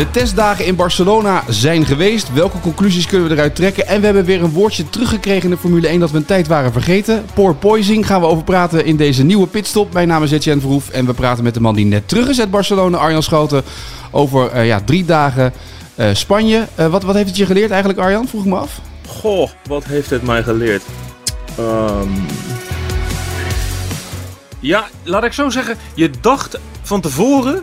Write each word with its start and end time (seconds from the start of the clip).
De 0.00 0.10
testdagen 0.10 0.66
in 0.66 0.76
Barcelona 0.76 1.44
zijn 1.48 1.86
geweest. 1.86 2.32
Welke 2.32 2.60
conclusies 2.60 3.06
kunnen 3.06 3.28
we 3.28 3.34
eruit 3.34 3.54
trekken? 3.54 3.86
En 3.86 4.00
we 4.00 4.04
hebben 4.04 4.24
weer 4.24 4.42
een 4.42 4.50
woordje 4.50 4.88
teruggekregen 4.88 5.42
in 5.42 5.50
de 5.50 5.56
Formule 5.56 5.88
1 5.88 6.00
dat 6.00 6.10
we 6.10 6.16
een 6.16 6.24
tijd 6.24 6.46
waren 6.46 6.72
vergeten. 6.72 7.24
Poor 7.34 7.54
Poising 7.54 8.06
gaan 8.06 8.20
we 8.20 8.26
over 8.26 8.44
praten 8.44 8.84
in 8.84 8.96
deze 8.96 9.24
nieuwe 9.24 9.46
pitstop. 9.46 9.92
Mijn 9.92 10.08
naam 10.08 10.22
is 10.22 10.30
Etienne 10.30 10.60
Verhoef 10.60 10.90
en 10.90 11.06
we 11.06 11.14
praten 11.14 11.44
met 11.44 11.54
de 11.54 11.60
man 11.60 11.74
die 11.74 11.84
net 11.84 12.08
terug 12.08 12.28
is 12.28 12.40
uit 12.40 12.50
Barcelona, 12.50 12.98
Arjan 12.98 13.22
Schoten, 13.22 13.62
over 14.10 14.54
uh, 14.54 14.66
ja, 14.66 14.80
drie 14.80 15.04
dagen 15.04 15.52
uh, 15.96 16.06
Spanje. 16.12 16.66
Uh, 16.78 16.86
wat, 16.86 17.02
wat 17.02 17.14
heeft 17.14 17.28
het 17.28 17.36
je 17.36 17.46
geleerd 17.46 17.70
eigenlijk, 17.70 18.00
Arjan? 18.00 18.28
Vroeg 18.28 18.44
ik 18.44 18.50
me 18.50 18.56
af. 18.56 18.80
Goh, 19.06 19.50
wat 19.68 19.84
heeft 19.84 20.10
het 20.10 20.22
mij 20.22 20.42
geleerd? 20.42 20.82
Um... 21.58 22.26
Ja, 24.60 24.86
laat 25.02 25.24
ik 25.24 25.32
zo 25.32 25.48
zeggen. 25.48 25.76
Je 25.94 26.10
dacht 26.20 26.58
van 26.82 27.00
tevoren 27.00 27.62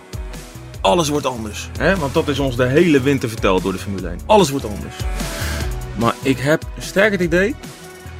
alles 0.88 1.09
wordt 1.09 1.26
anders. 1.26 1.70
Hè? 1.80 1.96
Want 1.98 2.14
dat 2.14 2.27
is 2.27 2.40
ons 2.40 2.55
de 2.55 2.66
hele 2.66 3.02
winter 3.02 3.30
verteld 3.30 3.64
door 3.64 3.72
de 3.72 3.78
Formule 3.78 4.08
1. 4.08 4.20
Alles 4.26 4.50
wordt 4.50 4.66
anders. 4.66 4.95
Maar 5.95 6.14
ik 6.22 6.38
heb 6.40 6.64
sterk 6.80 7.12
het 7.12 7.22
idee, 7.22 7.55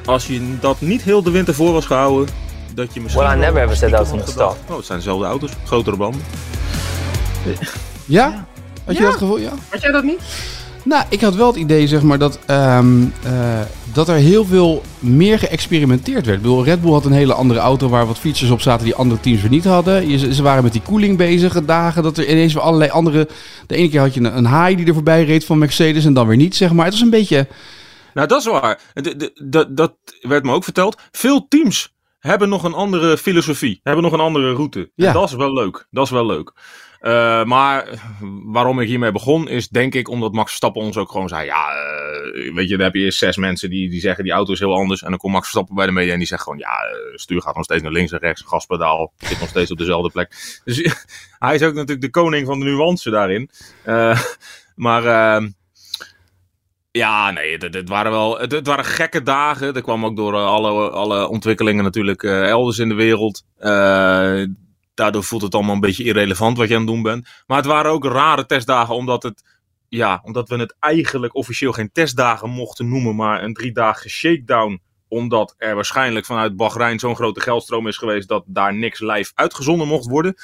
als 0.04 0.26
je 0.26 0.58
dat 0.60 0.80
niet 0.80 1.02
heel 1.02 1.22
de 1.22 1.30
winter 1.30 1.54
voor 1.54 1.72
was 1.72 1.86
gehouden, 1.86 2.34
dat 2.74 2.94
je 2.94 3.00
misschien... 3.00 3.24
Well, 3.24 3.36
I 3.36 3.38
never 3.38 3.62
ever 3.62 3.76
said 3.76 3.90
that 3.92 4.10
was. 4.10 4.36
Oh, 4.36 4.76
het 4.76 4.86
zijn 4.86 4.98
dezelfde 4.98 5.26
auto's, 5.26 5.50
grotere 5.64 5.96
banden. 5.96 6.20
Ja? 8.04 8.46
Had 8.84 8.96
je 8.96 9.02
Ja. 9.02 9.08
dat 9.08 9.18
gevoel? 9.18 9.38
Ja. 9.38 9.52
Had 9.68 9.80
jij 9.80 9.90
dat 9.92 10.04
niet? 10.04 10.20
Nou, 10.84 11.04
ik 11.08 11.20
had 11.20 11.34
wel 11.34 11.46
het 11.46 11.56
idee 11.56 11.86
zeg 11.86 12.02
maar, 12.02 12.18
dat, 12.18 12.38
ehm, 12.46 13.02
eh, 13.22 13.60
dat 13.92 14.08
er 14.08 14.14
heel 14.14 14.44
veel 14.44 14.82
meer 14.98 15.38
geëxperimenteerd 15.38 16.24
werd. 16.26 16.36
Ik 16.36 16.42
bedoel, 16.42 16.64
Red 16.64 16.80
Bull 16.80 16.92
had 16.92 17.04
een 17.04 17.12
hele 17.12 17.32
andere 17.34 17.60
auto 17.60 17.88
waar 17.88 18.06
wat 18.06 18.18
features 18.18 18.50
op 18.50 18.60
zaten 18.60 18.84
die 18.84 18.94
andere 18.94 19.20
teams 19.20 19.40
weer 19.40 19.50
niet 19.50 19.64
hadden. 19.64 20.08
Je, 20.08 20.34
ze 20.34 20.42
waren 20.42 20.62
met 20.62 20.72
die 20.72 20.82
koeling 20.82 21.16
bezig, 21.16 21.64
dagen 21.64 22.02
dat 22.02 22.18
er 22.18 22.28
ineens 22.30 22.52
weer 22.52 22.62
allerlei 22.62 22.90
andere... 22.90 23.28
De 23.66 23.74
ene 23.76 23.88
keer 23.88 24.00
had 24.00 24.14
je 24.14 24.20
een, 24.20 24.36
een 24.36 24.44
haai 24.44 24.76
die 24.76 24.86
er 24.86 24.94
voorbij 24.94 25.24
reed 25.24 25.44
van 25.44 25.58
Mercedes 25.58 26.04
en 26.04 26.12
dan 26.14 26.26
weer 26.26 26.36
niet, 26.36 26.56
zeg 26.56 26.72
maar. 26.72 26.84
Het 26.84 26.94
was 26.94 27.02
een 27.02 27.10
beetje... 27.10 27.46
Nou, 28.14 28.28
dat 28.28 28.40
is 28.40 28.46
waar. 28.46 28.80
De- 28.94 29.16
de- 29.16 29.32
de- 29.48 29.74
dat 29.74 29.94
werd 30.20 30.44
me 30.44 30.52
ook 30.52 30.64
verteld. 30.64 31.00
Veel 31.12 31.46
teams 31.48 31.94
hebben 32.18 32.48
nog 32.48 32.64
een 32.64 32.74
andere 32.74 33.18
filosofie, 33.18 33.80
hebben 33.82 34.04
nog 34.04 34.12
een 34.12 34.20
andere 34.20 34.52
route. 34.52 34.90
Ja. 34.94 35.06
En 35.06 35.12
dat 35.12 35.28
is 35.28 35.34
wel 35.34 35.52
leuk. 35.52 35.86
Dat 35.90 36.04
is 36.04 36.10
wel 36.10 36.26
leuk. 36.26 36.52
Eh, 36.98 37.44
maar 37.44 37.88
waarom 38.44 38.80
ik 38.80 38.88
hiermee 38.88 39.12
begon, 39.12 39.48
is 39.48 39.68
denk 39.68 39.94
ik 39.94 40.08
omdat 40.08 40.32
Max 40.32 40.48
Verstappen 40.48 40.82
ons 40.82 40.96
ook 40.96 41.10
gewoon 41.10 41.28
zei: 41.28 41.46
Ja, 41.46 41.70
eh, 41.70 42.54
weet 42.54 42.68
je, 42.68 42.76
dan 42.76 42.84
heb 42.84 42.94
je 42.94 43.00
eerst 43.00 43.18
zes 43.18 43.36
mensen 43.36 43.70
die, 43.70 43.90
die 43.90 44.00
zeggen 44.00 44.24
die 44.24 44.32
auto 44.32 44.52
is 44.52 44.58
heel 44.58 44.74
anders. 44.74 45.02
En 45.02 45.08
dan 45.08 45.18
komt 45.18 45.32
Max 45.32 45.44
Verstappen 45.44 45.74
bij 45.74 45.86
de 45.86 45.92
media 45.92 46.12
en 46.12 46.18
die 46.18 46.26
zegt 46.26 46.42
gewoon: 46.42 46.58
Ja, 46.58 46.68
eh, 46.68 47.16
stuur 47.16 47.42
gaat 47.42 47.54
nog 47.54 47.64
steeds 47.64 47.82
naar 47.82 47.92
links 47.92 48.12
en 48.12 48.18
rechts, 48.18 48.42
gaspedaal 48.46 49.12
zit 49.16 49.40
nog 49.40 49.48
steeds 49.48 49.70
op 49.70 49.78
dezelfde 49.78 50.10
plek. 50.10 50.60
Dus 50.64 50.76
hij 51.38 51.54
is 51.54 51.62
ook 51.62 51.74
natuurlijk 51.74 52.00
de 52.00 52.10
koning 52.10 52.46
van 52.46 52.58
de 52.58 52.64
nuance 52.64 53.10
daarin. 53.10 53.50
Maar. 54.74 55.04
ehm, 55.04 55.48
ja, 56.90 57.30
nee, 57.30 57.56
het, 57.56 57.88
waren 57.88 58.12
wel 58.12 58.38
het, 58.38 58.66
waren 58.66 58.84
gekke 58.84 59.22
dagen. 59.22 59.74
Dat 59.74 59.82
kwam 59.82 60.04
ook 60.04 60.16
door 60.16 60.34
alle, 60.34 60.90
alle 60.90 61.28
ontwikkelingen 61.28 61.84
natuurlijk 61.84 62.22
elders 62.22 62.78
in 62.78 62.88
de 62.88 62.94
wereld. 62.94 63.44
Daardoor 64.98 65.24
voelt 65.24 65.42
het 65.42 65.54
allemaal 65.54 65.74
een 65.74 65.80
beetje 65.80 66.04
irrelevant 66.04 66.56
wat 66.56 66.68
je 66.68 66.74
aan 66.74 66.80
het 66.80 66.90
doen 66.90 67.02
bent. 67.02 67.28
Maar 67.46 67.56
het 67.56 67.66
waren 67.66 67.90
ook 67.90 68.04
rare 68.04 68.46
testdagen, 68.46 68.94
omdat, 68.94 69.22
het, 69.22 69.44
ja, 69.88 70.20
omdat 70.24 70.48
we 70.48 70.56
het 70.56 70.76
eigenlijk 70.80 71.34
officieel 71.34 71.72
geen 71.72 71.92
testdagen 71.92 72.50
mochten 72.50 72.88
noemen, 72.88 73.16
maar 73.16 73.42
een 73.42 73.54
driedaagse 73.54 74.08
shakedown. 74.08 74.80
Omdat 75.08 75.54
er 75.58 75.74
waarschijnlijk 75.74 76.26
vanuit 76.26 76.56
Bahrein 76.56 76.98
zo'n 76.98 77.16
grote 77.16 77.40
geldstroom 77.40 77.86
is 77.86 77.96
geweest 77.96 78.28
dat 78.28 78.44
daar 78.46 78.74
niks 78.74 79.00
live 79.00 79.32
uitgezonden 79.34 79.86
mocht 79.88 80.06
worden. 80.06 80.34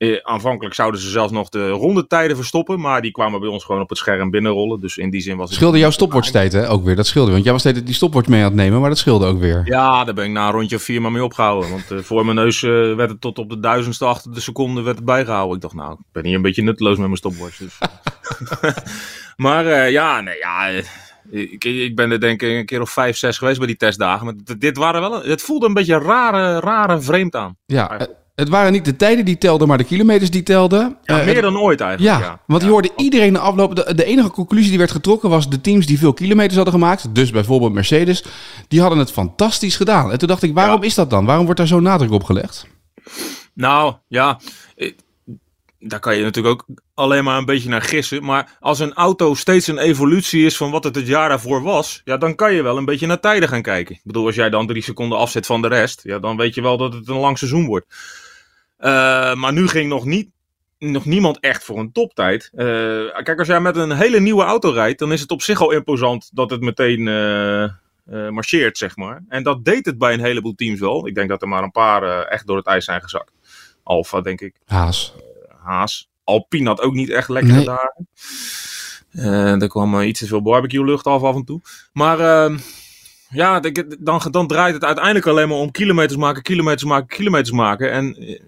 Eh, 0.00 0.16
aanvankelijk 0.22 0.74
zouden 0.74 1.00
ze 1.00 1.10
zelfs 1.10 1.32
nog 1.32 1.48
de 1.48 1.68
rondetijden 1.68 2.36
verstoppen, 2.36 2.80
maar 2.80 3.02
die 3.02 3.10
kwamen 3.10 3.40
bij 3.40 3.48
ons 3.48 3.64
gewoon 3.64 3.80
op 3.80 3.88
het 3.88 3.98
scherm 3.98 4.30
binnenrollen. 4.30 4.80
Dus 4.80 4.96
in 4.96 5.10
die 5.10 5.20
zin 5.20 5.36
was 5.36 5.48
het... 5.48 5.58
scheelde 5.58 5.78
jouw 5.78 5.90
stopwatchtijd 5.90 6.52
hè, 6.52 6.70
ook 6.70 6.84
weer. 6.84 6.96
Dat 6.96 7.06
scheelde, 7.06 7.30
want 7.30 7.42
jij 7.44 7.52
was 7.52 7.60
steeds 7.60 7.82
die 7.82 7.94
stopwatch 7.94 8.28
mee 8.28 8.40
aan 8.40 8.46
het 8.46 8.54
nemen, 8.54 8.80
maar 8.80 8.88
dat 8.88 8.98
scheelde 8.98 9.26
ook 9.26 9.38
weer. 9.40 9.62
Ja, 9.64 10.04
daar 10.04 10.14
ben 10.14 10.24
ik 10.24 10.30
na 10.30 10.46
een 10.46 10.52
rondje 10.52 10.76
of 10.76 10.82
vier 10.82 11.00
maar 11.00 11.12
mee 11.12 11.24
opgehouden. 11.24 11.70
Want 11.70 11.90
eh, 11.90 11.98
voor 11.98 12.24
mijn 12.24 12.36
neus 12.36 12.62
eh, 12.62 12.70
werd 12.70 13.10
het 13.10 13.20
tot 13.20 13.38
op 13.38 13.50
de 13.50 13.60
duizendste 13.60 14.04
achter 14.04 14.32
de 14.34 14.40
seconde 14.40 14.82
werd 14.82 14.96
het 14.96 15.04
bijgehouden. 15.04 15.54
Ik 15.56 15.62
dacht, 15.62 15.74
nou, 15.74 15.92
ik 15.92 15.98
ben 16.12 16.24
hier 16.26 16.34
een 16.34 16.42
beetje 16.42 16.62
nutteloos 16.62 16.96
met 16.96 17.06
mijn 17.06 17.16
stopwatch. 17.16 17.56
Dus. 17.58 17.78
maar 19.36 19.90
ja, 19.90 20.20
nee, 20.20 20.38
ja, 20.38 20.66
ik, 21.30 21.64
ik 21.64 21.96
ben 21.96 22.10
er 22.10 22.20
denk 22.20 22.42
ik 22.42 22.50
een 22.58 22.66
keer 22.66 22.80
of 22.80 22.90
vijf, 22.90 23.16
zes 23.16 23.38
geweest 23.38 23.58
bij 23.58 23.66
die 23.66 23.76
testdagen. 23.76 24.24
Maar 24.24 24.34
dit 24.58 24.76
waren 24.76 25.00
wel, 25.00 25.24
een- 25.24 25.30
het 25.30 25.42
voelde 25.42 25.66
een 25.66 25.74
beetje 25.74 25.98
rare, 25.98 26.60
rare 26.60 27.00
vreemd 27.00 27.34
aan. 27.36 27.56
Ja, 27.66 28.08
het 28.40 28.48
waren 28.48 28.72
niet 28.72 28.84
de 28.84 28.96
tijden 28.96 29.24
die 29.24 29.38
telden, 29.38 29.68
maar 29.68 29.78
de 29.78 29.84
kilometers 29.84 30.30
die 30.30 30.42
telden. 30.42 30.96
Ja, 31.02 31.18
Eh, 31.20 31.24
meer 31.26 31.42
dan 31.42 31.58
ooit 31.58 31.80
eigenlijk. 31.80 32.18
Ja, 32.20 32.26
Ja, 32.26 32.40
want 32.46 32.62
je 32.62 32.68
hoorde 32.68 32.90
iedereen 32.96 33.32
na 33.32 33.38
afloop. 33.38 33.76
De, 33.76 33.94
de 33.94 34.04
enige 34.04 34.30
conclusie 34.30 34.68
die 34.68 34.78
werd 34.78 34.90
getrokken 34.90 35.30
was 35.30 35.48
de 35.48 35.60
teams 35.60 35.86
die 35.86 35.98
veel 35.98 36.12
kilometers 36.12 36.54
hadden 36.56 36.74
gemaakt. 36.74 37.14
Dus 37.14 37.30
bijvoorbeeld 37.30 37.72
Mercedes. 37.72 38.24
Die 38.68 38.80
hadden 38.80 38.98
het 38.98 39.12
fantastisch 39.12 39.76
gedaan. 39.76 40.12
En 40.12 40.18
toen 40.18 40.28
dacht 40.28 40.42
ik, 40.42 40.54
waarom 40.54 40.82
is 40.82 40.94
dat 40.94 41.10
dan? 41.10 41.24
Waarom 41.24 41.44
wordt 41.44 41.58
daar 41.58 41.68
zo'n 41.68 41.82
nadruk 41.82 42.10
op 42.10 42.24
gelegd? 42.24 42.66
Nou, 43.54 43.94
ja. 44.08 44.40
eh, 44.76 44.92
Daar 45.78 46.00
kan 46.00 46.16
je 46.16 46.22
natuurlijk 46.22 46.54
ook 46.54 46.66
alleen 46.94 47.24
maar 47.24 47.38
een 47.38 47.44
beetje 47.44 47.68
naar 47.68 47.82
gissen. 47.82 48.24
Maar 48.24 48.56
als 48.60 48.78
een 48.78 48.92
auto 48.94 49.34
steeds 49.34 49.66
een 49.66 49.78
evolutie 49.78 50.44
is 50.44 50.56
van 50.56 50.70
wat 50.70 50.84
het 50.84 50.94
het 50.94 51.06
jaar 51.06 51.28
daarvoor 51.28 51.62
was. 51.62 52.00
Ja, 52.04 52.16
dan 52.16 52.34
kan 52.34 52.54
je 52.54 52.62
wel 52.62 52.76
een 52.76 52.84
beetje 52.84 53.06
naar 53.06 53.20
tijden 53.20 53.48
gaan 53.48 53.62
kijken. 53.62 53.94
Ik 53.94 54.00
bedoel, 54.04 54.26
als 54.26 54.34
jij 54.34 54.50
dan 54.50 54.66
drie 54.66 54.82
seconden 54.82 55.18
afzet 55.18 55.46
van 55.46 55.62
de 55.62 55.68
rest. 55.68 56.00
Ja, 56.02 56.18
dan 56.18 56.36
weet 56.36 56.54
je 56.54 56.62
wel 56.62 56.76
dat 56.76 56.92
het 56.92 57.08
een 57.08 57.16
lang 57.16 57.38
seizoen 57.38 57.66
wordt. 57.66 57.86
Eh, 58.80 59.34
maar 59.34 59.52
nu 59.52 59.68
ging 59.68 59.88
nog, 59.88 60.04
niet, 60.04 60.28
nog 60.78 61.04
niemand 61.04 61.40
echt 61.40 61.64
voor 61.64 61.78
een 61.78 61.92
toptijd. 61.92 62.50
Eh, 62.54 62.66
kijk, 63.22 63.38
als 63.38 63.48
jij 63.48 63.60
met 63.60 63.76
een 63.76 63.92
hele 63.92 64.20
nieuwe 64.20 64.42
auto 64.42 64.70
rijdt. 64.70 64.98
Dan 64.98 65.12
is 65.12 65.20
het 65.20 65.30
op 65.30 65.42
zich 65.42 65.60
al 65.60 65.70
imposant 65.70 66.30
dat 66.32 66.50
het 66.50 66.60
meteen 66.60 67.08
eh, 67.08 68.28
marcheert, 68.28 68.78
zeg 68.78 68.96
maar. 68.96 69.22
En 69.28 69.42
dat 69.42 69.64
deed 69.64 69.86
het 69.86 69.98
bij 69.98 70.12
een 70.12 70.24
heleboel 70.24 70.54
teams 70.54 70.80
wel. 70.80 71.06
Ik 71.06 71.14
denk 71.14 71.28
dat 71.28 71.42
er 71.42 71.48
maar 71.48 71.62
een 71.62 71.70
paar 71.70 72.22
echt 72.22 72.46
door 72.46 72.56
het 72.56 72.66
ijs 72.66 72.84
zijn 72.84 73.02
gezakt. 73.02 73.32
Alfa, 73.82 74.20
denk 74.20 74.40
ik. 74.40 74.54
Haas. 74.66 75.14
Haas. 75.62 76.08
Alpine 76.24 76.68
had 76.68 76.80
ook 76.80 76.94
niet 76.94 77.10
echt 77.10 77.28
lekkere 77.28 77.54
Nee. 77.54 77.64
dagen. 77.64 78.08
Er 79.60 79.68
kwam 79.68 80.00
iets 80.00 80.20
te 80.20 80.26
veel 80.26 80.42
barbecue 80.42 80.84
lucht 80.84 81.06
af 81.06 81.22
af 81.22 81.34
en 81.34 81.44
toe. 81.44 81.60
Maar 81.92 82.20
ehm, 82.20 82.58
ja, 83.30 83.60
dan, 84.00 84.20
dan 84.30 84.46
draait 84.46 84.74
het 84.74 84.84
uiteindelijk 84.84 85.26
alleen 85.26 85.48
maar 85.48 85.58
om 85.58 85.70
kilometers 85.70 86.18
maken, 86.18 86.42
kilometers 86.42 86.84
maken, 86.84 87.16
kilometers 87.16 87.50
maken. 87.50 87.92
En 87.92 88.16
eh, 88.16 88.40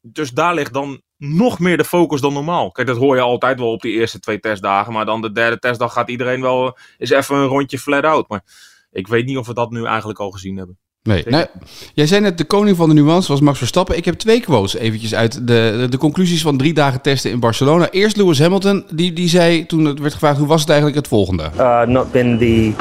dus 0.00 0.30
daar 0.30 0.54
ligt 0.54 0.72
dan 0.72 1.00
nog 1.16 1.58
meer 1.58 1.76
de 1.76 1.84
focus 1.84 2.20
dan 2.20 2.32
normaal. 2.32 2.70
Kijk, 2.70 2.86
dat 2.86 2.96
hoor 2.96 3.16
je 3.16 3.22
altijd 3.22 3.58
wel 3.58 3.72
op 3.72 3.80
die 3.80 3.92
eerste 3.92 4.18
twee 4.18 4.40
testdagen. 4.40 4.92
Maar 4.92 5.04
dan 5.04 5.20
de 5.20 5.32
derde 5.32 5.58
testdag 5.58 5.92
gaat 5.92 6.10
iedereen 6.10 6.40
wel 6.40 6.78
eens 6.98 7.10
even 7.10 7.36
een 7.36 7.46
rondje 7.46 7.78
flat 7.78 8.04
out. 8.04 8.28
Maar 8.28 8.42
ik 8.90 9.08
weet 9.08 9.26
niet 9.26 9.36
of 9.36 9.46
we 9.46 9.54
dat 9.54 9.70
nu 9.70 9.84
eigenlijk 9.84 10.18
al 10.18 10.30
gezien 10.30 10.56
hebben. 10.56 10.78
Nee. 11.02 11.24
Nee. 11.26 11.46
Jij 11.94 12.06
zei 12.06 12.20
net, 12.20 12.38
de 12.38 12.44
koning 12.44 12.76
van 12.76 12.88
de 12.88 12.94
nuance 12.94 13.32
was 13.32 13.40
Max 13.40 13.58
Verstappen. 13.58 13.96
Ik 13.96 14.04
heb 14.04 14.14
twee 14.14 14.40
quotes 14.40 14.74
eventjes 14.74 15.14
uit 15.14 15.32
de, 15.34 15.76
de, 15.78 15.86
de 15.88 15.98
conclusies 15.98 16.42
van 16.42 16.56
drie 16.56 16.74
dagen 16.74 17.00
testen 17.00 17.30
in 17.30 17.40
Barcelona. 17.40 17.90
Eerst 17.90 18.16
Lewis 18.16 18.38
Hamilton, 18.38 18.84
die, 18.94 19.12
die 19.12 19.28
zei 19.28 19.66
toen 19.66 19.84
het 19.84 19.98
werd 19.98 20.12
gevraagd 20.12 20.38
hoe 20.38 20.46
was 20.46 20.60
het 20.60 20.68
eigenlijk 20.68 20.98
het 20.98 21.08
volgende. 21.08 21.50
Uh, 21.56 21.82
not 21.82 22.12
been 22.12 22.38
the 22.38 22.72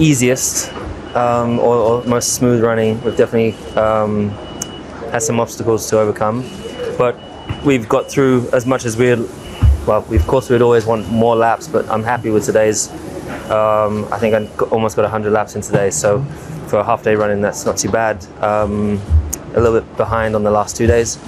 easiest 0.00 0.72
um, 1.14 1.58
or, 1.58 1.76
or 1.76 2.04
most 2.04 2.34
smooth 2.34 2.62
running. 2.62 3.02
We've 3.02 3.16
definitely 3.16 3.52
um, 3.76 4.30
had 5.10 5.22
some 5.22 5.38
obstacles 5.38 5.88
to 5.90 5.98
overcome, 5.98 6.42
but 6.96 7.16
we've 7.64 7.88
got 7.88 8.10
through 8.10 8.48
as 8.52 8.66
much 8.66 8.84
as 8.84 8.96
we'd. 8.96 9.18
Well, 9.86 10.04
of 10.12 10.26
course, 10.26 10.50
we'd 10.50 10.62
always 10.62 10.84
want 10.86 11.08
more 11.08 11.34
laps, 11.34 11.66
but 11.66 11.88
I'm 11.88 12.02
happy 12.02 12.30
with 12.30 12.44
today's. 12.44 12.90
Um, 13.50 14.06
I 14.12 14.18
think 14.18 14.34
I 14.34 14.46
almost 14.66 14.94
got 14.94 15.02
100 15.02 15.30
laps 15.32 15.56
in 15.56 15.62
today, 15.62 15.90
so 15.90 16.22
for 16.68 16.78
a 16.78 16.84
half 16.84 17.02
day 17.02 17.14
running, 17.16 17.40
that's 17.40 17.64
not 17.64 17.76
too 17.76 17.90
bad. 17.90 18.24
Um, 18.42 19.00
a 19.54 19.60
little 19.60 19.80
bit 19.80 19.96
behind 19.96 20.36
on 20.36 20.44
the 20.44 20.50
last 20.50 20.76
two 20.76 20.86
days, 20.86 21.18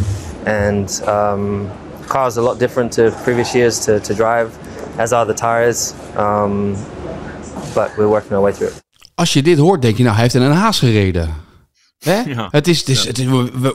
and 0.46 0.88
um, 1.08 1.70
car's 2.06 2.36
a 2.36 2.42
lot 2.42 2.58
different 2.58 2.92
to 2.92 3.10
previous 3.24 3.54
years 3.54 3.84
to, 3.86 3.98
to 4.00 4.14
drive, 4.14 4.56
as 5.00 5.12
are 5.12 5.24
the 5.24 5.34
tires. 5.34 5.94
But 7.74 7.90
we're 7.96 8.06
working 8.06 8.32
our 8.32 8.42
way 8.42 8.52
through 8.52 8.74
it. 8.74 8.82
Als 9.14 9.32
je 9.32 9.42
dit 9.42 9.58
hoort, 9.58 9.82
denk 9.82 9.96
je 9.96 10.02
nou, 10.02 10.14
hij 10.14 10.22
heeft 10.22 10.34
in 10.34 10.42
een 10.42 10.52
haas 10.52 10.78
gereden. 10.78 11.34
Hè? 11.98 12.22
Ja. 12.34 12.48
Het 12.50 12.68
is, 12.68 12.78
het 12.78 12.88
is, 12.88 13.04
het 13.04 13.18
is, 13.18 13.26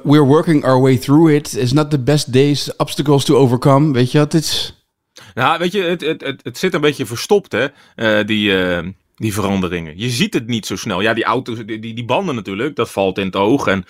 we're 0.03 0.25
working 0.25 0.65
our 0.65 0.81
way 0.81 0.97
through 0.97 1.31
it. 1.31 1.55
It's 1.55 1.71
not 1.71 1.89
the 1.89 1.99
best 1.99 2.33
days, 2.33 2.75
obstacles 2.75 3.25
to 3.25 3.35
overcome. 3.35 3.93
Weet 3.93 4.11
je, 4.11 4.17
het 4.19 4.33
is... 4.33 4.81
Nou, 5.33 5.59
weet 5.59 5.71
je, 5.71 5.81
het, 5.81 6.01
het, 6.01 6.21
het, 6.21 6.43
het 6.43 6.57
zit 6.57 6.73
een 6.73 6.81
beetje 6.81 7.05
verstopt, 7.05 7.51
hè. 7.51 7.67
Eh, 7.95 8.25
die, 8.25 8.65
eh, 8.65 8.87
Die 9.17 9.33
veranderingen. 9.33 9.93
Je 9.95 10.09
ziet 10.09 10.33
het 10.33 10.47
niet 10.47 10.65
zo 10.65 10.75
snel. 10.75 11.01
Ja, 11.01 11.13
die 11.13 11.23
auto's, 11.23 11.65
die, 11.65 11.79
die, 11.79 11.93
die 11.93 12.05
banden 12.05 12.35
natuurlijk, 12.35 12.75
dat 12.75 12.91
valt 12.91 13.17
in 13.17 13.25
het 13.25 13.35
oog. 13.35 13.67
En 13.67 13.85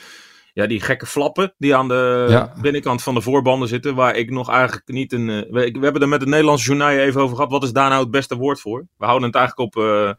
ja, 0.58 0.68
die 0.68 0.82
gekke 0.82 1.06
flappen 1.06 1.54
die 1.58 1.76
aan 1.76 1.88
de 1.88 2.26
Ja. 2.30 2.54
binnenkant 2.62 3.04
van 3.04 3.14
de 3.14 3.22
voorbanden 3.22 3.68
zitten, 3.68 3.96
waar 3.96 4.16
ik 4.16 4.30
nog 4.30 4.50
eigenlijk 4.50 4.88
niet 4.88 5.14
een. 5.14 5.30
eh, 5.30 5.52
we, 5.52 5.72
we 5.72 5.80
hebben 5.84 6.02
er 6.02 6.08
met 6.08 6.20
het 6.22 6.30
Nederlandse 6.30 6.66
journaal 6.66 6.90
even 6.90 7.22
over 7.22 7.36
gehad. 7.36 7.52
Wat 7.52 7.64
is 7.64 7.72
daar 7.72 7.90
nou 7.90 8.02
het 8.02 8.12
beste 8.12 8.36
woord 8.36 8.60
voor? 8.60 8.88
We 8.98 9.06
houden 9.06 9.28
het 9.28 9.38
eigenlijk 9.38 9.76
op 9.76 9.84
eh, 9.84 10.12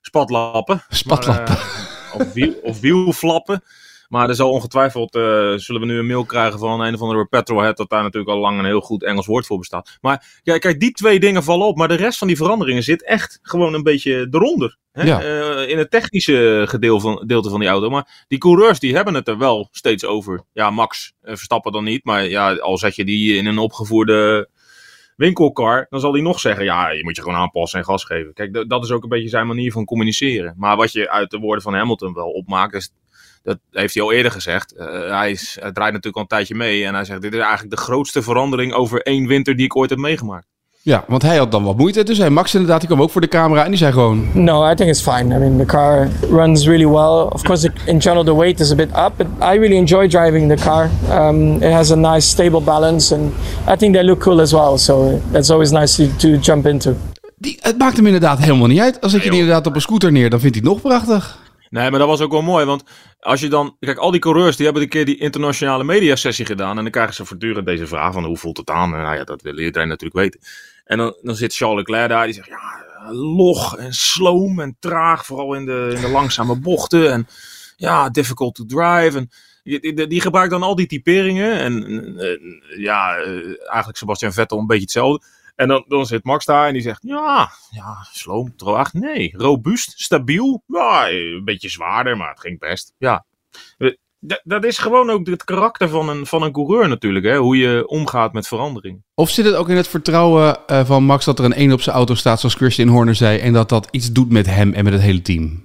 spatlappen. 0.00 0.82
Spatlappen. 0.88 1.54
Maar, 1.54 1.92
eh, 2.12 2.20
of, 2.20 2.32
wiel, 2.32 2.52
of 2.62 2.80
wielflappen. 2.80 3.62
Maar 4.14 4.28
er 4.28 4.34
zal 4.34 4.50
ongetwijfeld, 4.50 5.14
eh, 5.14 5.52
zullen 5.56 5.80
we 5.80 5.86
nu 5.86 5.98
een 5.98 6.06
mail 6.06 6.24
krijgen 6.24 6.58
van 6.58 6.80
een 6.80 6.94
of 6.94 7.00
andere 7.00 7.26
petrolhead, 7.26 7.76
dat 7.76 7.90
daar 7.90 8.02
natuurlijk 8.02 8.32
al 8.32 8.40
lang 8.40 8.58
een 8.58 8.64
heel 8.64 8.80
goed 8.80 9.02
Engels 9.02 9.26
woord 9.26 9.46
voor 9.46 9.58
bestaat. 9.58 9.98
Maar 10.00 10.40
ja, 10.42 10.58
kijk, 10.58 10.80
die 10.80 10.92
twee 10.92 11.20
dingen 11.20 11.42
vallen 11.42 11.66
op, 11.66 11.76
maar 11.76 11.88
de 11.88 11.94
rest 11.94 12.18
van 12.18 12.26
die 12.26 12.36
veranderingen 12.36 12.82
zit 12.82 13.04
echt 13.04 13.38
gewoon 13.42 13.74
een 13.74 13.82
beetje 13.82 14.28
eronder. 14.30 14.78
Hè? 14.92 15.02
Ja. 15.02 15.22
Eh, 15.22 15.68
in 15.68 15.78
het 15.78 15.90
technische 15.90 16.64
gedeel 16.68 17.00
van, 17.00 17.18
gedeelte 17.18 17.50
van 17.50 17.60
die 17.60 17.68
auto. 17.68 17.90
Maar 17.90 18.24
die 18.28 18.38
coureurs 18.38 18.78
die 18.78 18.94
hebben 18.94 19.14
het 19.14 19.28
er 19.28 19.38
wel 19.38 19.68
steeds 19.70 20.04
over. 20.04 20.44
Ja, 20.52 20.70
Max 20.70 21.12
eh, 21.20 21.34
Verstappen 21.34 21.72
dan 21.72 21.84
niet, 21.84 22.04
maar 22.04 22.28
ja, 22.28 22.54
al 22.54 22.78
zet 22.78 22.96
je 22.96 23.04
die 23.04 23.36
in 23.36 23.46
een 23.46 23.58
opgevoerde 23.58 24.48
winkelkar, 25.16 25.86
dan 25.90 26.00
zal 26.00 26.12
hij 26.12 26.22
nog 26.22 26.40
zeggen, 26.40 26.64
ja, 26.64 26.90
je 26.90 27.04
moet 27.04 27.16
je 27.16 27.22
gewoon 27.22 27.38
aanpassen 27.38 27.78
en 27.78 27.84
gas 27.84 28.04
geven. 28.04 28.32
Kijk, 28.32 28.68
dat 28.68 28.84
is 28.84 28.90
ook 28.90 29.02
een 29.02 29.08
beetje 29.08 29.28
zijn 29.28 29.46
manier 29.46 29.72
van 29.72 29.84
communiceren. 29.84 30.54
Maar 30.56 30.76
wat 30.76 30.92
je 30.92 31.10
uit 31.10 31.30
de 31.30 31.38
woorden 31.38 31.62
van 31.62 31.74
Hamilton 31.74 32.14
wel 32.14 32.30
opmaakt, 32.30 32.74
is, 32.74 32.92
dat 33.44 33.58
heeft 33.70 33.94
hij 33.94 34.02
al 34.02 34.12
eerder 34.12 34.32
gezegd. 34.32 34.72
Eh, 34.72 34.86
hij, 35.18 35.30
is, 35.30 35.56
hij 35.60 35.72
draait 35.72 35.92
natuurlijk 35.92 36.16
al 36.16 36.22
een 36.22 36.28
tijdje 36.28 36.54
mee 36.54 36.84
en 36.84 36.94
hij 36.94 37.04
zegt, 37.04 37.22
dit 37.22 37.32
is 37.32 37.40
eigenlijk 37.40 37.70
de 37.70 37.82
grootste 37.82 38.22
verandering 38.22 38.72
over 38.72 39.00
één 39.00 39.26
winter 39.26 39.56
die 39.56 39.64
ik 39.64 39.76
ooit 39.76 39.90
heb 39.90 39.98
meegemaakt. 39.98 40.46
Ja, 40.82 41.04
want 41.08 41.22
hij 41.22 41.36
had 41.36 41.50
dan 41.50 41.64
wat 41.64 41.76
moeite. 41.76 42.02
Dus 42.02 42.18
hij 42.18 42.30
Max 42.30 42.54
inderdaad, 42.54 42.78
die 42.78 42.88
kwam 42.88 43.02
ook 43.02 43.10
voor 43.10 43.20
de 43.20 43.28
camera 43.28 43.64
en 43.64 43.68
die 43.68 43.78
zei 43.78 43.92
gewoon... 43.92 44.28
No, 44.32 44.70
I 44.70 44.74
think 44.74 44.90
it's 44.90 45.00
fine. 45.00 45.34
I 45.34 45.38
mean, 45.38 45.58
the 45.58 45.64
car 45.64 46.08
runs 46.30 46.66
really 46.66 46.86
well. 46.86 47.28
Of 47.30 47.42
course, 47.42 47.70
in 47.86 48.00
general, 48.00 48.24
the 48.24 48.36
weight 48.36 48.60
is 48.60 48.70
a 48.70 48.74
bit 48.74 48.88
up, 48.88 49.12
but 49.16 49.26
I 49.26 49.58
really 49.58 49.76
enjoy 49.76 50.08
driving 50.08 50.56
the 50.56 50.64
car. 50.64 50.90
Um, 51.10 51.62
it 51.62 51.72
has 51.72 51.90
a 51.90 51.96
nice, 51.96 52.28
stable 52.28 52.60
balance, 52.60 53.14
and 53.14 53.32
I 53.68 53.76
think 53.76 53.94
they 53.94 54.04
look 54.04 54.20
cool 54.20 54.40
as 54.40 54.52
well. 54.52 54.78
So 54.78 55.20
that's 55.32 55.50
always 55.50 55.70
nice 55.70 55.96
to, 55.96 56.16
to 56.16 56.38
jump 56.38 56.66
into. 56.66 56.96
Die, 57.36 57.58
het 57.60 57.78
maakt 57.78 57.96
hem 57.96 58.06
inderdaad 58.06 58.38
helemaal 58.38 58.68
niet 58.68 58.80
uit. 58.80 59.00
Als 59.00 59.12
zet 59.12 59.22
je 59.22 59.30
inderdaad 59.30 59.66
op 59.66 59.74
een 59.74 59.80
scooter 59.80 60.12
neer, 60.12 60.30
dan 60.30 60.40
vindt 60.40 60.56
hij 60.56 60.64
het 60.64 60.74
nog 60.74 60.82
prachtig. 60.82 61.38
Nee, 61.74 61.90
maar 61.90 61.98
dat 61.98 62.08
was 62.08 62.20
ook 62.20 62.32
wel 62.32 62.42
mooi, 62.42 62.64
want 62.64 62.84
als 63.20 63.40
je 63.40 63.48
dan... 63.48 63.76
Kijk, 63.80 63.98
al 63.98 64.10
die 64.10 64.20
coureurs 64.20 64.56
die 64.56 64.64
hebben 64.64 64.82
een 64.82 64.88
keer 64.88 65.04
die 65.04 65.18
internationale 65.18 65.84
mediasessie 65.84 66.46
gedaan 66.46 66.76
en 66.76 66.82
dan 66.82 66.92
krijgen 66.92 67.14
ze 67.14 67.24
voortdurend 67.24 67.66
deze 67.66 67.86
vraag 67.86 68.12
van 68.12 68.24
hoe 68.24 68.36
voelt 68.36 68.56
het 68.56 68.70
aan? 68.70 68.94
En 68.94 69.02
nou 69.02 69.16
ja, 69.16 69.24
dat 69.24 69.42
wil 69.42 69.58
iedereen 69.58 69.88
natuurlijk 69.88 70.20
weten. 70.20 70.40
En 70.84 70.98
dan, 70.98 71.16
dan 71.22 71.36
zit 71.36 71.54
Charles 71.54 71.78
Leclerc 71.78 72.08
daar, 72.08 72.24
die 72.24 72.34
zegt 72.34 72.48
ja, 72.48 73.12
log 73.12 73.76
en 73.76 73.92
sloom 73.92 74.60
en 74.60 74.76
traag, 74.80 75.26
vooral 75.26 75.54
in 75.54 75.64
de, 75.64 75.92
in 75.94 76.00
de 76.00 76.08
langzame 76.08 76.58
bochten 76.58 77.12
en 77.12 77.26
ja, 77.76 78.08
difficult 78.08 78.54
to 78.54 78.64
drive. 78.64 79.18
En 79.18 79.30
die, 79.62 80.06
die, 80.06 80.20
gebruikt 80.20 80.50
dan 80.50 80.62
al 80.62 80.74
die 80.74 80.86
typeringen 80.86 81.58
en 81.58 81.84
eh, 82.18 82.78
ja, 82.78 83.16
eh, 83.16 83.26
eigenlijk 83.66 83.96
Sebastian 83.96 84.32
Vettel 84.32 84.58
een 84.58 84.66
beetje 84.66 84.82
hetzelfde. 84.82 85.26
En 85.54 85.68
dan, 85.68 85.84
dan 85.88 86.06
zit 86.06 86.24
Max 86.24 86.44
daar 86.44 86.66
en 86.66 86.72
die 86.72 86.82
zegt: 86.82 87.02
Ja, 87.02 87.50
ja 87.70 88.06
sloom, 88.12 88.56
traag. 88.56 88.92
Nee, 88.92 89.34
robuust, 89.36 89.92
stabiel. 89.96 90.62
Ja, 90.66 91.08
een 91.08 91.44
beetje 91.44 91.68
zwaarder, 91.68 92.16
maar 92.16 92.30
het 92.30 92.40
ging 92.40 92.58
best. 92.58 92.92
Ja. 92.98 93.24
Eh, 93.78 93.90
Dat 94.42 94.64
is 94.64 94.78
gewoon 94.78 95.10
ook 95.10 95.26
het 95.26 95.44
karakter 95.44 95.88
van 95.88 96.08
een, 96.08 96.26
van 96.26 96.42
een 96.42 96.52
coureur 96.52 96.88
natuurlijk, 96.88 97.24
hè? 97.24 97.36
hoe 97.36 97.56
je 97.56 97.86
omgaat 97.86 98.32
met 98.32 98.48
verandering. 98.48 99.02
Of 99.14 99.30
zit 99.30 99.44
het 99.44 99.54
ook 99.54 99.68
in 99.68 99.76
het 99.76 99.88
vertrouwen 99.88 100.66
eh, 100.66 100.84
van 100.84 101.04
Max 101.04 101.24
dat 101.24 101.38
er 101.38 101.44
een 101.44 101.52
één 101.52 101.72
op 101.72 101.80
zijn 101.80 101.96
auto 101.96 102.14
staat, 102.14 102.40
zoals 102.40 102.54
Christian 102.54 102.88
Horner 102.88 103.14
zei, 103.14 103.38
en 103.38 103.52
dat 103.52 103.68
dat 103.68 103.88
iets 103.90 104.12
doet 104.12 104.30
met 104.32 104.46
hem 104.46 104.72
en 104.72 104.84
met 104.84 104.92
het 104.92 105.02
hele 105.02 105.22
team? 105.22 105.62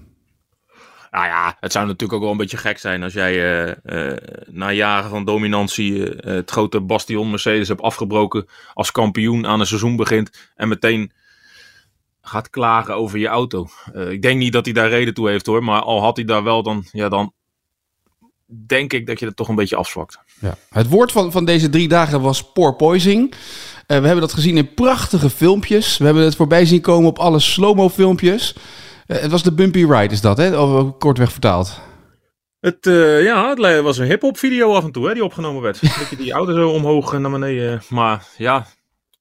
Nou 1.11 1.25
ja, 1.25 1.57
het 1.59 1.71
zou 1.71 1.85
natuurlijk 1.85 2.13
ook 2.13 2.21
wel 2.21 2.31
een 2.31 2.37
beetje 2.37 2.57
gek 2.57 2.77
zijn 2.77 3.03
als 3.03 3.13
jij 3.13 3.33
eh, 3.33 4.09
eh, 4.11 4.17
na 4.47 4.71
jaren 4.71 5.09
van 5.09 5.25
dominantie 5.25 6.15
eh, 6.15 6.33
het 6.33 6.51
grote 6.51 6.81
bastion 6.81 7.29
Mercedes 7.29 7.67
hebt 7.67 7.81
afgebroken 7.81 8.45
als 8.73 8.91
kampioen 8.91 9.47
aan 9.47 9.59
een 9.59 9.65
seizoen 9.65 9.95
begint 9.95 10.51
en 10.55 10.67
meteen 10.67 11.11
gaat 12.21 12.49
klagen 12.49 12.95
over 12.95 13.19
je 13.19 13.27
auto. 13.27 13.67
Ik 13.93 14.21
denk 14.21 14.39
niet 14.39 14.53
dat 14.53 14.65
hij 14.65 14.73
daar 14.73 14.89
reden 14.89 15.13
toe 15.13 15.29
heeft 15.29 15.45
hoor, 15.45 15.63
maar 15.63 15.81
al 15.81 16.01
had 16.01 16.15
hij 16.15 16.25
daar 16.25 16.43
wel 16.43 16.63
dan, 16.63 16.85
ja 16.91 17.09
dan 17.09 17.33
denk 18.65 18.93
ik 18.93 19.07
dat 19.07 19.19
je 19.19 19.25
het 19.25 19.35
toch 19.35 19.47
een 19.47 19.55
beetje 19.55 19.75
afzwakt. 19.75 20.19
Ja. 20.39 20.57
Het 20.69 20.89
woord 20.89 21.11
van, 21.11 21.31
van 21.31 21.45
deze 21.45 21.69
drie 21.69 21.87
dagen 21.87 22.21
was 22.21 22.51
porpoising. 22.51 23.33
We 23.87 23.93
hebben 23.93 24.19
dat 24.19 24.33
gezien 24.33 24.57
in 24.57 24.73
prachtige 24.73 25.29
filmpjes. 25.29 25.97
We 25.97 26.05
hebben 26.05 26.23
het 26.23 26.35
voorbij 26.35 26.65
zien 26.65 26.81
komen 26.81 27.09
op 27.09 27.19
alle 27.19 27.39
slow-mo 27.39 27.89
filmpjes. 27.89 28.55
Eh, 29.09 29.21
het 29.21 29.31
was 29.31 29.43
de 29.43 29.53
Bumpy 29.53 29.85
Ride, 29.85 30.13
is 30.13 30.21
dat, 30.21 30.37
hè? 30.37 30.59
Of, 30.59 30.79
eh, 30.79 30.91
kortweg 30.99 31.31
vertaald. 31.31 31.81
Het, 32.59 32.87
eh, 32.87 33.23
ja, 33.23 33.49
het 33.49 33.81
was 33.81 33.97
een 33.97 34.07
hip-hop 34.07 34.37
video 34.37 34.73
af 34.73 34.83
en 34.83 34.91
toe 34.91 35.07
hè, 35.07 35.13
die 35.13 35.23
opgenomen 35.23 35.61
werd. 35.61 35.81
Dat 35.81 36.09
je 36.09 36.15
die 36.15 36.31
auto 36.31 36.53
zo 36.53 36.69
omhoog 36.69 37.13
en 37.13 37.21
naar 37.21 37.31
beneden. 37.31 37.81
Maar 37.89 38.27
ja, 38.37 38.65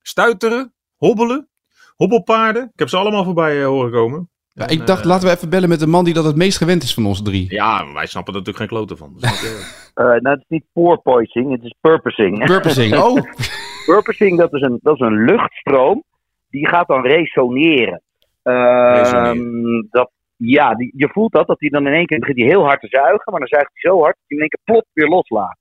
stuiteren, 0.03 0.73
hobbelen, 0.97 1.49
hobbelpaarden. 1.97 2.63
Ik 2.63 2.79
heb 2.79 2.89
ze 2.89 2.97
allemaal 2.97 3.25
voorbij 3.25 3.61
eh, 3.61 3.67
horen 3.67 3.93
komen. 3.93 4.31
Ja, 4.49 4.67
En, 4.67 4.73
ik 4.73 4.87
dacht, 4.87 5.05
laten 5.05 5.29
we 5.29 5.35
even 5.35 5.49
bellen 5.49 5.69
met 5.69 5.81
de 5.81 5.87
man 5.87 6.05
die 6.05 6.15
dat 6.15 6.25
het 6.25 6.37
meest 6.37 6.59
gewend 6.59 6.83
is 6.83 6.95
van 6.95 7.07
ons 7.07 7.23
drie. 7.23 7.47
Ja, 7.53 7.93
wij 7.93 8.07
snappen 8.07 8.35
er 8.35 8.39
natuurlijk 8.39 8.71
geen 8.71 8.79
kloten 8.79 8.97
van. 8.97 9.17
Eh, 9.19 10.05
nou, 10.05 10.29
het 10.31 10.39
is 10.39 10.49
niet 10.49 10.65
porpoising, 10.73 11.51
het 11.51 11.63
is 11.63 11.75
purposing. 11.81 12.45
Purposing. 12.45 12.95
Oh, 13.05 13.23
purposing, 13.87 14.39
dat 14.39 14.53
is, 14.55 14.61
een, 14.61 14.79
dat 14.83 14.95
is 14.95 15.01
een 15.01 15.25
luchtstroom, 15.25 16.05
die 16.51 16.69
gaat 16.69 16.89
dan 16.89 17.03
resoneren. 17.03 18.03
Ehm, 18.49 19.83
dat, 19.91 20.11
ja, 20.37 20.75
die, 20.75 20.93
je 20.97 21.09
voelt 21.09 21.33
dat, 21.33 21.47
dat 21.47 21.61
hij 21.61 21.69
dan 21.69 21.87
in 21.87 21.93
één 21.93 22.07
keer 22.07 22.19
begint 22.19 22.37
die 22.37 22.47
heel 22.47 22.65
hard 22.65 22.81
te 22.81 22.89
zuigen, 22.91 23.33
maar 23.33 23.41
dan 23.41 23.49
zuigt 23.49 23.71
hij 23.73 23.91
zo 23.91 24.01
hard 24.01 24.17
dat 24.17 24.25
hij 24.27 24.37
in 24.37 24.43
één 24.43 24.49
keer 24.49 24.61
plop 24.65 24.87
weer 24.93 25.09
loslaat. 25.09 25.57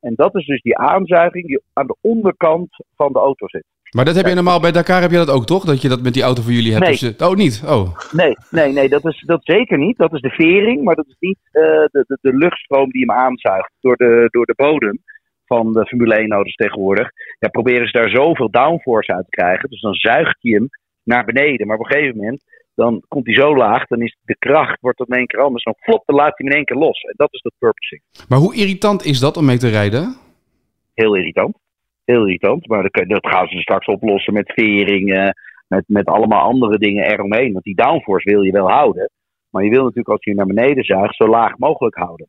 En 0.00 0.14
dat 0.14 0.34
is 0.36 0.46
dus 0.46 0.62
die 0.62 0.78
aanzuiging 0.78 1.46
die 1.46 1.62
aan 1.72 1.86
de 1.86 1.96
onderkant 2.00 2.68
van 2.96 3.12
de 3.12 3.18
auto 3.18 3.48
zit. 3.48 3.64
maar 3.90 4.04
dat 4.04 4.16
heb 4.16 4.26
je 4.26 4.34
normaal 4.34 4.60
bij 4.60 4.72
Dakar, 4.72 5.00
heb 5.00 5.10
je 5.10 5.16
dat 5.16 5.30
ook 5.30 5.46
toch? 5.46 5.64
Dat 5.64 5.82
je 5.82 5.88
dat 5.88 6.02
met 6.02 6.14
die 6.14 6.22
auto 6.22 6.42
voor 6.42 6.52
jullie 6.52 6.72
hebt? 6.72 6.84
Nee. 6.84 7.12
Dus, 7.12 7.28
oh, 7.28 7.36
niet? 7.36 7.62
Oh. 7.66 7.98
Nee, 8.12 8.36
nee, 8.50 8.72
nee, 8.72 8.88
dat 8.88 9.04
is 9.04 9.22
dat 9.26 9.40
zeker 9.42 9.78
niet. 9.78 9.98
Dat 9.98 10.12
is 10.12 10.20
de 10.20 10.30
vering, 10.30 10.84
maar 10.84 10.94
dat 10.94 11.06
is 11.06 11.16
niet 11.18 11.38
eh, 11.50 11.62
de, 11.62 12.04
de, 12.06 12.18
de 12.20 12.36
luchtstroom 12.36 12.90
die 12.90 13.04
hem 13.06 13.16
aanzuigt 13.16 13.72
door 13.80 13.96
de, 13.96 14.28
door 14.30 14.46
de 14.46 14.54
bodem 14.56 14.98
van 15.46 15.72
de 15.72 15.86
Formule 15.86 16.14
1 16.14 16.32
auto's 16.32 16.54
tegenwoordig. 16.54 17.10
Ja, 17.38 17.48
proberen 17.48 17.86
ze 17.86 17.98
daar 17.98 18.10
zoveel 18.10 18.50
downforce 18.50 19.14
uit 19.14 19.24
te 19.24 19.30
krijgen. 19.30 19.70
Dus 19.70 19.80
dan 19.80 19.94
zuigt 19.94 20.36
hij 20.40 20.52
hem 20.52 20.68
naar 21.10 21.24
beneden. 21.24 21.66
Maar 21.66 21.78
op 21.78 21.84
een 21.84 21.92
gegeven 21.92 22.16
moment, 22.16 22.42
dan 22.74 23.02
komt 23.08 23.26
hij 23.26 23.34
zo 23.34 23.56
laag, 23.56 23.86
dan 23.86 24.02
is 24.02 24.16
de 24.22 24.36
kracht, 24.38 24.80
wordt 24.80 24.98
dat 24.98 25.08
in 25.08 25.16
één 25.16 25.26
keer 25.26 25.40
anders. 25.40 25.64
Dan 25.64 25.74
flop, 25.80 26.02
dan 26.06 26.16
laat 26.16 26.38
hij 26.38 26.46
in 26.46 26.54
één 26.54 26.64
keer 26.64 26.76
los. 26.76 27.00
En 27.00 27.14
dat 27.16 27.32
is 27.32 27.42
dat 27.42 27.52
purposing. 27.58 28.02
Maar 28.28 28.38
hoe 28.38 28.54
irritant 28.54 29.04
is 29.04 29.18
dat 29.20 29.36
om 29.36 29.44
mee 29.44 29.58
te 29.58 29.68
rijden? 29.68 30.16
Heel 30.94 31.16
irritant. 31.16 31.56
Heel 32.04 32.24
irritant. 32.26 32.66
Maar 32.66 32.82
dat, 32.82 33.08
dat 33.08 33.26
gaan 33.26 33.46
ze 33.46 33.60
straks 33.60 33.86
oplossen 33.86 34.32
met 34.32 34.52
veringen, 34.52 35.34
met, 35.68 35.84
met 35.86 36.06
allemaal 36.06 36.42
andere 36.42 36.78
dingen 36.78 37.04
eromheen. 37.04 37.52
Want 37.52 37.64
die 37.64 37.74
downforce 37.74 38.30
wil 38.30 38.42
je 38.42 38.52
wel 38.52 38.70
houden. 38.70 39.10
Maar 39.50 39.64
je 39.64 39.70
wil 39.70 39.82
natuurlijk 39.82 40.08
als 40.08 40.24
je 40.24 40.34
naar 40.34 40.46
beneden 40.46 40.84
zuigt, 40.84 41.16
zo 41.16 41.28
laag 41.28 41.58
mogelijk 41.58 41.96
houden. 41.96 42.28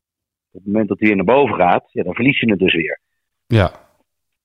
Op 0.52 0.60
het 0.64 0.66
moment 0.66 0.88
dat 0.88 1.00
hij 1.00 1.08
weer 1.08 1.18
naar 1.18 1.36
boven 1.36 1.56
gaat, 1.56 1.84
ja, 1.92 2.04
dan 2.04 2.14
verlies 2.14 2.40
je 2.40 2.50
het 2.50 2.60
dus 2.60 2.74
weer. 2.74 3.00
Ja. 3.48 3.72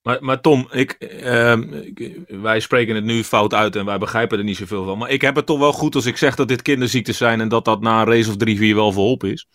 Maar, 0.07 0.19
maar 0.21 0.41
Tom, 0.41 0.67
ik, 0.71 0.91
ehm, 0.91 1.63
ik- 1.95 2.19
wij 2.29 2.61
spreken 2.61 2.95
het 2.95 3.05
nu 3.05 3.23
fout 3.23 3.55
uit 3.55 3.77
en 3.77 3.85
wij 3.85 3.99
begrijpen 3.99 4.39
er 4.39 4.45
niet 4.45 4.57
zoveel 4.57 4.85
van. 4.85 4.99
Maar 4.99 5.11
ik 5.11 5.21
heb 5.21 5.37
het 5.37 5.47
toch 5.47 5.59
wel 5.59 5.73
goed 5.73 5.95
als 5.95 6.07
ik 6.07 6.17
zeg 6.17 6.35
dat 6.35 6.49
dit 6.49 6.63
kinderziektes 6.63 7.17
zijn 7.17 7.41
en 7.41 7.49
dat 7.49 7.65
dat 7.65 7.81
na 7.81 8.01
een 8.01 8.07
race 8.07 8.29
of 8.31 8.37
drie, 8.37 8.57
vier 8.57 8.75
wel 8.75 8.93
verholpen 8.93 9.33
is. 9.33 9.47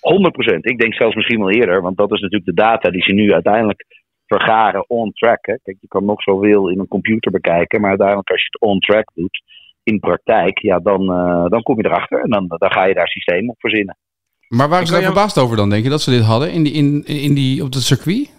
100%. 0.00 0.64
Ik 0.66 0.78
denk 0.78 0.94
zelfs 0.94 1.14
misschien 1.14 1.38
wel 1.38 1.50
eerder, 1.50 1.82
want 1.82 1.96
dat 1.96 2.12
is 2.12 2.20
natuurlijk 2.20 2.56
de 2.56 2.62
data 2.62 2.90
die 2.90 3.02
ze 3.02 3.12
nu 3.12 3.32
uiteindelijk 3.32 3.84
vergaren 4.26 4.84
on 4.88 5.12
track. 5.12 5.46
Hè. 5.46 5.54
Kijk, 5.62 5.76
je 5.80 5.88
kan 5.88 6.04
nog 6.04 6.22
zoveel 6.22 6.68
in 6.68 6.78
een 6.78 6.88
computer 6.88 7.30
bekijken, 7.30 7.80
maar 7.80 7.88
uiteindelijk 7.88 8.30
als 8.30 8.40
je 8.40 8.48
het 8.50 8.60
on 8.60 8.78
track 8.78 9.10
doet, 9.14 9.42
in 9.82 9.98
praktijk, 9.98 10.58
ja, 10.58 10.78
dan, 10.78 11.00
eh, 11.12 11.44
dan 11.48 11.62
kom 11.62 11.76
je 11.76 11.84
erachter 11.84 12.20
en 12.20 12.30
dan, 12.30 12.46
dan 12.48 12.72
ga 12.72 12.84
je 12.84 12.94
daar 12.94 13.08
systeem 13.08 13.50
op 13.50 13.60
verzinnen. 13.60 13.96
Maar 14.48 14.68
waren 14.68 14.80
Ik 14.80 14.86
ze 14.86 14.92
daar 14.94 15.02
verbaasd 15.02 15.38
over 15.38 15.56
dan, 15.56 15.70
denk 15.70 15.84
je, 15.84 15.90
dat 15.90 16.02
ze 16.02 16.10
dit 16.10 16.22
hadden 16.22 16.52
in 16.52 16.62
die, 16.62 16.72
in, 16.72 17.04
in 17.04 17.34
die, 17.34 17.64
op 17.64 17.72
het 17.72 17.82
circuit? 17.82 18.33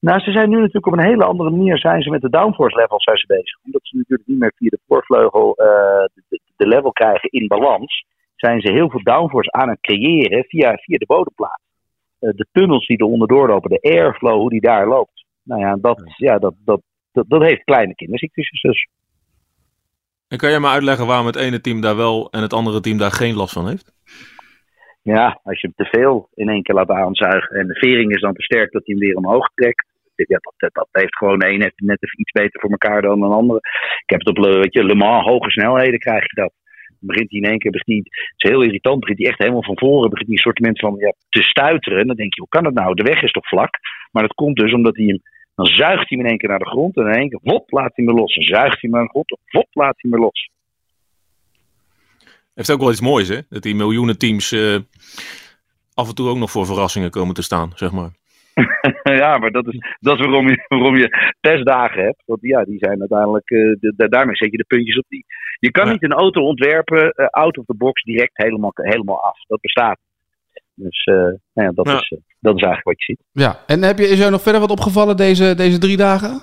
Nou, 0.00 0.20
ze 0.20 0.30
zijn 0.32 0.48
nu 0.48 0.56
natuurlijk 0.56 0.86
op 0.86 0.92
een 0.92 1.08
hele 1.08 1.24
andere 1.24 1.50
manier 1.50 1.78
zijn 1.78 2.02
ze 2.02 2.10
met 2.10 2.20
de 2.20 2.30
downforce 2.30 2.76
levels 2.76 3.04
zijn 3.04 3.16
ze 3.16 3.26
bezig. 3.26 3.58
Omdat 3.64 3.80
ze 3.84 3.96
natuurlijk 3.96 4.28
niet 4.28 4.38
meer 4.38 4.52
via 4.56 4.68
de 4.68 4.80
voorvleugel 4.86 5.54
eh, 5.54 6.04
de, 6.28 6.40
de- 6.56 6.66
level 6.66 6.92
krijgen 6.92 7.30
in 7.30 7.46
balans, 7.46 8.04
zijn 8.36 8.60
ze 8.60 8.72
heel 8.72 8.90
veel 8.90 9.02
downforce 9.02 9.52
aan 9.52 9.68
het 9.68 9.80
creëren 9.80 10.44
via, 10.44 10.76
via 10.76 10.98
de 10.98 11.06
bodemplaat. 11.06 11.60
Eh, 12.18 12.30
de 12.34 12.46
tunnels 12.52 12.86
die 12.86 12.98
er 12.98 13.04
onderdoor 13.06 13.48
lopen, 13.48 13.70
de 13.70 13.80
airflow, 13.80 14.40
hoe 14.40 14.50
die 14.50 14.60
daar 14.60 14.88
loopt. 14.88 15.24
Nou 15.42 15.60
ja, 15.60 15.76
dat, 15.80 16.02
ja, 16.16 16.38
dat, 16.38 16.54
dat, 16.64 16.80
dat, 17.12 17.24
dat 17.28 17.42
heeft 17.42 17.64
kleine 17.64 17.94
kinderziektes 17.94 18.60
dus. 18.60 18.88
En 20.28 20.38
kan 20.38 20.50
jij 20.50 20.60
me 20.60 20.68
uitleggen 20.68 21.06
waarom 21.06 21.26
het 21.26 21.36
ene 21.36 21.60
team 21.60 21.80
daar 21.80 21.96
wel 21.96 22.30
en 22.30 22.42
het 22.42 22.52
andere 22.52 22.80
team 22.80 22.98
daar 22.98 23.12
geen 23.12 23.34
last 23.34 23.52
van 23.52 23.68
heeft? 23.68 23.92
Ja, 25.14 25.40
als 25.44 25.60
je 25.60 25.66
hem 25.66 25.86
te 25.86 25.98
veel 25.98 26.28
in 26.34 26.48
één 26.48 26.62
keer 26.62 26.74
laat 26.74 26.90
aanzuigen 26.90 27.56
en 27.56 27.66
de 27.66 27.78
vering 27.78 28.14
is 28.14 28.20
dan 28.20 28.34
te 28.34 28.42
sterk 28.42 28.72
dat 28.72 28.86
hij 28.86 28.94
hem 28.94 29.04
weer 29.04 29.16
omhoog 29.16 29.50
trekt. 29.54 29.86
Ja, 30.14 30.38
dat, 30.40 30.54
dat, 30.56 30.74
dat 30.74 30.88
heeft 30.92 31.16
gewoon 31.16 31.42
heeft 31.42 31.80
net 31.80 32.02
even 32.02 32.20
iets 32.20 32.32
beter 32.32 32.60
voor 32.60 32.70
elkaar 32.70 33.02
dan 33.02 33.22
een 33.22 33.38
andere. 33.40 33.58
Ik 34.04 34.10
heb 34.10 34.18
het 34.18 34.28
op 34.28 34.38
Le- 34.38 34.58
weet 34.58 34.72
je, 34.72 34.84
Le 34.84 34.94
Mans, 34.94 35.26
hoge 35.26 35.50
snelheden 35.50 35.98
krijg 35.98 36.22
je 36.22 36.40
dat. 36.42 36.52
begint 37.00 37.30
hij 37.30 37.40
in 37.40 37.48
één 37.48 37.58
keer, 37.58 37.70
begint 37.70 38.08
hij, 38.10 38.22
het 38.34 38.42
is 38.42 38.50
heel 38.50 38.62
irritant, 38.62 39.00
begint 39.00 39.18
hij 39.18 39.28
echt 39.28 39.38
helemaal 39.38 39.70
van 39.70 39.78
voren, 39.78 40.10
begint 40.10 40.28
hij 40.28 40.36
een 40.36 40.46
soort 40.52 40.80
van 40.80 40.94
ja, 40.98 41.12
te 41.28 41.42
stuiteren. 41.42 41.98
En 42.00 42.06
dan 42.06 42.16
denk 42.16 42.34
je, 42.34 42.40
hoe 42.40 42.50
kan 42.56 42.64
het 42.64 42.74
nou? 42.74 42.94
De 42.94 43.02
weg 43.02 43.22
is 43.22 43.30
toch 43.32 43.48
vlak? 43.48 43.74
Maar 44.12 44.22
dat 44.22 44.34
komt 44.34 44.56
dus 44.56 44.72
omdat 44.72 44.96
hij 44.96 45.06
hem, 45.06 45.20
dan 45.54 45.66
zuigt 45.66 46.08
hij 46.08 46.16
hem 46.16 46.20
in 46.20 46.30
één 46.30 46.38
keer 46.38 46.48
naar 46.48 46.64
de 46.66 46.72
grond 46.74 46.96
en 46.96 47.06
in 47.06 47.20
één 47.20 47.28
keer, 47.28 47.40
wop, 47.42 47.70
laat 47.70 47.96
hij 47.96 48.04
me 48.04 48.12
los. 48.12 48.34
Dan 48.34 48.44
zuigt 48.44 48.80
hij 48.80 48.90
hem 48.90 48.90
naar 48.90 49.02
de 49.02 49.08
grond, 49.08 49.38
wop, 49.50 49.68
laat 49.72 50.00
hij 50.02 50.10
me 50.10 50.18
los. 50.18 50.50
Heeft 52.58 52.70
ook 52.70 52.80
wel 52.80 52.90
iets 52.90 53.00
moois, 53.00 53.28
hè? 53.28 53.38
Dat 53.48 53.62
die 53.62 53.74
miljoenen 53.74 54.18
teams 54.18 54.52
uh, 54.52 54.78
af 55.94 56.08
en 56.08 56.14
toe 56.14 56.28
ook 56.28 56.36
nog 56.36 56.50
voor 56.50 56.66
verrassingen 56.66 57.10
komen 57.10 57.34
te 57.34 57.42
staan, 57.42 57.72
zeg 57.74 57.92
maar. 57.92 58.10
ja, 59.22 59.38
maar 59.38 59.50
dat 59.50 59.66
is, 59.66 59.96
dat 60.00 60.18
is 60.18 60.24
waarom, 60.24 60.48
je, 60.48 60.64
waarom 60.68 60.96
je 60.96 61.34
testdagen 61.40 62.02
hebt. 62.02 62.22
Want 62.26 62.40
ja, 62.42 62.64
die 62.64 62.78
zijn 62.78 63.00
uiteindelijk. 63.00 63.50
Uh, 63.50 63.76
de, 63.80 64.08
daarmee 64.08 64.36
zet 64.36 64.50
je 64.50 64.56
de 64.56 64.64
puntjes 64.66 64.98
op 64.98 65.04
die. 65.08 65.24
Je 65.58 65.70
kan 65.70 65.88
niet 65.88 66.02
een 66.02 66.12
auto 66.12 66.40
ontwerpen, 66.42 67.12
uh, 67.16 67.26
out 67.26 67.58
of 67.58 67.64
the 67.64 67.74
box, 67.74 68.02
direct 68.02 68.32
helemaal, 68.32 68.70
helemaal 68.74 69.22
af. 69.22 69.38
Dat 69.46 69.60
bestaat. 69.60 69.98
Dus 70.74 71.06
uh, 71.06 71.14
nou 71.14 71.38
ja, 71.52 71.70
dat, 71.74 71.86
ja. 71.86 71.94
Is, 71.94 72.08
dat 72.40 72.56
is 72.56 72.62
eigenlijk 72.62 72.84
wat 72.84 72.98
je 72.98 73.04
ziet. 73.04 73.20
Ja, 73.32 73.58
en 73.66 73.82
heb 73.82 73.98
je, 73.98 74.08
is 74.08 74.18
jou 74.18 74.30
nog 74.30 74.42
verder 74.42 74.60
wat 74.60 74.70
opgevallen 74.70 75.16
deze, 75.16 75.54
deze 75.54 75.78
drie 75.78 75.96
dagen? 75.96 76.42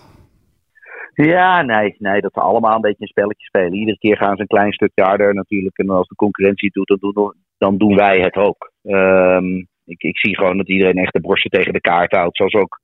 Ja, 1.15 1.61
nee, 1.61 1.95
nee, 1.97 2.21
dat 2.21 2.33
ze 2.33 2.39
allemaal 2.39 2.75
een 2.75 2.81
beetje 2.81 3.01
een 3.01 3.07
spelletje 3.07 3.45
spelen. 3.45 3.73
Iedere 3.73 3.97
keer 3.97 4.17
gaan 4.17 4.35
ze 4.35 4.41
een 4.41 4.47
klein 4.47 4.73
stukje 4.73 5.03
harder 5.03 5.33
natuurlijk. 5.33 5.77
En 5.77 5.89
als 5.89 6.07
de 6.07 6.15
concurrentie 6.15 6.71
doet, 6.71 6.87
dan 6.87 7.11
doen, 7.13 7.33
dan 7.57 7.77
doen 7.77 7.95
wij 7.95 8.19
het 8.19 8.35
ook. 8.35 8.71
Um, 8.81 9.67
ik, 9.85 10.03
ik 10.03 10.17
zie 10.17 10.35
gewoon 10.35 10.57
dat 10.57 10.69
iedereen 10.69 10.97
echt 10.97 11.13
de 11.13 11.21
borsten 11.21 11.51
tegen 11.51 11.73
de 11.73 11.81
kaart 11.81 12.11
houdt, 12.11 12.37
zoals 12.37 12.53
we 12.53 12.59
ook 12.59 12.79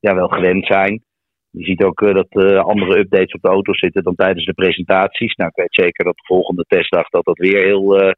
ja, 0.00 0.14
wel 0.14 0.28
gewend 0.28 0.66
zijn. 0.66 1.04
Je 1.50 1.64
ziet 1.64 1.82
ook 1.82 2.00
uh, 2.00 2.14
dat 2.14 2.26
uh, 2.30 2.58
andere 2.58 2.98
updates 2.98 3.32
op 3.32 3.42
de 3.42 3.48
auto 3.48 3.72
zitten 3.74 4.02
dan 4.02 4.14
tijdens 4.14 4.46
de 4.46 4.52
presentaties. 4.52 5.34
Nou, 5.34 5.50
ik 5.50 5.56
weet 5.56 5.84
zeker 5.84 6.04
dat 6.04 6.16
de 6.16 6.26
volgende 6.26 6.64
testdag 6.68 7.08
dat 7.08 7.24
dat 7.24 7.38
weer 7.38 7.64
heel, 7.64 8.02
uh, 8.02 8.12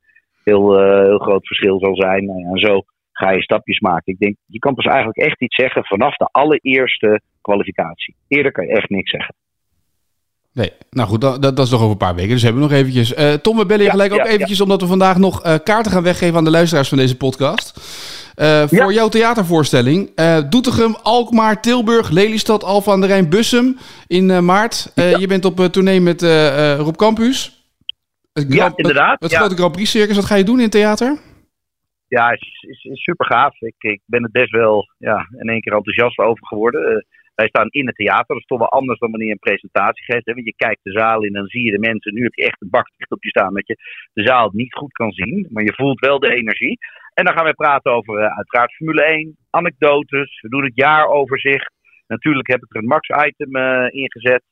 heel, 0.45 0.79
heel 1.03 1.19
groot 1.19 1.47
verschil 1.47 1.79
zal 1.79 1.97
zijn. 1.97 2.25
Nou, 2.25 2.39
ja, 2.39 2.49
en 2.49 2.59
zo 2.59 2.83
ga 3.13 3.31
je 3.31 3.43
stapjes 3.43 3.81
maken. 3.81 4.13
Ik 4.13 4.19
denk, 4.19 4.37
je 4.47 4.59
kan 4.59 4.75
pas 4.75 4.85
eigenlijk 4.85 5.19
echt 5.19 5.41
iets 5.41 5.55
zeggen 5.55 5.85
vanaf 5.85 6.17
de 6.17 6.29
allereerste 6.31 7.21
kwalificatie. 7.41 8.15
Eerder 8.29 8.53
kan 8.53 8.67
je 8.67 8.73
echt 8.73 8.89
niks 8.89 9.11
zeggen. 9.11 9.35
Nee, 10.59 10.73
nou 10.91 11.09
goed, 11.09 11.21
dat, 11.21 11.43
dat, 11.43 11.59
is 11.59 11.71
nog 11.71 11.81
over 11.81 11.91
een 11.91 11.97
paar 11.97 12.15
weken. 12.15 12.31
Dus 12.31 12.43
hebben 12.43 12.62
we 12.62 12.69
nog 12.69 12.79
eventjes. 12.79 13.15
Uh, 13.15 13.33
Tom, 13.33 13.57
we 13.57 13.67
bellen 13.67 13.83
je 13.83 13.85
ja, 13.85 13.91
gelijk 13.91 14.12
ook 14.12 14.19
ja, 14.19 14.27
eventjes, 14.27 14.57
ja. 14.57 14.62
omdat 14.62 14.81
we 14.81 14.87
vandaag 14.87 15.19
nog 15.19 15.47
uh, 15.47 15.55
kaarten 15.65 15.93
gaan 15.93 16.03
weggeven 16.03 16.37
aan 16.37 16.45
de 16.45 16.50
luisteraars 16.50 16.88
van 16.88 16.99
deze 16.99 17.17
podcast. 17.17 17.81
Uh, 18.37 18.62
voor 18.67 18.93
jouw 18.93 19.09
theatervoorstelling. 19.09 20.15
Doetinchem, 20.49 20.95
Alkmaar, 21.03 21.61
Tilburg, 21.61 22.11
Lelystad, 22.11 22.65
Alphen 22.65 22.93
aan 22.93 23.00
de 23.00 23.07
Rijn, 23.07 23.29
Bussum 23.29 23.77
in 24.07 24.45
maart. 24.45 24.93
Je 24.95 25.27
bent 25.29 25.45
op 25.45 25.57
tournee 25.57 26.00
met 26.00 26.23
Rob 26.79 26.97
Campus. 26.97 27.67
Het 28.33 28.53
ja, 28.55 28.73
inderdaad. 28.75 29.21
Het, 29.21 29.31
het 29.31 29.38
grote 29.38 29.57
Grand 29.57 29.73
Prix 29.73 29.91
Circus, 29.91 30.17
wat 30.17 30.25
ga 30.25 30.35
je 30.35 30.45
doen 30.45 30.57
in 30.57 30.62
het 30.62 30.71
theater? 30.71 31.19
Ja, 32.09 32.31
is, 32.31 32.67
is, 32.69 32.85
is 32.85 33.03
super 33.03 33.27
gaaf. 33.27 33.61
Ik, 33.61 33.75
ik 33.79 34.00
ben 34.05 34.23
er 34.23 34.31
best 34.31 34.50
wel 34.50 34.88
ja, 34.99 35.29
in 35.38 35.49
één 35.49 35.61
keer 35.61 35.73
enthousiast 35.73 36.19
over 36.19 36.47
geworden. 36.47 37.07
Wij 37.40 37.49
staan 37.49 37.68
in 37.71 37.87
het 37.87 37.97
theater, 37.97 38.26
dat 38.26 38.37
is 38.37 38.45
toch 38.45 38.59
wel 38.59 38.78
anders 38.78 38.99
dan 38.99 39.11
wanneer 39.11 39.28
je 39.28 39.38
een 39.38 39.49
presentatie 39.50 40.04
geeft. 40.04 40.25
Je 40.25 40.54
kijkt 40.57 40.80
de 40.83 40.99
zaal 41.00 41.23
in 41.23 41.35
en 41.35 41.40
dan 41.40 41.47
zie 41.47 41.64
je 41.64 41.71
de 41.71 41.87
mensen. 41.88 42.14
Nu 42.14 42.23
heb 42.23 42.35
je 42.35 42.45
echt 42.45 42.62
een 42.62 42.71
baklicht 42.71 43.11
op 43.11 43.23
je 43.23 43.28
staan 43.28 43.54
dat 43.54 43.66
je 43.66 43.76
de 44.12 44.23
zaal 44.23 44.50
niet 44.52 44.75
goed 44.75 44.92
kan 44.92 45.12
zien. 45.12 45.47
Maar 45.50 45.64
je 45.64 45.75
voelt 45.75 46.00
wel 46.00 46.18
de 46.18 46.35
energie. 46.35 46.78
En 47.14 47.25
dan 47.25 47.35
gaan 47.35 47.45
we 47.45 47.54
praten 47.54 47.92
over 47.92 48.21
uh, 48.21 48.37
uiteraard 48.37 48.75
Formule 48.75 49.02
1, 49.02 49.37
anekdotes. 49.50 50.40
We 50.40 50.49
doen 50.49 50.64
het 50.64 50.75
jaaroverzicht. 50.75 51.73
Natuurlijk 52.07 52.49
heb 52.49 52.62
ik 52.62 52.75
er 52.75 52.80
een 52.80 52.95
max-item 52.95 53.57
uh, 53.57 53.87
ingezet. 53.90 54.42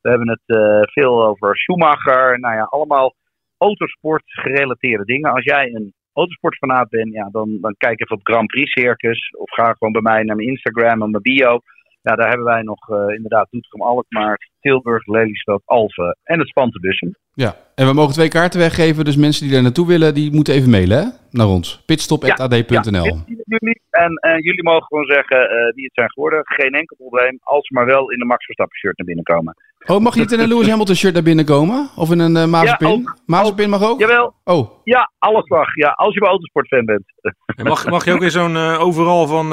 We 0.00 0.08
hebben 0.08 0.28
het 0.28 0.46
uh, 0.46 0.80
veel 0.82 1.26
over 1.26 1.56
Schumacher. 1.56 2.40
Nou 2.40 2.54
ja, 2.54 2.62
allemaal 2.62 3.14
autosport 3.58 4.22
gerelateerde 4.26 5.04
dingen. 5.04 5.32
Als 5.32 5.44
jij 5.44 5.74
een 5.74 5.92
autosportfanaat 6.12 6.88
bent, 6.88 7.12
ja, 7.12 7.28
dan, 7.32 7.58
dan 7.60 7.74
kijk 7.78 8.00
even 8.00 8.16
op 8.16 8.26
Grand 8.26 8.46
Prix 8.46 8.72
Circus. 8.72 9.30
Of 9.30 9.50
ga 9.50 9.72
gewoon 9.72 9.92
bij 9.92 10.12
mij 10.12 10.22
naar 10.22 10.36
mijn 10.36 10.48
Instagram 10.48 11.02
en 11.02 11.10
mijn 11.10 11.22
bio 11.22 11.60
ja, 12.08 12.14
daar 12.14 12.28
hebben 12.28 12.46
wij 12.46 12.62
nog 12.62 12.88
uh, 12.88 13.14
inderdaad 13.14 13.46
Doetinchem, 13.50 13.82
Alkmaar, 13.82 14.38
Tilburg, 14.60 15.06
Lelystad, 15.06 15.62
Alphen 15.64 16.16
en 16.22 16.38
het 16.38 16.48
Spante 16.48 16.80
Bussen. 16.80 17.18
Ja, 17.32 17.56
en 17.74 17.86
we 17.86 17.92
mogen 17.92 18.12
twee 18.12 18.28
kaarten 18.28 18.60
weggeven. 18.60 19.04
Dus 19.04 19.16
mensen 19.16 19.44
die 19.44 19.52
daar 19.52 19.62
naartoe 19.62 19.86
willen, 19.86 20.14
die 20.14 20.32
moeten 20.32 20.54
even 20.54 20.70
mailen 20.70 20.98
hè? 20.98 21.08
naar 21.30 21.46
ons. 21.46 21.82
pitstop.ad.nl 21.86 23.04
ja, 23.04 23.24
jullie, 23.44 23.80
en 23.90 24.12
uh, 24.26 24.38
jullie 24.38 24.62
mogen 24.62 24.86
gewoon 24.86 25.06
zeggen 25.06 25.38
uh, 25.40 25.74
wie 25.74 25.84
het 25.84 25.94
zijn 25.94 26.10
geworden. 26.10 26.40
Geen 26.44 26.74
enkel 26.74 26.96
probleem, 26.96 27.38
als 27.42 27.66
ze 27.66 27.74
maar 27.74 27.86
wel 27.86 28.10
in 28.10 28.18
de 28.18 28.24
Max 28.24 28.44
Verstappen 28.44 28.78
shirt 28.78 28.96
naar 28.96 29.06
binnen 29.06 29.24
komen. 29.24 29.54
Oh, 29.86 30.00
mag 30.00 30.14
je 30.14 30.20
niet 30.20 30.32
in 30.32 30.40
een 30.40 30.48
Lewis 30.48 30.68
Hamilton 30.68 30.94
shirt 30.94 31.14
naar 31.14 31.22
binnen 31.22 31.44
komen? 31.44 31.90
Of 31.96 32.10
in 32.10 32.18
een 32.18 32.36
uh, 32.36 32.46
Mazepin? 32.46 33.00
Ja, 33.00 33.16
Mazepin 33.26 33.70
mag 33.70 33.82
ook? 33.82 34.00
Jawel. 34.00 34.34
Oh. 34.44 34.70
Ja, 34.84 35.10
alles 35.18 35.48
mag. 35.48 35.74
Ja, 35.74 35.88
als 35.88 36.14
je 36.14 36.20
een 36.20 36.26
autosportfan 36.26 36.84
bent. 36.84 37.04
mag, 37.68 37.86
mag 37.86 38.04
je 38.04 38.12
ook 38.12 38.22
in 38.22 38.30
zo'n 38.30 38.56
overal 38.56 39.26
van, 39.26 39.48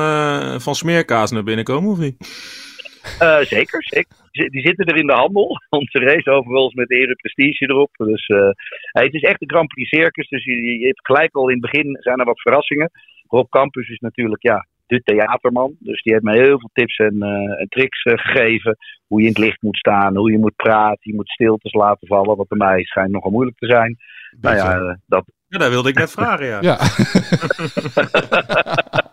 van 0.62 0.76
smeerkaas 0.76 1.32
naar 1.32 1.44
binnen 1.44 1.66
komen, 1.66 1.92
of 1.92 1.98
niet? 1.98 2.16
Uh, 3.22 3.40
zeker, 3.40 3.84
zeker. 3.84 4.16
Die 4.32 4.62
zitten 4.62 4.86
er 4.86 4.98
in 4.98 5.08
de 5.08 5.14
handel. 5.14 5.62
Onze 5.70 6.00
race 6.00 6.32
overal 6.32 6.72
met 6.76 6.92
ere 6.92 7.16
prestige 7.16 7.66
erop. 7.66 7.90
Dus 7.98 8.28
uh, 8.28 8.50
het 8.92 9.14
is 9.14 9.22
echt 9.22 9.42
een 9.42 9.50
Grand 9.50 9.68
Prix 9.68 9.90
circus. 9.90 10.30
Dus 10.30 10.44
je, 10.44 10.80
je, 10.80 10.86
hebt 10.86 11.06
gelijk 11.06 11.36
al 11.36 11.50
in 11.50 11.62
het 11.62 11.72
begin 11.72 11.98
zijn 12.00 12.20
er 12.20 12.26
wat 12.26 12.42
verrassingen. 12.42 12.92
Rob 13.28 13.50
Campus 13.50 13.90
is 13.90 14.00
natuurlijk 14.00 14.44
ja, 14.44 14.68
de 14.92 15.02
theaterman. 15.04 15.76
Dus 15.80 16.02
die 16.02 16.14
heeft 16.14 16.26
me 16.26 16.34
heel 16.34 16.60
veel 16.60 16.70
tips 16.74 16.98
en, 16.98 17.16
uh, 17.16 17.62
en 17.62 17.68
tricks 17.70 18.02
gegeven. 18.02 18.78
Hoe 19.08 19.20
je 19.20 19.28
in 19.28 19.34
het 19.34 19.42
licht 19.42 19.62
moet 19.62 19.78
staan, 19.78 20.18
hoe 20.18 20.32
je 20.32 20.40
moet 20.40 20.56
praten. 20.56 21.12
Je 21.12 21.16
moet 21.16 21.30
stiltes 21.30 21.74
laten 21.74 22.08
vallen. 22.08 22.38
Wat 22.38 22.48
bij 22.48 22.58
mij 22.58 22.84
schijnt 22.84 23.12
nogal 23.12 23.32
moeilijk 23.32 23.58
te 23.58 23.68
zijn. 23.68 23.98
Nou 24.40 24.56
ja, 24.56 25.00
dat... 25.06 25.24
Ja, 25.48 25.58
dat 25.58 25.70
wilde 25.70 25.90
ik 25.90 25.96
net 25.96 26.12
vragen, 26.12 26.46
ja. 26.46 26.62
ja. 26.62 26.78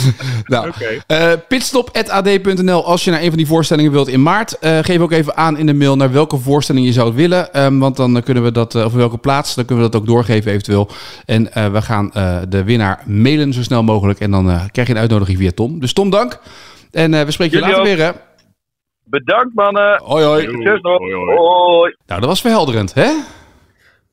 nou, 0.44 0.68
okay. 0.68 1.32
uh, 1.32 1.38
pitstop.ad.nl 1.48 2.84
als 2.84 3.04
je 3.04 3.10
naar 3.10 3.20
een 3.20 3.28
van 3.28 3.36
die 3.36 3.46
voorstellingen 3.46 3.92
wilt 3.92 4.08
in 4.08 4.22
maart. 4.22 4.56
Uh, 4.60 4.78
geef 4.78 5.00
ook 5.00 5.12
even 5.12 5.36
aan 5.36 5.56
in 5.56 5.66
de 5.66 5.74
mail 5.74 5.96
naar 5.96 6.12
welke 6.12 6.36
voorstelling 6.36 6.86
je 6.86 6.92
zou 6.92 7.14
willen. 7.14 7.64
Um, 7.64 7.78
want 7.78 7.96
dan 7.96 8.22
kunnen 8.22 8.42
we 8.42 8.52
dat, 8.52 8.74
uh, 8.74 8.84
of 8.84 8.92
welke 8.92 9.18
plaats, 9.18 9.54
dan 9.54 9.64
kunnen 9.64 9.84
we 9.84 9.90
dat 9.90 10.00
ook 10.00 10.06
doorgeven 10.06 10.50
eventueel. 10.50 10.88
En 11.24 11.72
we 11.72 11.82
gaan 11.82 12.10
de 12.48 12.64
winnaar 12.64 13.02
mailen 13.06 13.52
zo 13.52 13.62
snel 13.62 13.82
mogelijk. 13.82 14.20
En 14.20 14.30
dan 14.30 14.44
krijg 14.70 14.88
je 14.88 14.94
een 14.94 15.00
uitnodiging 15.00 15.38
via 15.38 15.50
Tom. 15.54 15.80
Dus 15.80 15.92
Tom, 15.92 16.10
dank. 16.10 16.40
En 16.90 17.10
we 17.10 17.30
spreken 17.30 17.58
je 17.58 17.62
later 17.64 17.78
ook. 17.78 17.84
weer, 17.84 17.98
hè? 17.98 18.10
Bedankt, 19.04 19.54
mannen. 19.54 20.00
Hoi, 20.04 20.24
hoi. 20.24 20.42
Succes 20.42 20.80
nog. 20.80 20.98
Hoi, 20.98 21.14
hoi. 21.14 21.36
hoi. 21.36 21.96
Nou, 22.06 22.20
dat 22.20 22.28
was 22.28 22.40
verhelderend, 22.40 22.94
hè? 22.94 23.10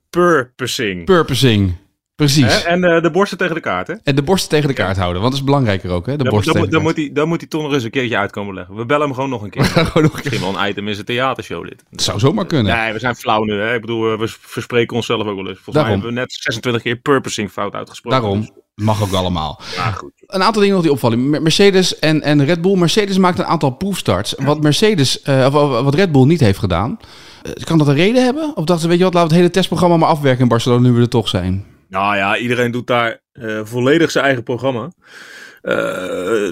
Purposing. 0.10 1.06
Purposing. 1.06 1.78
Precies. 2.20 2.64
En 2.64 2.84
uh, 2.84 3.02
de 3.02 3.12
borsten 3.12 3.38
tegen 3.38 3.56
de 3.56 3.62
kaart, 3.62 3.88
hè? 3.88 3.94
En 4.04 4.16
de 4.16 4.24
borsten 4.24 4.50
tegen 4.50 4.68
de 4.68 4.74
kaart 4.74 4.98
houden, 4.98 5.22
want 5.22 5.34
dat 5.34 5.42
is 5.42 5.48
belangrijker 5.48 5.90
ook, 5.90 6.06
hè? 6.06 6.18
De 6.18 6.24
dan, 6.24 6.34
borsten 6.34 6.54
dan, 6.54 6.70
dan, 6.70 6.82
moet 6.82 6.96
hij, 6.96 7.10
dan 7.14 7.28
moet 7.28 7.40
hij 7.40 7.50
toch 7.50 7.62
nog 7.62 7.74
eens 7.74 7.84
een 7.84 7.90
keertje 7.90 8.18
uitkomen 8.18 8.54
leggen. 8.54 8.76
We 8.76 8.86
bellen 8.86 9.06
hem 9.06 9.14
gewoon 9.14 9.30
nog 9.30 9.42
een 9.42 9.50
keer. 9.50 9.66
gewoon 9.86 10.04
nog 10.04 10.14
Misschien 10.14 10.40
wel 10.40 10.60
een 10.60 10.70
item 10.70 10.88
is 10.88 10.98
een 10.98 11.06
theatershow 11.06 11.68
dit. 11.68 11.84
Dat 11.90 12.02
zou 12.02 12.20
zomaar 12.20 12.46
kunnen. 12.46 12.78
Nee, 12.78 12.94
we 12.94 13.00
zijn 13.00 13.16
flauw 13.16 13.44
nu, 13.44 13.60
hè? 13.60 13.74
Ik 13.74 13.82
bedoel, 13.82 14.18
we 14.18 14.28
verspreken 14.40 14.96
onszelf 14.96 15.28
ook 15.28 15.36
wel 15.36 15.48
eens. 15.48 15.60
Volgens 15.60 15.76
Daarom. 15.76 15.92
mij 15.92 16.02
hebben 16.02 16.14
we 16.14 16.20
net 16.20 16.34
26 16.34 16.82
keer 16.82 16.96
purposing 16.96 17.52
fout 17.52 17.74
uitgesproken. 17.74 18.22
Daarom. 18.22 18.40
Dus. 18.40 18.52
Mag 18.76 19.02
ook 19.02 19.14
allemaal. 19.14 19.62
Ja, 19.76 19.92
goed. 19.92 20.12
Een 20.28 20.44
aantal 20.44 20.62
dingen 20.62 20.76
nog 20.76 20.84
die 20.84 20.94
opvallen. 20.94 21.30
Mercedes 21.30 22.00
en, 22.00 22.22
en 22.22 22.46
Red 22.46 22.62
Bull. 22.62 22.78
Mercedes 22.78 23.18
maakt 23.18 23.40
een 23.40 23.46
aantal 23.46 23.70
proefstarts. 23.70 24.36
Wat 24.38 24.62
Mercedes, 24.62 25.22
uh, 25.24 25.46
of, 25.46 25.82
wat 25.84 25.96
Red 25.96 26.12
Bull 26.12 26.26
niet 26.26 26.40
heeft 26.40 26.60
gedaan. 26.60 27.00
Uh, 27.44 27.54
kan 27.64 27.78
dat 27.78 27.88
een 27.88 27.96
reden 27.96 28.24
hebben? 28.24 28.52
Of 28.56 28.64
dachten 28.64 28.80
ze, 28.80 28.88
weet 28.88 28.98
je 28.98 29.04
wat, 29.04 29.14
laten 29.14 29.30
we 29.30 29.36
het 29.36 29.44
hele 29.44 29.54
testprogramma 29.54 29.98
maar 29.98 30.10
afwerken 30.10 30.42
in 30.42 30.48
Barcelona 30.48 30.82
nu 30.82 30.92
we 30.92 31.02
er 31.02 31.10
toch 31.10 31.28
zijn? 31.28 31.66
Nou 31.90 32.16
ja, 32.16 32.38
iedereen 32.38 32.72
doet 32.72 32.88
daar 32.88 33.22
uh, 33.34 33.62
volledig 33.64 34.12
zijn 34.12 34.26
eigen 34.26 34.44
programma. 34.44 34.92
Uh, 35.62 36.52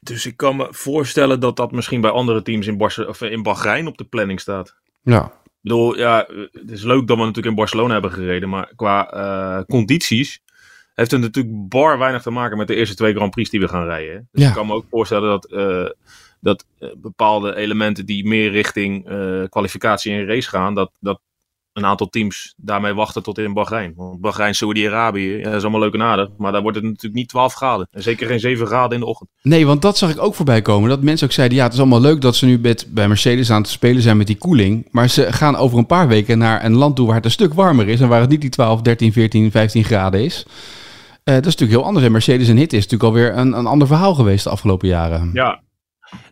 dus 0.00 0.26
ik 0.26 0.36
kan 0.36 0.56
me 0.56 0.66
voorstellen 0.70 1.40
dat 1.40 1.56
dat 1.56 1.72
misschien 1.72 2.00
bij 2.00 2.10
andere 2.10 2.42
teams 2.42 2.66
in, 2.66 2.76
Barce 2.76 3.08
of 3.08 3.20
in 3.20 3.42
Bahrein 3.42 3.86
op 3.86 3.98
de 3.98 4.04
planning 4.04 4.40
staat. 4.40 4.76
Ja. 5.02 5.24
Ik 5.24 5.60
bedoel, 5.60 5.96
ja, 5.96 6.26
het 6.52 6.70
is 6.70 6.82
leuk 6.82 7.06
dat 7.06 7.16
we 7.16 7.22
natuurlijk 7.22 7.46
in 7.46 7.54
Barcelona 7.54 7.92
hebben 7.92 8.12
gereden, 8.12 8.48
maar 8.48 8.72
qua 8.76 9.14
uh, 9.14 9.64
condities 9.64 10.42
heeft 10.94 11.10
het 11.10 11.20
natuurlijk 11.20 11.68
bar 11.68 11.98
weinig 11.98 12.22
te 12.22 12.30
maken 12.30 12.58
met 12.58 12.68
de 12.68 12.74
eerste 12.74 12.94
twee 12.94 13.14
Grand 13.14 13.30
Prix 13.30 13.50
die 13.50 13.60
we 13.60 13.68
gaan 13.68 13.84
rijden. 13.84 14.28
Dus 14.32 14.42
ja. 14.42 14.48
ik 14.48 14.54
kan 14.54 14.66
me 14.66 14.72
ook 14.72 14.86
voorstellen 14.90 15.28
dat, 15.28 15.52
uh, 15.52 15.88
dat 16.40 16.66
bepaalde 16.96 17.54
elementen 17.54 18.06
die 18.06 18.26
meer 18.26 18.50
richting 18.50 19.04
kwalificatie 19.48 20.12
en 20.12 20.26
race 20.26 20.48
gaan, 20.48 20.74
dat, 20.74 20.90
dat 21.00 21.20
een 21.80 21.88
aantal 21.88 22.08
teams 22.08 22.54
daarmee 22.56 22.94
wachten 22.94 23.22
tot 23.22 23.38
in 23.38 23.52
Bahrein. 23.52 23.92
Want 23.96 24.20
Bahrein, 24.20 24.54
Saudi-Arabië, 24.54 25.36
ja, 25.36 25.44
dat 25.44 25.54
is 25.54 25.62
allemaal 25.62 25.80
leuk 25.80 25.94
en 25.94 26.02
aardig. 26.02 26.28
Maar 26.38 26.52
daar 26.52 26.62
wordt 26.62 26.76
het 26.76 26.86
natuurlijk 26.86 27.14
niet 27.14 27.28
12 27.28 27.54
graden. 27.54 27.88
En 27.90 28.02
zeker 28.02 28.26
geen 28.26 28.40
7 28.40 28.66
graden 28.66 28.94
in 28.94 29.00
de 29.00 29.06
ochtend. 29.06 29.30
Nee, 29.42 29.66
want 29.66 29.82
dat 29.82 29.98
zag 29.98 30.10
ik 30.10 30.22
ook 30.22 30.34
voorbij 30.34 30.62
komen. 30.62 30.88
Dat 30.88 31.02
mensen 31.02 31.26
ook 31.26 31.32
zeiden, 31.32 31.56
ja, 31.56 31.64
het 31.64 31.72
is 31.72 31.78
allemaal 31.78 32.00
leuk 32.00 32.20
dat 32.20 32.36
ze 32.36 32.46
nu 32.46 32.58
met, 32.58 32.86
bij 32.88 33.08
Mercedes 33.08 33.50
aan 33.50 33.62
het 33.62 33.70
spelen 33.70 34.02
zijn 34.02 34.16
met 34.16 34.26
die 34.26 34.38
koeling. 34.38 34.88
Maar 34.90 35.08
ze 35.08 35.32
gaan 35.32 35.56
over 35.56 35.78
een 35.78 35.86
paar 35.86 36.08
weken 36.08 36.38
naar 36.38 36.64
een 36.64 36.74
land 36.74 36.96
toe 36.96 37.06
waar 37.06 37.16
het 37.16 37.24
een 37.24 37.30
stuk 37.30 37.54
warmer 37.54 37.88
is. 37.88 38.00
En 38.00 38.08
waar 38.08 38.20
het 38.20 38.30
niet 38.30 38.40
die 38.40 38.50
12, 38.50 38.82
13, 38.82 39.12
14, 39.12 39.50
15 39.50 39.84
graden 39.84 40.24
is. 40.24 40.44
Uh, 41.24 41.34
dat 41.34 41.46
is 41.46 41.52
natuurlijk 41.52 41.78
heel 41.78 41.84
anders. 41.84 42.06
En 42.06 42.12
Mercedes 42.12 42.48
en 42.48 42.56
Hit 42.56 42.72
is 42.72 42.86
natuurlijk 42.86 43.02
alweer 43.02 43.36
een, 43.36 43.52
een 43.52 43.66
ander 43.66 43.86
verhaal 43.86 44.14
geweest 44.14 44.44
de 44.44 44.50
afgelopen 44.50 44.88
jaren. 44.88 45.30
Ja, 45.32 45.60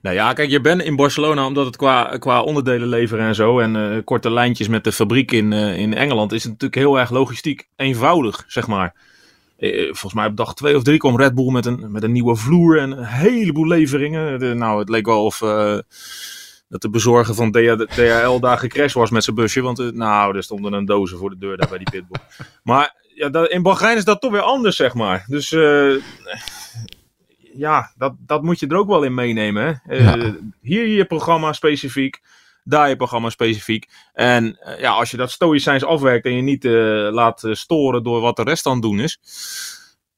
Nou 0.02 0.16
ja, 0.16 0.32
kijk, 0.32 0.50
je 0.50 0.60
bent 0.60 0.82
in 0.82 0.96
Barcelona 0.96 1.46
omdat 1.46 1.66
het 1.66 1.76
qua, 1.76 2.16
qua 2.18 2.42
onderdelen 2.42 2.88
leveren 2.88 3.26
en 3.26 3.34
zo. 3.34 3.58
En 3.58 3.74
uh, 3.74 4.04
korte 4.04 4.30
lijntjes 4.30 4.68
met 4.68 4.84
de 4.84 4.92
fabriek 4.92 5.32
in, 5.32 5.52
uh, 5.52 5.78
in 5.78 5.94
Engeland 5.94 6.32
is 6.32 6.42
het 6.42 6.52
natuurlijk 6.52 6.80
heel 6.80 6.98
erg 6.98 7.10
logistiek 7.10 7.68
eenvoudig, 7.76 8.44
zeg 8.46 8.66
maar. 8.66 8.94
Uh, 9.58 9.84
volgens 9.84 10.14
mij 10.14 10.26
op 10.26 10.36
dag 10.36 10.54
twee 10.54 10.76
of 10.76 10.82
drie 10.82 10.98
kwam 10.98 11.16
Red 11.16 11.34
Bull 11.34 11.52
met 11.52 11.66
een, 11.66 11.92
met 11.92 12.02
een 12.02 12.12
nieuwe 12.12 12.36
vloer 12.36 12.78
en 12.78 12.90
een 12.90 13.04
heleboel 13.04 13.66
leveringen. 13.66 14.58
Nou, 14.58 14.78
het 14.78 14.88
leek 14.88 15.06
wel 15.06 15.24
of 15.24 15.38
dat 16.68 16.82
de 16.82 16.90
bezorger 16.90 17.34
van 17.34 17.50
DHL 17.50 18.38
daar 18.40 18.58
gecrashed 18.58 18.92
was 18.92 19.10
met 19.10 19.24
zijn 19.24 19.36
busje. 19.36 19.60
Want 19.60 19.94
nou, 19.94 20.36
er 20.36 20.42
stonden 20.42 20.72
een 20.72 20.84
dozen 20.84 21.18
voor 21.18 21.30
de 21.30 21.38
deur 21.38 21.56
daar 21.56 21.68
bij 21.68 21.78
die 21.78 21.90
pitbull. 21.90 22.20
Maar 22.62 22.94
ja, 23.14 23.48
in 23.48 23.62
Bahrein 23.62 23.96
is 23.96 24.04
dat 24.04 24.20
toch 24.20 24.30
weer 24.30 24.40
anders, 24.40 24.76
zeg 24.76 24.94
maar. 24.94 25.24
Dus 25.26 25.50
ja, 27.58 27.92
dat, 27.96 28.14
dat 28.18 28.42
moet 28.42 28.60
je 28.60 28.66
er 28.66 28.76
ook 28.76 28.88
wel 28.88 29.02
in 29.02 29.14
meenemen. 29.14 29.82
Hè? 29.84 29.98
Uh, 29.98 30.32
Hier 30.60 30.86
je 30.86 31.04
programma 31.04 31.52
specifiek, 31.52 32.20
daar 32.64 32.88
je 32.88 32.96
programma 32.96 33.30
specifiek. 33.30 33.88
En 34.12 34.44
uh, 34.44 34.80
ja, 34.80 34.90
als 34.90 35.10
je 35.10 35.16
dat 35.16 35.30
stoïcijns 35.30 35.84
afwerkt 35.84 36.24
en 36.24 36.34
je 36.34 36.42
niet 36.42 36.64
uh, 36.64 36.72
laat 37.10 37.42
storen 37.50 38.02
door 38.02 38.20
wat 38.20 38.36
de 38.36 38.42
rest 38.42 38.66
aan 38.66 38.72
het 38.72 38.82
doen 38.82 39.00
is. 39.00 39.18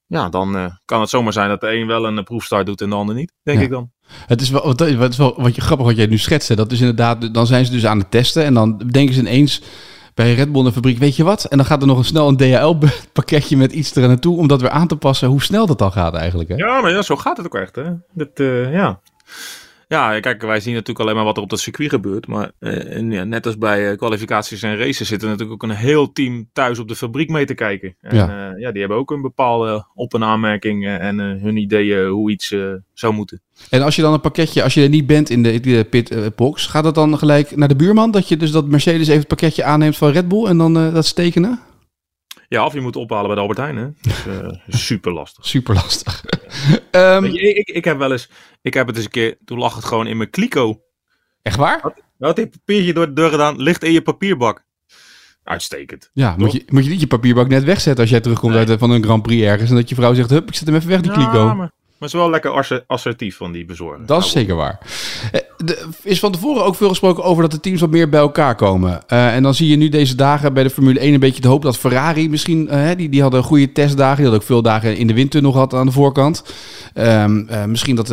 Ja, 0.07 0.29
dan 0.29 0.79
kan 0.85 0.99
het 0.99 1.09
zomaar 1.09 1.33
zijn 1.33 1.49
dat 1.49 1.61
de 1.61 1.71
een 1.71 1.87
wel 1.87 2.05
een 2.05 2.23
proefstart 2.23 2.65
doet 2.65 2.81
en 2.81 2.89
de 2.89 2.95
ander 2.95 3.15
niet, 3.15 3.33
denk 3.43 3.57
ja. 3.57 3.63
ik 3.63 3.69
dan. 3.69 3.91
Het 4.27 4.41
is 4.41 4.49
wel, 4.49 4.67
het 4.67 5.11
is 5.11 5.17
wel 5.17 5.41
wat 5.41 5.55
je 5.55 5.61
grappig 5.61 5.85
wat 5.85 5.95
jij 5.95 6.05
nu 6.05 6.17
schetst. 6.17 6.55
Dat 6.55 6.71
is 6.71 6.79
inderdaad, 6.79 7.33
dan 7.33 7.47
zijn 7.47 7.65
ze 7.65 7.71
dus 7.71 7.85
aan 7.85 7.99
het 7.99 8.11
testen 8.11 8.43
en 8.43 8.53
dan 8.53 8.77
denken 8.77 9.13
ze 9.13 9.19
ineens 9.19 9.61
bij 10.13 10.33
Red 10.33 10.51
Bull 10.51 10.65
een 10.65 10.71
fabriek, 10.71 10.97
weet 10.97 11.15
je 11.15 11.23
wat? 11.23 11.45
En 11.45 11.57
dan 11.57 11.65
gaat 11.65 11.81
er 11.81 11.87
nog 11.87 11.97
een 11.97 12.03
snel 12.03 12.27
een 12.27 12.37
DHL-pakketje 12.37 13.57
met 13.57 13.71
iets 13.71 13.95
er 13.95 14.07
naartoe 14.07 14.37
om 14.37 14.47
dat 14.47 14.61
weer 14.61 14.69
aan 14.69 14.87
te 14.87 14.95
passen. 14.95 15.27
Hoe 15.27 15.41
snel 15.41 15.65
dat 15.65 15.79
dan 15.79 15.91
gaat 15.91 16.15
eigenlijk, 16.15 16.49
hè? 16.49 16.55
Ja, 16.55 16.81
maar 16.81 16.91
ja, 16.91 17.01
zo 17.01 17.15
gaat 17.15 17.37
het 17.37 17.45
ook 17.45 17.55
echt, 17.55 17.75
hè? 17.75 17.83
Dat, 18.13 18.39
uh, 18.39 18.73
ja. 18.73 18.99
Ja, 19.91 20.19
kijk, 20.19 20.41
wij 20.41 20.59
zien 20.59 20.73
natuurlijk 20.73 20.99
alleen 20.99 21.15
maar 21.15 21.25
wat 21.25 21.37
er 21.37 21.43
op 21.43 21.49
het 21.49 21.59
circuit 21.59 21.89
gebeurt. 21.89 22.27
Maar 22.27 22.51
uh, 22.59 22.95
en, 22.95 23.11
ja, 23.11 23.23
net 23.23 23.45
als 23.45 23.57
bij 23.57 23.91
uh, 23.91 23.97
kwalificaties 23.97 24.63
en 24.63 24.77
races 24.77 25.07
zitten 25.07 25.29
natuurlijk 25.29 25.63
ook 25.63 25.69
een 25.69 25.75
heel 25.75 26.11
team 26.11 26.49
thuis 26.53 26.79
op 26.79 26.87
de 26.87 26.95
fabriek 26.95 27.29
mee 27.29 27.45
te 27.45 27.53
kijken. 27.53 27.95
En 28.01 28.15
ja, 28.15 28.53
ja 28.57 28.71
die 28.71 28.79
hebben 28.79 28.97
ook 28.97 29.11
een 29.11 29.21
bepaalde 29.21 29.85
op- 29.93 30.13
en 30.13 30.23
aanmerking 30.23 30.87
en 30.87 31.17
hun 31.19 31.57
ideeën 31.57 32.07
hoe 32.07 32.31
iets 32.31 32.55
zou 32.93 33.13
moeten. 33.13 33.41
En 33.69 33.81
als 33.81 33.95
je 33.95 34.01
dan 34.01 34.13
een 34.13 34.21
pakketje, 34.21 34.63
als 34.63 34.73
je 34.73 34.83
er 34.83 34.89
niet 34.89 35.07
bent 35.07 35.29
in 35.29 35.43
de, 35.43 35.59
de 35.59 35.87
pitbox, 35.89 36.67
gaat 36.67 36.83
dat 36.83 36.95
dan 36.95 37.17
gelijk 37.17 37.55
naar 37.55 37.67
de 37.67 37.75
buurman? 37.75 38.11
Dat 38.11 38.27
je 38.27 38.37
dus 38.37 38.51
dat 38.51 38.67
Mercedes 38.67 39.07
even 39.07 39.19
het 39.19 39.27
pakketje 39.27 39.63
aanneemt 39.63 39.97
van 39.97 40.11
Red 40.11 40.27
Bull 40.27 40.45
en 40.45 40.57
dan 40.57 40.73
dat 40.73 41.05
stekenen? 41.05 41.59
Ja, 42.51 42.65
of 42.65 42.73
je 42.73 42.81
moet 42.81 42.95
ophalen 42.95 43.25
bij 43.25 43.35
de 43.35 43.41
Albert 43.41 43.59
Heijn, 43.59 43.75
hè. 43.75 43.87
Dus, 44.01 44.25
uh, 44.27 44.49
super 44.67 45.11
lastig. 45.11 45.45
Super 45.45 45.75
lastig. 45.75 46.23
um, 46.91 47.25
je, 47.33 47.53
ik, 47.53 47.69
ik 47.69 47.85
heb 47.85 47.97
wel 47.97 48.11
eens, 48.11 48.29
ik 48.61 48.73
heb 48.73 48.87
het 48.87 48.95
eens 48.95 49.05
een 49.05 49.11
keer, 49.11 49.37
toen 49.45 49.57
lag 49.57 49.75
het 49.75 49.85
gewoon 49.85 50.07
in 50.07 50.17
mijn 50.17 50.29
kliko. 50.29 50.81
Echt 51.41 51.55
waar? 51.55 51.79
Had, 51.81 52.01
had 52.19 52.49
papiertje 52.49 52.93
door 52.93 53.05
de 53.05 53.13
deur 53.13 53.29
gedaan, 53.29 53.61
ligt 53.61 53.83
in 53.83 53.91
je 53.91 54.01
papierbak. 54.01 54.65
Uitstekend. 55.43 56.09
Ja, 56.13 56.35
moet 56.37 56.51
je, 56.51 56.63
moet 56.67 56.83
je 56.83 56.89
niet 56.89 56.99
je 56.99 57.07
papierbak 57.07 57.47
net 57.47 57.63
wegzetten 57.63 58.01
als 58.01 58.09
jij 58.09 58.21
terugkomt 58.21 58.53
nee. 58.53 58.67
uit 58.67 58.79
van 58.79 58.91
een 58.91 59.03
Grand 59.03 59.23
Prix 59.23 59.43
ergens 59.43 59.69
en 59.69 59.75
dat 59.75 59.89
je 59.89 59.95
vrouw 59.95 60.13
zegt, 60.13 60.29
hup, 60.29 60.47
ik 60.47 60.55
zet 60.55 60.67
hem 60.67 60.75
even 60.75 60.89
weg, 60.89 61.01
die 61.01 61.11
kliko. 61.11 61.45
Ja, 61.45 61.53
maar, 61.53 61.71
maar 62.01 62.09
het 62.09 62.19
is 62.19 62.25
wel 62.25 62.29
lekker 62.29 62.83
assertief 62.87 63.37
van 63.37 63.51
die 63.51 63.65
bezorger. 63.65 64.05
Dat 64.05 64.23
is 64.23 64.31
zeker 64.31 64.55
waar. 64.55 64.79
Er 65.31 65.87
is 66.03 66.19
van 66.19 66.31
tevoren 66.31 66.63
ook 66.63 66.75
veel 66.75 66.89
gesproken 66.89 67.23
over 67.23 67.41
dat 67.41 67.51
de 67.51 67.59
teams 67.59 67.81
wat 67.81 67.89
meer 67.89 68.09
bij 68.09 68.19
elkaar 68.19 68.55
komen. 68.55 69.01
Uh, 69.07 69.35
en 69.35 69.43
dan 69.43 69.53
zie 69.53 69.67
je 69.67 69.75
nu 69.75 69.89
deze 69.89 70.15
dagen 70.15 70.53
bij 70.53 70.63
de 70.63 70.69
Formule 70.69 70.99
1 70.99 71.13
een 71.13 71.19
beetje 71.19 71.41
de 71.41 71.47
hoop 71.47 71.61
dat 71.61 71.77
Ferrari 71.77 72.29
misschien... 72.29 72.67
Uh, 72.71 72.89
die, 72.97 73.09
die 73.09 73.21
hadden 73.21 73.43
goede 73.43 73.71
testdagen. 73.71 74.15
Die 74.15 74.23
hadden 74.23 74.41
ook 74.41 74.47
veel 74.47 74.61
dagen 74.61 74.97
in 74.97 75.07
de 75.07 75.13
windtunnel 75.13 75.51
gehad 75.51 75.73
aan 75.73 75.85
de 75.85 75.91
voorkant. 75.91 76.43
Um, 76.95 77.47
uh, 77.49 77.65
misschien 77.65 77.95
dat, 77.95 78.07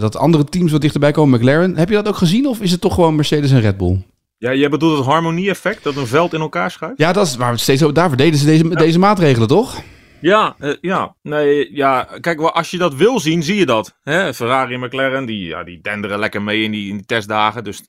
dat 0.00 0.16
andere 0.16 0.44
teams 0.44 0.72
wat 0.72 0.80
dichterbij 0.80 1.10
komen. 1.10 1.38
McLaren. 1.38 1.76
Heb 1.76 1.88
je 1.88 1.94
dat 1.94 2.08
ook 2.08 2.16
gezien 2.16 2.46
of 2.46 2.60
is 2.60 2.70
het 2.70 2.80
toch 2.80 2.94
gewoon 2.94 3.14
Mercedes 3.14 3.50
en 3.50 3.60
Red 3.60 3.76
Bull? 3.76 4.02
Ja, 4.38 4.54
jij 4.54 4.68
bedoelt 4.68 4.96
het 4.96 5.06
harmonie-effect, 5.06 5.82
dat 5.82 5.96
een 5.96 6.06
veld 6.06 6.34
in 6.34 6.40
elkaar 6.40 6.70
schuift? 6.70 6.98
Ja, 6.98 7.12
dat 7.12 7.26
is 7.26 7.36
waar 7.36 7.52
we 7.52 7.58
steeds 7.58 7.82
over. 7.82 7.94
Daar 7.94 8.08
verdedigen 8.08 8.38
ze 8.38 8.46
deze, 8.46 8.68
ja. 8.68 8.74
deze 8.74 8.98
maatregelen, 8.98 9.48
toch? 9.48 9.82
Ja, 10.22 10.56
uh, 10.58 10.74
ja, 10.80 11.14
nee, 11.22 11.74
ja, 11.74 12.08
kijk, 12.20 12.40
als 12.40 12.70
je 12.70 12.78
dat 12.78 12.94
wil 12.94 13.20
zien, 13.20 13.42
zie 13.42 13.56
je 13.56 13.66
dat. 13.66 13.98
Hè? 14.02 14.34
Ferrari 14.34 14.74
en 14.74 14.80
McLaren, 14.80 15.26
die, 15.26 15.46
ja, 15.46 15.64
die 15.64 15.80
denderen 15.80 16.18
lekker 16.18 16.42
mee 16.42 16.62
in 16.62 16.70
die, 16.70 16.88
in 16.88 16.96
die 16.96 17.06
testdagen. 17.06 17.64
Dus 17.64 17.82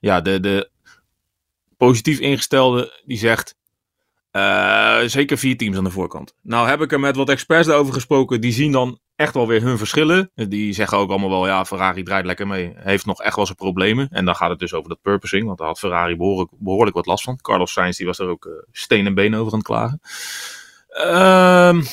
ja, 0.00 0.20
de, 0.20 0.40
de 0.40 0.70
positief 1.76 2.18
ingestelde, 2.18 3.02
die 3.04 3.18
zegt, 3.18 3.56
uh, 4.32 5.00
zeker 5.00 5.38
vier 5.38 5.56
teams 5.56 5.76
aan 5.76 5.84
de 5.84 5.90
voorkant. 5.90 6.34
Nou 6.42 6.68
heb 6.68 6.80
ik 6.80 6.92
er 6.92 7.00
met 7.00 7.16
wat 7.16 7.28
experts 7.28 7.66
daarover 7.66 7.94
gesproken, 7.94 8.40
die 8.40 8.52
zien 8.52 8.72
dan 8.72 8.98
echt 9.16 9.34
wel 9.34 9.46
weer 9.46 9.62
hun 9.62 9.78
verschillen. 9.78 10.30
Die 10.34 10.72
zeggen 10.72 10.98
ook 10.98 11.10
allemaal 11.10 11.30
wel, 11.30 11.46
ja, 11.46 11.64
Ferrari 11.64 12.02
draait 12.02 12.26
lekker 12.26 12.46
mee. 12.46 12.72
Heeft 12.76 13.06
nog 13.06 13.22
echt 13.22 13.36
wel 13.36 13.46
zijn 13.46 13.56
problemen. 13.56 14.08
En 14.10 14.24
dan 14.24 14.36
gaat 14.36 14.50
het 14.50 14.58
dus 14.58 14.74
over 14.74 14.88
dat 14.88 15.02
purposing, 15.02 15.46
want 15.46 15.58
daar 15.58 15.66
had 15.66 15.78
Ferrari 15.78 16.16
behoorlijk, 16.16 16.50
behoorlijk 16.58 16.96
wat 16.96 17.06
last 17.06 17.24
van. 17.24 17.40
Carlos 17.40 17.72
Sainz, 17.72 17.96
die 17.96 18.06
was 18.06 18.18
er 18.18 18.28
ook 18.28 18.44
uh, 18.44 18.52
steen 18.72 19.06
en 19.06 19.14
been 19.14 19.34
over 19.34 19.52
aan 19.52 19.58
het 19.58 19.66
klagen. 19.66 20.00
Um, 20.98 21.86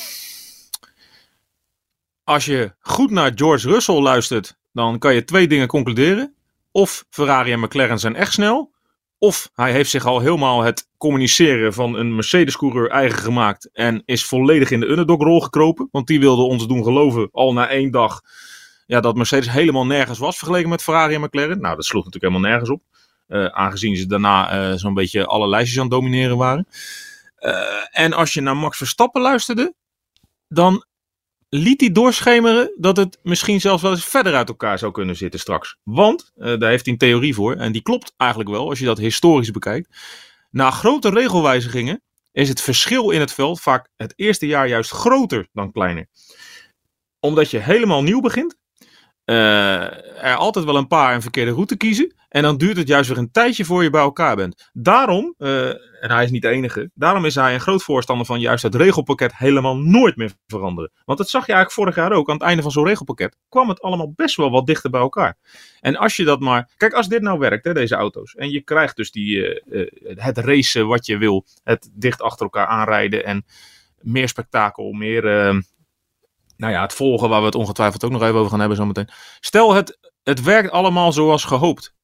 als 2.24 2.44
je 2.44 2.72
goed 2.80 3.10
naar 3.10 3.32
George 3.34 3.68
Russell 3.68 4.00
luistert, 4.00 4.56
dan 4.72 4.98
kan 4.98 5.14
je 5.14 5.24
twee 5.24 5.48
dingen 5.48 5.66
concluderen. 5.66 6.34
Of 6.70 7.04
Ferrari 7.10 7.52
en 7.52 7.60
McLaren 7.60 7.98
zijn 7.98 8.16
echt 8.16 8.32
snel. 8.32 8.72
Of 9.18 9.50
hij 9.54 9.72
heeft 9.72 9.90
zich 9.90 10.06
al 10.06 10.20
helemaal 10.20 10.62
het 10.62 10.88
communiceren 10.96 11.72
van 11.72 11.94
een 11.94 12.14
Mercedes-coureur 12.14 12.90
eigen 12.90 13.18
gemaakt. 13.18 13.70
En 13.72 14.02
is 14.04 14.24
volledig 14.24 14.70
in 14.70 14.80
de 14.80 14.88
underdog-rol 14.88 15.40
gekropen. 15.40 15.88
Want 15.90 16.06
die 16.06 16.20
wilde 16.20 16.42
ons 16.42 16.66
doen 16.66 16.84
geloven 16.84 17.28
al 17.32 17.52
na 17.52 17.68
één 17.68 17.90
dag. 17.90 18.20
Ja, 18.86 19.00
dat 19.00 19.16
Mercedes 19.16 19.50
helemaal 19.50 19.86
nergens 19.86 20.18
was 20.18 20.38
vergeleken 20.38 20.68
met 20.68 20.82
Ferrari 20.82 21.14
en 21.14 21.20
McLaren. 21.20 21.60
Nou, 21.60 21.76
dat 21.76 21.84
sloeg 21.84 22.04
natuurlijk 22.04 22.32
helemaal 22.32 22.50
nergens 22.50 22.70
op. 22.70 22.82
Uh, 23.28 23.46
aangezien 23.46 23.96
ze 23.96 24.06
daarna 24.06 24.70
uh, 24.70 24.76
zo'n 24.76 24.94
beetje 24.94 25.26
alle 25.26 25.48
lijstjes 25.48 25.76
aan 25.76 25.84
het 25.84 25.92
domineren 25.92 26.36
waren. 26.36 26.66
Uh, 27.44 27.84
en 27.90 28.12
als 28.12 28.32
je 28.32 28.40
naar 28.40 28.56
Max 28.56 28.76
Verstappen 28.76 29.22
luisterde, 29.22 29.74
dan 30.48 30.84
liet 31.48 31.80
hij 31.80 31.92
doorschemeren 31.92 32.74
dat 32.76 32.96
het 32.96 33.18
misschien 33.22 33.60
zelfs 33.60 33.82
wel 33.82 33.90
eens 33.90 34.04
verder 34.04 34.34
uit 34.34 34.48
elkaar 34.48 34.78
zou 34.78 34.92
kunnen 34.92 35.16
zitten 35.16 35.40
straks. 35.40 35.76
Want, 35.82 36.32
uh, 36.36 36.58
daar 36.58 36.70
heeft 36.70 36.84
hij 36.84 36.92
een 36.92 36.98
theorie 36.98 37.34
voor, 37.34 37.54
en 37.56 37.72
die 37.72 37.82
klopt 37.82 38.14
eigenlijk 38.16 38.50
wel 38.50 38.68
als 38.68 38.78
je 38.78 38.84
dat 38.84 38.98
historisch 38.98 39.50
bekijkt. 39.50 39.88
Na 40.50 40.70
grote 40.70 41.10
regelwijzigingen 41.10 42.02
is 42.32 42.48
het 42.48 42.60
verschil 42.60 43.10
in 43.10 43.20
het 43.20 43.32
veld 43.32 43.60
vaak 43.60 43.88
het 43.96 44.12
eerste 44.16 44.46
jaar 44.46 44.68
juist 44.68 44.90
groter 44.90 45.48
dan 45.52 45.72
kleiner. 45.72 46.06
Omdat 47.20 47.50
je 47.50 47.58
helemaal 47.58 48.02
nieuw 48.02 48.20
begint, 48.20 48.56
er 49.24 50.36
altijd 50.36 50.64
wel 50.64 50.76
een 50.76 50.86
paar 50.86 51.14
een 51.14 51.22
verkeerde 51.22 51.52
route 51.52 51.76
kiezen. 51.76 52.14
En 52.34 52.42
dan 52.42 52.56
duurt 52.56 52.76
het 52.76 52.88
juist 52.88 53.08
weer 53.08 53.18
een 53.18 53.30
tijdje 53.30 53.64
voor 53.64 53.82
je 53.82 53.90
bij 53.90 54.00
elkaar 54.00 54.36
bent. 54.36 54.70
Daarom, 54.72 55.34
uh, 55.38 55.68
en 55.68 56.10
hij 56.10 56.24
is 56.24 56.30
niet 56.30 56.42
de 56.42 56.48
enige, 56.48 56.90
daarom 56.94 57.24
is 57.24 57.34
hij 57.34 57.54
een 57.54 57.60
groot 57.60 57.82
voorstander 57.82 58.26
van 58.26 58.40
juist 58.40 58.62
het 58.62 58.74
regelpakket 58.74 59.36
helemaal 59.36 59.76
nooit 59.76 60.16
meer 60.16 60.32
veranderen. 60.46 60.90
Want 61.04 61.18
dat 61.18 61.28
zag 61.28 61.46
je 61.46 61.52
eigenlijk 61.52 61.80
vorig 61.80 61.94
jaar 61.94 62.18
ook. 62.18 62.28
Aan 62.28 62.34
het 62.34 62.44
einde 62.44 62.62
van 62.62 62.70
zo'n 62.70 62.86
regelpakket 62.86 63.36
kwam 63.48 63.68
het 63.68 63.82
allemaal 63.82 64.12
best 64.16 64.36
wel 64.36 64.50
wat 64.50 64.66
dichter 64.66 64.90
bij 64.90 65.00
elkaar. 65.00 65.36
En 65.80 65.96
als 65.96 66.16
je 66.16 66.24
dat 66.24 66.40
maar. 66.40 66.70
Kijk, 66.76 66.92
als 66.92 67.08
dit 67.08 67.22
nou 67.22 67.38
werkt, 67.38 67.64
hè, 67.64 67.74
deze 67.74 67.94
auto's. 67.94 68.34
En 68.34 68.50
je 68.50 68.60
krijgt 68.60 68.96
dus 68.96 69.10
die, 69.10 69.62
uh, 69.66 69.90
het 70.14 70.38
racen 70.38 70.86
wat 70.86 71.06
je 71.06 71.18
wil. 71.18 71.44
Het 71.64 71.90
dicht 71.92 72.22
achter 72.22 72.44
elkaar 72.44 72.66
aanrijden. 72.66 73.24
En 73.24 73.44
meer 74.00 74.28
spektakel, 74.28 74.92
meer. 74.92 75.24
Uh, 75.24 75.60
nou 76.56 76.72
ja, 76.72 76.82
het 76.82 76.92
volgen 76.92 77.28
waar 77.28 77.40
we 77.40 77.46
het 77.46 77.54
ongetwijfeld 77.54 78.04
ook 78.04 78.10
nog 78.10 78.22
even 78.22 78.34
over 78.34 78.50
gaan 78.50 78.58
hebben 78.58 78.76
zometeen. 78.76 79.08
Stel, 79.40 79.74
het, 79.74 79.98
het 80.22 80.42
werkt 80.42 80.70
allemaal 80.70 81.12
zoals 81.12 81.44
gehoopt. 81.44 81.94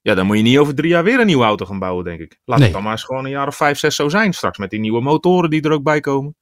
Ja, 0.00 0.14
dan 0.14 0.26
moet 0.26 0.36
je 0.36 0.42
niet 0.42 0.58
over 0.58 0.74
drie 0.74 0.90
jaar 0.90 1.04
weer 1.04 1.20
een 1.20 1.26
nieuwe 1.26 1.44
auto 1.44 1.66
gaan 1.66 1.78
bouwen, 1.78 2.04
denk 2.04 2.20
ik. 2.20 2.38
Laat 2.44 2.58
nee. 2.58 2.66
het 2.66 2.74
dan 2.74 2.84
maar 2.84 2.92
eens 2.92 3.04
gewoon 3.04 3.24
een 3.24 3.30
jaar 3.30 3.46
of 3.46 3.56
vijf, 3.56 3.78
zes 3.78 3.96
zo 3.96 4.08
zijn 4.08 4.32
straks. 4.32 4.58
Met 4.58 4.70
die 4.70 4.80
nieuwe 4.80 5.00
motoren 5.00 5.50
die 5.50 5.62
er 5.62 5.72
ook 5.72 5.82
bij 5.82 6.00
komen. 6.00 6.34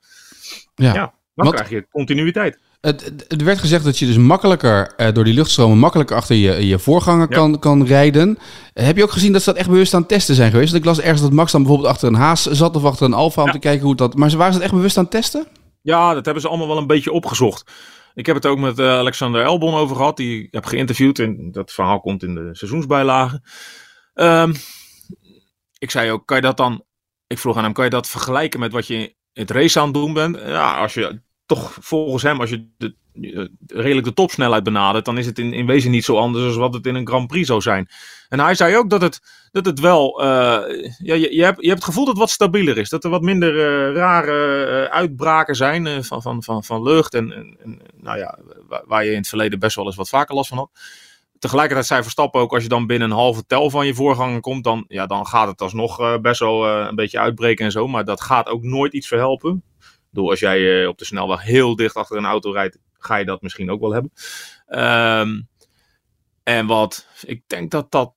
Ja, 0.74 0.94
ja 0.94 1.12
dan 1.34 1.44
Want, 1.44 1.54
krijg 1.54 1.70
je 1.70 1.86
continuïteit. 1.90 2.58
Het, 2.80 3.12
het, 3.28 3.42
werd 3.42 3.58
gezegd 3.58 3.84
dat 3.84 3.98
je 3.98 4.06
dus 4.06 4.16
makkelijker 4.16 4.92
uh, 4.96 5.12
door 5.12 5.24
die 5.24 5.34
luchtstromen 5.34 5.78
makkelijker 5.78 6.16
achter 6.16 6.36
je, 6.36 6.66
je 6.66 6.78
voorganger 6.78 7.26
ja. 7.30 7.36
kan, 7.36 7.58
kan 7.58 7.84
rijden. 7.84 8.38
Heb 8.72 8.96
je 8.96 9.02
ook 9.02 9.10
gezien 9.10 9.32
dat 9.32 9.42
ze 9.42 9.50
dat 9.50 9.58
echt 9.58 9.68
bewust 9.68 9.94
aan 9.94 10.00
het 10.00 10.08
testen 10.08 10.34
zijn 10.34 10.50
geweest? 10.50 10.74
Ik 10.74 10.84
las 10.84 11.00
ergens 11.00 11.20
dat 11.20 11.32
Max 11.32 11.52
dan 11.52 11.62
bijvoorbeeld 11.62 11.90
achter 11.90 12.08
een 12.08 12.14
Haas 12.14 12.42
zat 12.42 12.76
of 12.76 12.84
achter 12.84 13.06
een 13.06 13.12
Alfa 13.12 13.40
om 13.40 13.46
ja. 13.46 13.52
te 13.52 13.58
kijken 13.58 13.86
hoe 13.86 13.96
dat... 13.96 14.14
Maar 14.14 14.30
waren 14.30 14.52
ze 14.52 14.58
het 14.58 14.66
echt 14.66 14.76
bewust 14.76 14.96
aan 14.96 15.02
het 15.02 15.12
testen? 15.12 15.46
Ja, 15.82 16.14
dat 16.14 16.24
hebben 16.24 16.42
ze 16.42 16.48
allemaal 16.48 16.68
wel 16.68 16.78
een 16.78 16.86
beetje 16.86 17.12
opgezocht. 17.12 17.72
Ik 18.14 18.26
heb 18.26 18.34
het 18.34 18.46
ook 18.46 18.58
met 18.58 18.78
uh, 18.78 18.86
Alexander 18.86 19.42
Elbon 19.42 19.74
over 19.74 19.96
gehad. 19.96 20.16
Die 20.16 20.48
heb 20.50 20.64
geïnterviewd. 20.64 21.18
En 21.18 21.52
dat 21.52 21.72
verhaal 21.72 22.00
komt 22.00 22.22
in 22.22 22.34
de 22.34 22.48
seizoensbijlagen. 22.52 23.42
Um, 24.14 24.54
ik 25.78 25.90
zei 25.90 26.10
ook, 26.10 26.26
kan 26.26 26.36
je 26.36 26.42
dat 26.42 26.56
dan... 26.56 26.84
Ik 27.26 27.38
vroeg 27.38 27.56
aan 27.56 27.64
hem, 27.64 27.72
kan 27.72 27.84
je 27.84 27.90
dat 27.90 28.08
vergelijken 28.08 28.60
met 28.60 28.72
wat 28.72 28.86
je 28.86 28.94
in 29.32 29.42
het 29.42 29.50
race 29.50 29.78
aan 29.78 29.84
het 29.84 29.94
doen 29.94 30.12
bent? 30.12 30.36
Ja, 30.36 30.76
als 30.78 30.94
je 30.94 31.22
toch 31.46 31.76
volgens 31.80 32.22
hem, 32.22 32.40
als 32.40 32.50
je 32.50 32.70
de, 32.76 32.96
redelijk 33.66 34.06
de 34.06 34.12
topsnelheid 34.12 34.62
benadert, 34.62 35.04
dan 35.04 35.18
is 35.18 35.26
het 35.26 35.38
in, 35.38 35.52
in 35.52 35.66
wezen 35.66 35.90
niet 35.90 36.04
zo 36.04 36.16
anders 36.16 36.44
als 36.44 36.56
wat 36.56 36.74
het 36.74 36.86
in 36.86 36.94
een 36.94 37.06
Grand 37.06 37.26
Prix 37.26 37.46
zou 37.46 37.60
zijn. 37.60 37.88
En 38.28 38.40
hij 38.40 38.54
zei 38.54 38.76
ook 38.76 38.90
dat 38.90 39.02
het, 39.02 39.20
dat 39.52 39.66
het 39.66 39.80
wel, 39.80 40.22
uh, 40.22 40.26
ja, 40.98 41.14
je, 41.14 41.34
je, 41.34 41.44
hebt, 41.44 41.60
je 41.60 41.68
hebt 41.68 41.78
het 41.78 41.84
gevoel 41.84 42.04
dat 42.04 42.12
het 42.12 42.22
wat 42.22 42.30
stabieler 42.30 42.78
is. 42.78 42.88
Dat 42.88 43.04
er 43.04 43.10
wat 43.10 43.22
minder 43.22 43.54
uh, 43.54 43.96
rare 43.96 44.90
uitbraken 44.90 45.56
zijn 45.56 46.04
van, 46.04 46.22
van, 46.22 46.42
van, 46.42 46.64
van 46.64 46.82
lucht 46.82 47.14
en, 47.14 47.32
en, 47.32 47.80
nou 47.96 48.18
ja, 48.18 48.38
waar, 48.86 49.04
je 49.04 49.10
in 49.10 49.16
het 49.16 49.28
verleden 49.28 49.58
best 49.58 49.76
wel 49.76 49.86
eens 49.86 49.96
wat 49.96 50.08
vaker 50.08 50.34
last 50.34 50.48
van 50.48 50.58
had. 50.58 50.70
tegelijkertijd 51.38 51.86
zei 51.86 52.02
Verstappen 52.02 52.40
ook, 52.40 52.52
als 52.52 52.62
je 52.62 52.68
dan 52.68 52.86
binnen 52.86 53.10
een 53.10 53.16
halve 53.16 53.46
tel 53.46 53.70
van 53.70 53.86
je 53.86 53.94
voorganger 53.94 54.40
komt, 54.40 54.64
dan, 54.64 54.84
ja, 54.88 55.06
dan 55.06 55.26
gaat 55.26 55.48
het 55.48 55.60
alsnog 55.60 56.20
best 56.20 56.40
wel 56.40 56.68
een 56.68 56.94
beetje 56.94 57.18
uitbreken 57.18 57.64
en 57.64 57.72
zo. 57.72 57.86
Maar 57.88 58.04
dat 58.04 58.20
gaat 58.20 58.48
ook 58.48 58.62
nooit 58.62 58.92
iets 58.92 59.08
verhelpen. 59.08 59.62
Door 60.10 60.30
als 60.30 60.40
jij 60.40 60.86
op 60.86 60.98
de 60.98 61.04
snelweg 61.04 61.42
heel 61.42 61.76
dicht 61.76 61.94
achter 61.94 62.16
een 62.16 62.24
auto 62.24 62.50
rijdt, 62.50 62.78
ga 63.04 63.16
je 63.16 63.24
dat 63.24 63.42
misschien 63.42 63.70
ook 63.70 63.80
wel 63.80 63.92
hebben. 63.92 64.12
Um, 64.68 65.48
en 66.42 66.66
wat, 66.66 67.06
ik 67.24 67.42
denk 67.46 67.70
dat 67.70 67.90
dat, 67.90 68.12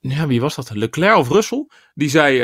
ja, 0.00 0.26
wie 0.26 0.40
was 0.40 0.54
dat? 0.54 0.70
Leclerc 0.70 1.16
of 1.16 1.28
Russell? 1.28 1.66
Die 1.94 2.08
zei, 2.08 2.40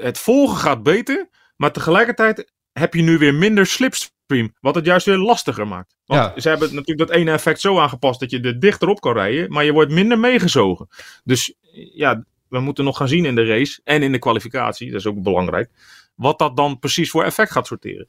het 0.00 0.18
volgen 0.18 0.56
gaat 0.56 0.82
beter, 0.82 1.28
maar 1.56 1.72
tegelijkertijd 1.72 2.52
heb 2.72 2.94
je 2.94 3.02
nu 3.02 3.18
weer 3.18 3.34
minder 3.34 3.66
slipstream. 3.66 4.54
Wat 4.60 4.74
het 4.74 4.84
juist 4.84 5.06
weer 5.06 5.16
lastiger 5.16 5.68
maakt. 5.68 5.96
Want 6.04 6.34
ja. 6.34 6.40
ze 6.40 6.48
hebben 6.48 6.74
natuurlijk 6.74 7.08
dat 7.08 7.18
ene 7.18 7.30
effect 7.30 7.60
zo 7.60 7.78
aangepast 7.78 8.20
dat 8.20 8.30
je 8.30 8.40
er 8.40 8.60
dichter 8.60 8.88
op 8.88 9.00
kan 9.00 9.12
rijden. 9.12 9.50
Maar 9.50 9.64
je 9.64 9.72
wordt 9.72 9.90
minder 9.90 10.18
meegezogen. 10.18 10.88
Dus 11.24 11.54
ja, 11.94 12.24
we 12.48 12.60
moeten 12.60 12.84
nog 12.84 12.96
gaan 12.96 13.08
zien 13.08 13.24
in 13.24 13.34
de 13.34 13.44
race 13.44 13.80
en 13.84 14.02
in 14.02 14.12
de 14.12 14.18
kwalificatie. 14.18 14.90
Dat 14.90 15.00
is 15.00 15.06
ook 15.06 15.22
belangrijk. 15.22 15.70
Wat 16.14 16.38
dat 16.38 16.56
dan 16.56 16.78
precies 16.78 17.10
voor 17.10 17.24
effect 17.24 17.50
gaat 17.50 17.66
sorteren. 17.66 18.08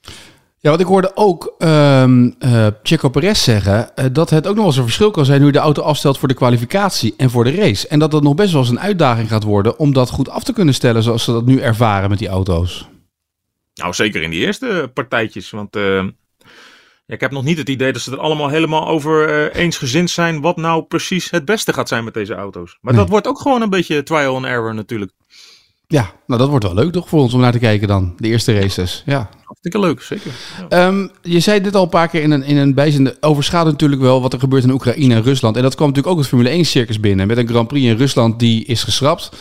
Ja, 0.63 0.69
want 0.69 0.81
ik 0.81 0.87
hoorde 0.87 1.11
ook 1.15 1.55
um, 1.57 2.35
uh, 2.39 2.67
Checo 2.83 3.09
Perez 3.09 3.43
zeggen 3.43 3.91
uh, 3.95 4.05
dat 4.11 4.29
het 4.29 4.47
ook 4.47 4.55
nog 4.55 4.63
wel 4.63 4.65
eens 4.65 4.77
een 4.77 4.83
verschil 4.83 5.11
kan 5.11 5.25
zijn 5.25 5.37
hoe 5.37 5.47
je 5.47 5.53
de 5.53 5.59
auto 5.59 5.81
afstelt 5.81 6.17
voor 6.17 6.27
de 6.27 6.33
kwalificatie 6.33 7.13
en 7.17 7.29
voor 7.29 7.43
de 7.43 7.55
race. 7.55 7.87
En 7.87 7.99
dat 7.99 8.11
dat 8.11 8.23
nog 8.23 8.35
best 8.35 8.51
wel 8.51 8.61
eens 8.61 8.69
een 8.69 8.79
uitdaging 8.79 9.29
gaat 9.29 9.43
worden 9.43 9.79
om 9.79 9.93
dat 9.93 10.09
goed 10.09 10.29
af 10.29 10.43
te 10.43 10.53
kunnen 10.53 10.73
stellen 10.73 11.03
zoals 11.03 11.23
ze 11.23 11.31
dat 11.31 11.45
nu 11.45 11.59
ervaren 11.59 12.09
met 12.09 12.19
die 12.19 12.27
auto's. 12.27 12.87
Nou, 13.73 13.93
zeker 13.93 14.21
in 14.21 14.29
die 14.29 14.45
eerste 14.45 14.91
partijtjes. 14.93 15.49
Want 15.49 15.75
uh, 15.75 16.03
ja, 17.05 17.13
ik 17.13 17.21
heb 17.21 17.31
nog 17.31 17.43
niet 17.43 17.57
het 17.57 17.69
idee 17.69 17.93
dat 17.93 18.01
ze 18.01 18.11
er 18.11 18.19
allemaal 18.19 18.49
helemaal 18.49 18.87
over 18.87 19.51
eensgezind 19.51 20.09
zijn. 20.09 20.41
wat 20.41 20.57
nou 20.57 20.83
precies 20.83 21.29
het 21.29 21.45
beste 21.45 21.73
gaat 21.73 21.87
zijn 21.87 22.03
met 22.03 22.13
deze 22.13 22.33
auto's. 22.33 22.77
Maar 22.81 22.93
nee. 22.93 23.01
dat 23.01 23.11
wordt 23.11 23.27
ook 23.27 23.39
gewoon 23.39 23.61
een 23.61 23.69
beetje 23.69 24.03
trial 24.03 24.35
and 24.35 24.45
error 24.45 24.73
natuurlijk. 24.73 25.11
Ja, 25.87 26.11
nou 26.27 26.39
dat 26.39 26.49
wordt 26.49 26.65
wel 26.65 26.73
leuk 26.73 26.91
toch 26.91 27.09
voor 27.09 27.21
ons 27.21 27.33
om 27.33 27.39
naar 27.39 27.51
te 27.51 27.59
kijken 27.59 27.87
dan. 27.87 28.13
De 28.17 28.27
eerste 28.27 28.59
races. 28.59 29.03
Ja. 29.05 29.29
Hartstikke 29.43 29.79
leuk, 29.79 30.01
zeker. 30.01 30.31
Ja. 30.69 30.87
Um, 30.87 31.11
je 31.21 31.39
zei 31.39 31.61
dit 31.61 31.75
al 31.75 31.83
een 31.83 31.89
paar 31.89 32.07
keer 32.07 32.21
in 32.21 32.31
een, 32.31 32.43
in 32.43 32.57
een 32.57 32.73
bijzin. 32.73 33.13
Overschaduwt 33.19 33.71
natuurlijk 33.71 34.01
wel 34.01 34.21
wat 34.21 34.33
er 34.33 34.39
gebeurt 34.39 34.63
in 34.63 34.71
Oekraïne 34.71 35.15
en 35.15 35.23
Rusland. 35.23 35.55
En 35.55 35.61
dat 35.61 35.75
kwam 35.75 35.87
natuurlijk 35.87 36.15
ook 36.15 36.21
het 36.21 36.29
Formule 36.29 36.49
1 36.49 36.65
circus 36.65 36.99
binnen. 36.99 37.27
Met 37.27 37.37
een 37.37 37.47
Grand 37.47 37.67
Prix 37.67 37.85
in 37.85 37.97
Rusland 37.97 38.39
die 38.39 38.65
is 38.65 38.83
geschrapt 38.83 39.31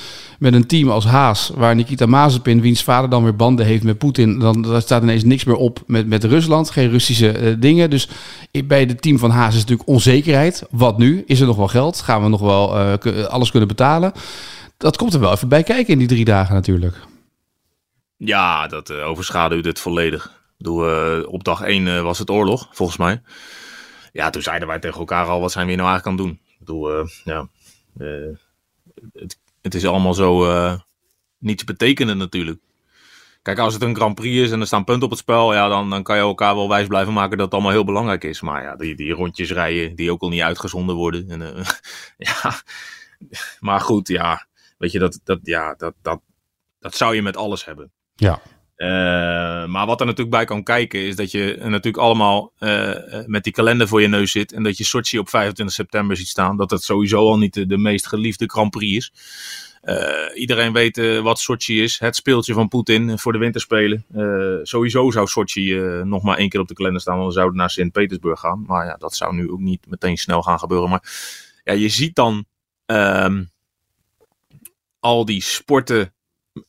met 0.42 0.55
een 0.55 0.66
team 0.66 0.90
als 0.90 1.05
Haas, 1.05 1.50
waar 1.55 1.74
Nikita 1.74 2.07
Mazepin, 2.07 2.61
wiens 2.61 2.83
vader 2.83 3.11
dan 3.11 3.22
weer 3.22 3.37
banden 3.37 3.66
heeft 3.66 3.83
met 3.83 3.98
Poetin, 3.98 4.38
dan 4.38 4.62
daar 4.62 4.83
staat 4.83 5.02
ineens 5.02 5.24
niks 5.24 5.44
meer 5.44 5.57
op 5.57 5.83
met, 5.87 6.07
met 6.07 6.24
Rusland, 6.24 6.70
geen 6.70 6.90
Russische 6.90 7.40
uh, 7.40 7.55
dingen. 7.59 7.90
Dus 7.90 8.09
bij 8.64 8.81
het 8.81 9.02
team 9.02 9.18
van 9.18 9.31
Haas 9.31 9.55
is 9.55 9.61
natuurlijk 9.61 9.88
onzekerheid. 9.88 10.62
Wat 10.70 10.98
nu? 10.98 11.22
Is 11.26 11.40
er 11.40 11.46
nog 11.46 11.57
wel 11.57 11.68
geld? 11.68 12.00
Gaan 12.00 12.22
we 12.22 12.28
nog 12.28 12.40
wel 12.40 12.78
uh, 12.78 13.24
alles 13.24 13.50
kunnen 13.50 13.68
betalen? 13.68 14.12
Dat 14.82 14.96
komt 14.96 15.14
er 15.14 15.20
wel 15.20 15.32
even 15.32 15.48
bij 15.48 15.62
kijken 15.62 15.92
in 15.92 15.98
die 15.98 16.08
drie 16.08 16.24
dagen 16.24 16.54
natuurlijk. 16.54 16.96
Ja, 18.16 18.66
dat 18.66 18.90
uh, 18.90 19.06
overschaduwt 19.06 19.64
het 19.64 19.80
volledig. 19.80 20.24
Ik 20.24 20.56
bedoel, 20.56 21.24
op 21.24 21.44
dag 21.44 21.60
één 21.60 22.02
was 22.02 22.18
het 22.18 22.30
oorlog, 22.30 22.68
volgens 22.72 22.98
mij. 22.98 23.22
Ja, 24.12 24.30
toen 24.30 24.42
zeiden 24.42 24.68
wij 24.68 24.78
tegen 24.78 24.98
elkaar 24.98 25.26
al, 25.26 25.40
wat 25.40 25.52
zijn 25.52 25.66
we 25.66 25.74
nou 25.74 25.88
eigenlijk 25.88 26.20
aan 26.20 26.26
het 26.26 26.36
doen? 26.36 26.46
Ik 26.52 26.58
bedoel, 26.58 27.06
ja, 27.24 27.48
het 29.12 29.38
het 29.62 29.74
is 29.74 29.86
allemaal 29.86 30.14
zo 30.14 30.44
uh, 30.44 30.74
niets 31.38 31.64
betekenen 31.64 32.16
natuurlijk. 32.16 32.60
Kijk, 33.42 33.58
als 33.58 33.74
het 33.74 33.82
een 33.82 33.94
Grand 33.94 34.14
Prix 34.14 34.36
is 34.36 34.50
en 34.50 34.60
er 34.60 34.66
staan 34.66 34.84
punten 34.84 35.04
op 35.04 35.10
het 35.10 35.18
spel, 35.18 35.54
ja, 35.54 35.68
dan, 35.68 35.90
dan 35.90 36.02
kan 36.02 36.16
je 36.16 36.22
elkaar 36.22 36.54
wel 36.54 36.68
wijs 36.68 36.86
blijven 36.86 37.12
maken 37.12 37.36
dat 37.36 37.44
het 37.44 37.54
allemaal 37.54 37.72
heel 37.72 37.84
belangrijk 37.84 38.24
is. 38.24 38.40
Maar 38.40 38.62
ja, 38.62 38.76
die, 38.76 38.94
die 38.94 39.12
rondjes 39.12 39.50
rijden, 39.50 39.96
die 39.96 40.12
ook 40.12 40.20
al 40.20 40.28
niet 40.28 40.40
uitgezonden 40.40 40.96
worden. 40.96 41.30
En, 41.30 41.40
uh, 41.40 41.64
ja, 42.28 42.54
maar 43.60 43.80
goed, 43.80 44.08
ja, 44.08 44.46
weet 44.82 44.92
je, 44.92 44.98
dat, 44.98 45.20
dat, 45.24 45.38
ja, 45.42 45.74
dat, 45.74 45.94
dat, 46.02 46.20
dat 46.78 46.94
zou 46.94 47.14
je 47.14 47.22
met 47.22 47.36
alles 47.36 47.64
hebben. 47.64 47.92
Ja. 48.14 48.42
Uh, 48.76 48.88
maar 49.66 49.86
wat 49.86 50.00
er 50.00 50.06
natuurlijk 50.06 50.36
bij 50.36 50.44
kan 50.44 50.62
kijken 50.62 51.00
is 51.00 51.16
dat 51.16 51.30
je 51.30 51.56
natuurlijk 51.60 51.96
allemaal 51.96 52.52
uh, 52.58 52.94
met 53.26 53.44
die 53.44 53.52
kalender 53.52 53.88
voor 53.88 54.00
je 54.00 54.08
neus 54.08 54.30
zit. 54.30 54.52
En 54.52 54.62
dat 54.62 54.78
je 54.78 54.84
Sochi 54.84 55.18
op 55.18 55.28
25 55.28 55.74
september 55.74 56.16
ziet 56.16 56.26
staan. 56.26 56.56
Dat 56.56 56.70
het 56.70 56.82
sowieso 56.82 57.18
al 57.18 57.38
niet 57.38 57.54
de, 57.54 57.66
de 57.66 57.78
meest 57.78 58.06
geliefde 58.06 58.44
Grand 58.46 58.70
Prix 58.70 58.96
is. 58.96 59.12
Uh, 59.82 60.40
iedereen 60.40 60.72
weet 60.72 61.20
wat 61.22 61.38
Sochi 61.38 61.82
is. 61.82 61.98
Het 61.98 62.16
speeltje 62.16 62.54
van 62.54 62.68
Poetin 62.68 63.18
voor 63.18 63.32
de 63.32 63.38
winterspelen. 63.38 64.04
sowieso 64.62 65.10
zou 65.10 65.26
Sochi 65.26 65.74
nog 66.04 66.22
maar 66.22 66.36
één 66.36 66.48
keer 66.48 66.60
op 66.60 66.68
de 66.68 66.74
kalender 66.74 67.00
staan. 67.00 67.16
Want 67.16 67.28
we 67.28 67.34
zouden 67.34 67.56
naar 67.56 67.70
Sint-Petersburg 67.70 68.40
gaan. 68.40 68.64
Maar 68.66 68.86
ja, 68.86 68.96
dat 68.96 69.14
zou 69.14 69.34
nu 69.34 69.50
ook 69.50 69.60
niet 69.60 69.86
meteen 69.86 70.16
snel 70.16 70.42
gaan 70.42 70.58
gebeuren. 70.58 70.90
Maar 70.90 71.02
ja, 71.64 71.72
je 71.72 71.88
ziet 71.88 72.14
dan 72.14 72.44
ehm, 72.86 73.42
al 75.02 75.24
die 75.24 75.42
sporten 75.42 76.14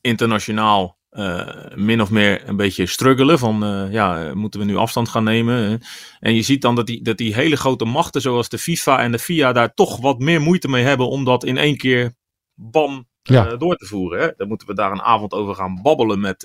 internationaal 0.02 0.98
uh, 1.12 1.48
min 1.76 2.02
of 2.02 2.10
meer 2.10 2.50
een 2.50 2.56
beetje 2.56 2.86
struggelen 2.86 3.40
van 3.40 3.64
uh, 3.64 3.92
ja, 3.92 4.34
moeten 4.34 4.60
we 4.60 4.66
nu 4.66 4.76
afstand 4.76 5.10
gaan 5.10 5.24
nemen. 5.24 5.82
En 6.20 6.36
je 6.36 6.42
ziet 6.42 6.62
dan 6.62 6.76
dat 6.76 6.86
die, 6.86 7.02
dat 7.04 7.18
die 7.18 7.34
hele 7.34 7.56
grote 7.56 7.86
machten 7.86 8.22
zoals 8.22 8.50
de 8.50 8.58
FIFA 8.58 9.00
en 9.00 9.12
de 9.12 9.20
FIA 9.20 9.52
daar 9.52 9.74
toch 9.74 10.02
wat 10.02 10.20
meer 10.20 10.42
moeite 10.42 10.68
mee 10.68 10.84
hebben 10.84 11.10
om 11.10 11.24
dat 11.24 11.44
in 11.44 11.58
één 11.58 11.78
keer 11.78 12.16
bam 12.54 13.08
ja. 13.22 13.52
uh, 13.52 13.60
door 13.60 13.76
te 13.76 13.86
voeren. 13.86 14.20
Hè? 14.20 14.30
Dan 14.38 14.48
moeten 14.48 14.68
we 14.68 14.74
daar 14.74 14.92
een 14.92 15.02
avond 15.02 15.34
over 15.34 15.56
gaan 15.56 15.82
babbelen 15.82 16.20
met, 16.20 16.44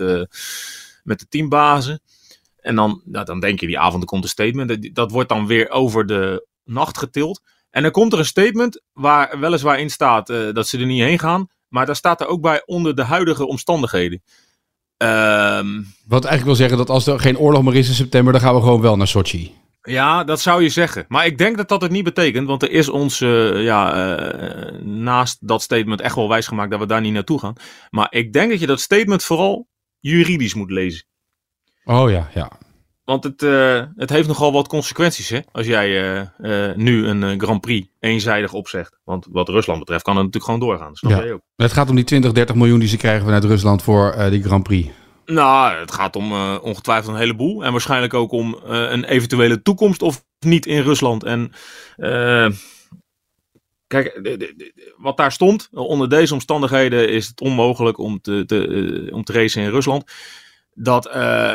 met 1.03 1.18
de 1.18 1.27
teambazen. 1.29 2.01
En 2.57 2.74
dan, 2.74 3.03
nou, 3.05 3.24
dan 3.24 3.40
denk 3.40 3.61
je 3.61 3.66
die 3.66 3.79
avond 3.79 4.05
komt 4.05 4.22
een 4.22 4.29
statement. 4.29 4.68
Dat, 4.68 4.94
dat 4.94 5.11
wordt 5.11 5.29
dan 5.29 5.46
weer 5.46 5.70
over 5.70 6.07
de 6.07 6.46
nacht 6.64 6.98
getild. 6.98 7.42
En 7.70 7.83
dan 7.83 7.90
komt 7.90 8.12
er 8.12 8.18
een 8.18 8.24
statement 8.24 8.83
waar 8.92 9.40
weliswaar 9.40 9.81
in 9.81 9.90
staat 9.90 10.27
dat 10.27 10.68
ze 10.68 10.79
er 10.79 10.87
niet 10.87 11.03
heen 11.03 11.18
gaan. 11.18 11.48
Maar 11.68 11.87
daar 11.87 11.96
staat 11.96 12.20
er 12.20 12.26
ook 12.26 12.40
bij 12.40 12.62
onder 12.66 12.94
de 12.94 13.04
huidige 13.04 13.46
omstandigheden. 13.46 14.22
Um, 15.02 15.94
Wat 16.07 16.24
eigenlijk 16.24 16.44
wil 16.44 16.54
zeggen 16.54 16.78
dat 16.78 16.90
als 16.90 17.07
er 17.07 17.20
geen 17.20 17.38
oorlog 17.38 17.62
meer 17.62 17.74
is 17.74 17.88
in 17.88 17.94
september, 17.94 18.33
dan 18.33 18.42
gaan 18.42 18.54
we 18.54 18.61
gewoon 18.61 18.81
wel 18.81 18.96
naar 18.96 19.09
Sochi. 19.09 19.54
Ja, 19.83 20.24
dat 20.24 20.40
zou 20.40 20.62
je 20.62 20.68
zeggen. 20.68 21.04
Maar 21.09 21.26
ik 21.26 21.38
denk 21.38 21.57
dat 21.57 21.68
dat 21.68 21.83
het 21.83 21.90
niet 21.90 22.04
betekent. 22.04 22.46
Want 22.46 22.62
er 22.62 22.70
is 22.70 22.88
ons 22.88 23.20
uh, 23.20 23.62
ja, 23.62 24.16
uh, 24.18 24.81
naast 24.81 25.48
dat 25.48 25.62
statement 25.62 26.00
echt 26.00 26.14
wel 26.14 26.28
wijsgemaakt 26.28 26.70
dat 26.70 26.81
we 26.81 26.87
daar 26.87 27.00
niet 27.00 27.12
naartoe 27.12 27.38
gaan. 27.38 27.54
Maar 27.90 28.07
ik 28.11 28.33
denk 28.33 28.50
dat 28.50 28.61
je 28.61 28.66
dat 28.66 28.81
statement 28.81 29.24
vooral 29.24 29.68
juridisch 29.98 30.54
moet 30.54 30.70
lezen. 30.70 31.07
Oh 31.85 32.11
ja, 32.11 32.31
ja. 32.35 32.50
Want 33.09 33.25
het, 33.25 33.42
uh, 33.42 33.83
het 33.97 34.11
heeft 34.11 34.29
nogal 34.29 34.53
wat 34.53 34.68
consequenties 34.68 35.29
hè? 35.29 35.40
als 35.53 35.66
jij 35.66 35.88
uh, 35.88 36.27
uh, 36.38 36.77
nu 36.77 37.07
een 37.07 37.40
Grand 37.40 37.61
Prix 37.61 37.88
eenzijdig 38.01 38.53
opzegt. 38.53 38.99
Want 39.05 39.27
wat 39.31 39.49
Rusland 39.49 39.79
betreft 39.79 40.03
kan 40.03 40.16
het 40.16 40.25
natuurlijk 40.25 40.53
gewoon 40.53 40.68
doorgaan. 40.68 40.97
Snap 40.97 41.11
ja. 41.11 41.25
je 41.25 41.33
ook. 41.33 41.40
Het 41.57 41.73
gaat 41.73 41.88
om 41.88 41.94
die 41.94 42.05
20, 42.05 42.33
30 42.33 42.55
miljoen 42.57 42.79
die 42.79 42.88
ze 42.88 42.97
krijgen 42.97 43.25
vanuit 43.25 43.44
Rusland 43.44 43.83
voor 43.83 44.16
die 44.31 44.42
Grand 44.42 44.62
Prix. 44.62 44.88
Nou, 45.27 45.79
het 45.81 45.92
gaat 45.92 46.16
om 46.16 46.33
ongetwijfeld 46.57 47.14
een 47.14 47.21
heleboel. 47.21 47.64
En 47.64 47.73
waarschijnlijk 47.73 48.14
ook 48.14 48.33
om 48.33 48.59
een 48.64 49.05
eventuele 49.05 49.62
toekomst 49.62 50.03
of 50.03 50.25
niet 50.38 50.66
in 50.66 50.83
Rusland. 50.83 51.25
En 51.25 51.53
kijk, 53.87 54.18
de, 54.23 54.37
de, 54.37 54.55
de, 54.57 54.94
wat 54.97 55.16
daar 55.16 55.33
stond, 55.33 55.68
onder 55.73 56.09
deze 56.09 56.35
omstandigheden 56.35 57.09
is 57.09 57.27
het 57.27 57.40
onmogelijk 57.40 57.99
om 57.99 58.21
te, 58.21 58.44
te, 58.47 59.09
om 59.12 59.25
te 59.25 59.33
racen 59.33 59.62
in 59.62 59.71
Rusland 59.71 60.05
dat, 60.79 61.07
uh, 61.07 61.55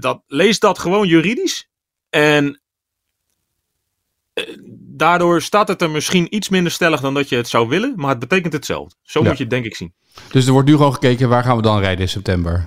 dat 0.00 0.22
lees 0.26 0.58
dat 0.58 0.78
gewoon 0.78 1.08
juridisch. 1.08 1.68
En 2.10 2.60
uh, 4.34 4.44
daardoor 4.78 5.42
staat 5.42 5.68
het 5.68 5.82
er 5.82 5.90
misschien 5.90 6.34
iets 6.34 6.48
minder 6.48 6.72
stellig 6.72 7.00
dan 7.00 7.14
dat 7.14 7.28
je 7.28 7.36
het 7.36 7.48
zou 7.48 7.68
willen, 7.68 7.92
maar 7.96 8.10
het 8.10 8.18
betekent 8.18 8.52
hetzelfde. 8.52 8.94
Zo 9.02 9.20
ja. 9.20 9.28
moet 9.28 9.36
je 9.36 9.42
het 9.42 9.52
denk 9.52 9.64
ik 9.64 9.76
zien. 9.76 9.94
Dus 10.30 10.46
er 10.46 10.52
wordt 10.52 10.68
nu 10.68 10.76
gewoon 10.76 10.92
gekeken 10.92 11.28
waar 11.28 11.44
gaan 11.44 11.56
we 11.56 11.62
dan 11.62 11.80
rijden 11.80 12.00
in 12.00 12.08
september? 12.08 12.66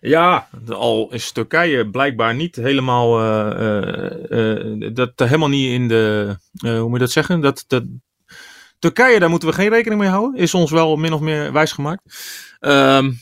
Ja, 0.00 0.48
al 0.68 1.12
is 1.12 1.32
Turkije 1.32 1.90
blijkbaar 1.90 2.34
niet 2.34 2.56
helemaal. 2.56 3.22
Uh, 3.22 4.92
dat 4.92 5.12
helemaal 5.16 5.48
niet 5.48 5.72
in 5.72 5.88
de. 5.88 6.36
hoe 6.52 6.82
moet 6.82 6.92
je 6.92 6.98
dat 6.98 7.10
zeggen? 7.10 7.40
Dat, 7.40 7.64
dat, 7.66 7.84
Turkije, 8.78 9.18
daar 9.18 9.30
moeten 9.30 9.48
we 9.48 9.54
geen 9.54 9.68
rekening 9.68 10.00
mee 10.00 10.10
houden. 10.10 10.40
Is 10.40 10.54
ons 10.54 10.70
wel 10.70 10.96
min 10.96 11.12
of 11.12 11.20
meer 11.20 11.52
wijsgemaakt. 11.52 12.02
Um, 12.60 13.18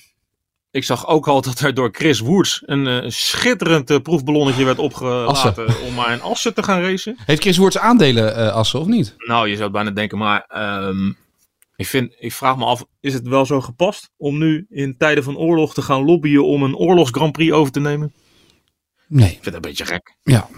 ik 0.72 0.84
zag 0.84 1.06
ook 1.06 1.28
al 1.28 1.40
dat 1.40 1.60
er 1.60 1.74
door 1.74 1.88
Chris 1.92 2.20
Woods 2.20 2.62
een 2.66 2.86
uh, 2.86 3.10
schitterend 3.10 3.90
uh, 3.90 3.98
proefballonnetje 3.98 4.64
werd 4.64 4.78
opgelaten 4.78 5.66
Assen. 5.66 5.86
om 5.86 5.94
maar 5.94 6.12
in 6.12 6.22
Assen 6.22 6.54
te 6.54 6.62
gaan 6.62 6.80
racen. 6.80 7.16
Heeft 7.26 7.40
Chris 7.40 7.56
Woods 7.56 7.78
aandelen 7.78 8.38
uh, 8.38 8.52
Assen 8.52 8.80
of 8.80 8.86
niet? 8.86 9.14
Nou, 9.18 9.48
je 9.48 9.52
zou 9.52 9.64
het 9.64 9.72
bijna 9.72 9.90
denken, 9.90 10.18
maar 10.18 10.44
um, 10.88 11.16
ik, 11.76 11.86
vind, 11.86 12.14
ik 12.18 12.32
vraag 12.32 12.56
me 12.56 12.64
af, 12.64 12.84
is 13.00 13.14
het 13.14 13.28
wel 13.28 13.46
zo 13.46 13.60
gepast 13.60 14.10
om 14.16 14.38
nu 14.38 14.66
in 14.70 14.96
tijden 14.96 15.24
van 15.24 15.36
oorlog 15.36 15.74
te 15.74 15.82
gaan 15.82 16.04
lobbyen 16.04 16.46
om 16.46 16.62
een 16.62 16.76
oorlogs 16.76 17.10
Grand 17.10 17.32
Prix 17.32 17.52
over 17.52 17.72
te 17.72 17.80
nemen? 17.80 18.12
Nee. 19.08 19.26
Ik 19.26 19.32
vind 19.32 19.44
het 19.44 19.54
een 19.54 19.60
beetje 19.60 19.84
gek. 19.84 20.16
Ja. 20.22 20.48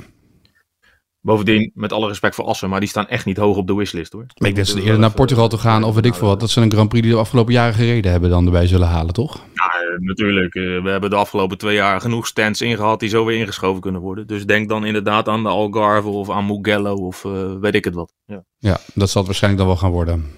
Bovendien, 1.25 1.71
met 1.75 1.93
alle 1.93 2.09
respect 2.09 2.35
voor 2.35 2.45
Assen, 2.45 2.69
maar 2.69 2.81
die 2.81 2.89
staan 2.89 3.09
echt 3.09 3.25
niet 3.25 3.37
hoog 3.37 3.57
op 3.57 3.67
de 3.67 3.75
wishlist 3.75 4.13
hoor. 4.13 4.25
Maar 4.27 4.49
ik 4.49 4.55
denk 4.55 4.67
dat 4.67 4.77
ze 4.77 4.83
eerder 4.83 4.99
naar 4.99 5.15
Portugal 5.15 5.49
te 5.49 5.59
gaan 5.59 5.85
of 5.85 5.95
weet 5.95 6.05
ik 6.05 6.15
veel 6.15 6.29
wat. 6.29 6.41
Dat 6.41 6.51
ze 6.51 6.61
een 6.61 6.73
Grand 6.73 6.89
Prix 6.89 7.05
die 7.05 7.15
de 7.15 7.21
afgelopen 7.21 7.53
jaren 7.53 7.75
gereden 7.75 8.11
hebben 8.11 8.31
dan 8.31 8.45
erbij 8.45 8.67
zullen 8.67 8.89
halen, 8.89 9.15
toch? 9.15 9.35
Ja, 9.55 9.65
eh, 9.65 9.99
natuurlijk. 9.99 10.55
eh, 10.55 10.63
we 10.63 10.91
hebben 10.91 11.11
de 11.11 11.17
afgelopen 11.17 11.59
twee 11.59 11.75
jaar 11.75 12.01
genoeg 12.01 12.27
stands 12.27 12.61
ingehad 12.61 13.01
die 13.01 13.09
zo 13.09 13.25
weer 13.25 13.39
ingeschoven 13.39 13.81
kunnen 13.81 14.01
worden. 14.01 14.27
Dus 14.27 14.47
denk 14.47 14.69
dan 14.69 14.85
inderdaad 14.85 15.29
aan 15.29 15.43
de 15.43 15.49
Algarve 15.49 16.09
of 16.09 16.31
aan 16.31 16.47
Mugello 16.47 16.95
of 16.95 17.25
eh, 17.25 17.53
weet 17.61 17.75
ik 17.75 17.85
het 17.85 17.95
wat. 17.95 18.13
Ja. 18.27 18.45
Ja, 18.59 18.79
dat 18.95 19.11
zal 19.11 19.21
het 19.21 19.27
waarschijnlijk 19.27 19.63
dan 19.63 19.73
wel 19.73 19.83
gaan 19.83 19.93
worden. 19.93 20.31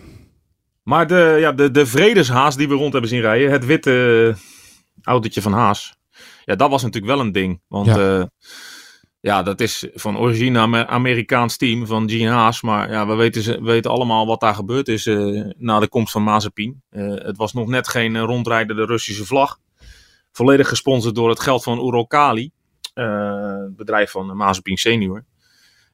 Maar 0.83 1.07
de, 1.07 1.37
ja, 1.40 1.53
de, 1.53 1.70
de 1.70 1.87
vredeshaas 1.87 2.57
die 2.57 2.68
we 2.68 2.75
rond 2.75 2.92
hebben 2.92 3.11
zien 3.11 3.20
rijden, 3.20 3.51
het 3.51 3.66
witte 3.66 4.35
autootje 5.03 5.42
van 5.42 5.53
Haas. 5.53 5.96
Ja, 6.44 6.55
dat 6.55 6.70
was 6.70 6.83
natuurlijk 6.83 7.12
wel 7.12 7.25
een 7.25 7.33
ding. 7.33 7.61
Want 7.68 7.87
Ja. 7.87 8.18
ja, 8.18 8.31
ja 9.27 9.43
dat 9.43 9.61
is 9.61 9.87
van 9.95 10.19
origine 10.19 10.59
een 10.59 10.87
Amerikaans 10.87 11.57
team 11.57 11.87
van 11.87 12.11
Gene 12.11 12.31
Haas. 12.31 12.62
Maar 12.62 12.91
ja, 12.91 13.07
we 13.07 13.15
weten, 13.15 13.43
we 13.43 13.71
weten 13.71 13.91
allemaal 13.91 14.27
wat 14.27 14.41
daar 14.41 14.55
gebeurd 14.55 14.89
is 14.89 15.07
eh, 15.07 15.45
na 15.57 15.81
de 15.81 15.89
komst 15.89 16.12
van 16.12 16.23
Mazepin. 16.23 16.83
Eh, 16.91 17.15
het 17.15 17.37
was 17.37 17.53
nog 17.53 17.69
net 17.69 17.89
geen 17.89 18.17
eh, 18.17 18.23
rondrijdende 18.23 18.85
Russische 18.85 19.25
vlag. 19.25 19.59
Volledig 20.33 20.69
gesponsord 20.69 21.15
door 21.15 21.29
het 21.29 21.41
geld 21.41 21.62
van 21.62 22.07
het 22.95 23.77
bedrijf 23.77 24.11
van 24.11 24.37
Mazepin 24.37 24.77
senior. 24.77 25.25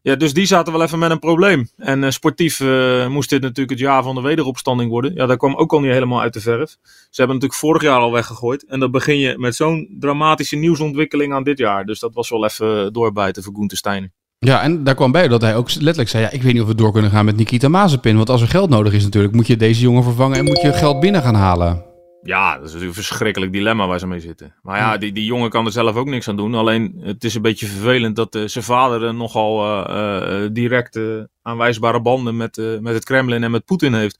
Ja, 0.03 0.17
dus 0.17 0.35
die 0.35 0.47
zaten 0.47 0.73
wel 0.73 0.83
even 0.83 0.99
met 0.99 1.11
een 1.11 1.19
probleem. 1.19 1.69
En 1.77 2.05
eh, 2.05 2.11
sportief 2.11 2.61
eh, 2.61 3.09
moest 3.09 3.31
dit 3.31 3.41
natuurlijk 3.41 3.71
het 3.71 3.79
jaar 3.79 4.03
van 4.03 4.15
de 4.15 4.21
wederopstanding 4.21 4.91
worden. 4.91 5.15
Ja, 5.15 5.27
dat 5.27 5.37
kwam 5.38 5.55
ook 5.55 5.73
al 5.73 5.81
niet 5.81 5.93
helemaal 5.93 6.21
uit 6.21 6.33
de 6.33 6.41
verf. 6.41 6.77
Ze 6.83 7.21
hebben 7.21 7.35
natuurlijk 7.35 7.61
vorig 7.61 7.83
jaar 7.83 7.99
al 7.99 8.12
weggegooid. 8.12 8.65
En 8.67 8.81
dan 8.81 8.91
begin 8.91 9.19
je 9.19 9.38
met 9.38 9.57
zo'n 9.57 9.97
dramatische 9.99 10.57
nieuwsontwikkeling 10.57 11.33
aan 11.33 11.43
dit 11.43 11.59
jaar. 11.59 11.85
Dus 11.85 12.01
dat 12.01 12.15
was 12.15 12.31
wel 12.31 12.45
even 12.45 12.93
doorbijten 12.93 13.43
voor 13.43 13.55
Gunther 13.55 13.79
Steiner. 13.79 14.11
Ja, 14.38 14.62
en 14.62 14.85
daar 14.85 14.95
kwam 14.95 15.12
bij 15.12 15.29
dat 15.29 15.41
hij 15.41 15.57
ook 15.57 15.75
letterlijk 15.75 16.09
zei: 16.09 16.23
ja, 16.23 16.31
Ik 16.31 16.43
weet 16.43 16.53
niet 16.53 16.62
of 16.62 16.69
we 16.69 16.75
door 16.75 16.93
kunnen 16.93 17.11
gaan 17.11 17.25
met 17.25 17.37
Nikita 17.37 17.69
Mazepin. 17.69 18.17
Want 18.17 18.31
als 18.31 18.43
er 18.43 18.49
geld 18.49 18.71
nodig 18.71 18.93
is, 18.93 19.03
natuurlijk, 19.03 19.35
moet 19.35 19.47
je 19.47 19.57
deze 19.57 19.81
jongen 19.81 20.03
vervangen 20.03 20.38
en 20.38 20.45
moet 20.45 20.61
je 20.61 20.73
geld 20.73 21.01
binnen 21.01 21.23
gaan 21.23 21.35
halen. 21.35 21.91
Ja, 22.23 22.55
dat 22.55 22.65
is 22.65 22.73
natuurlijk 22.73 22.99
een 22.99 23.05
verschrikkelijk 23.05 23.53
dilemma 23.53 23.87
waar 23.87 23.99
ze 23.99 24.07
mee 24.07 24.21
zitten. 24.21 24.55
Maar 24.63 24.79
ja, 24.79 24.97
die, 24.97 25.13
die 25.13 25.25
jongen 25.25 25.51
kan 25.51 25.67
er 25.67 25.73
zelf 25.73 25.97
ook 25.97 26.07
niks 26.07 26.29
aan 26.29 26.37
doen. 26.37 26.55
Alleen 26.55 27.01
het 27.01 27.25
is 27.25 27.35
een 27.35 27.43
beetje 27.43 27.67
vervelend 27.67 28.17
dat 28.17 28.35
eh, 28.35 28.47
zijn 28.47 28.65
vader 28.65 29.03
er 29.03 29.15
nogal 29.15 29.65
eh, 29.87 30.45
eh, 30.45 30.51
direct 30.53 31.01
aanwijsbare 31.43 32.01
banden 32.01 32.37
met, 32.37 32.57
met 32.81 32.95
het 32.95 33.05
Kremlin 33.05 33.43
en 33.43 33.51
met 33.51 33.65
Poetin 33.65 33.95
heeft. 33.95 34.19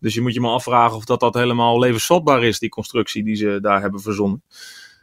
Dus 0.00 0.14
je 0.14 0.20
moet 0.20 0.34
je 0.34 0.40
maar 0.40 0.50
afvragen 0.50 0.96
of 0.96 1.04
dat, 1.04 1.20
dat 1.20 1.34
helemaal 1.34 1.78
levensvatbaar 1.78 2.44
is, 2.44 2.58
die 2.58 2.68
constructie 2.68 3.24
die 3.24 3.34
ze 3.34 3.58
daar 3.60 3.80
hebben 3.80 4.00
verzonnen. 4.00 4.42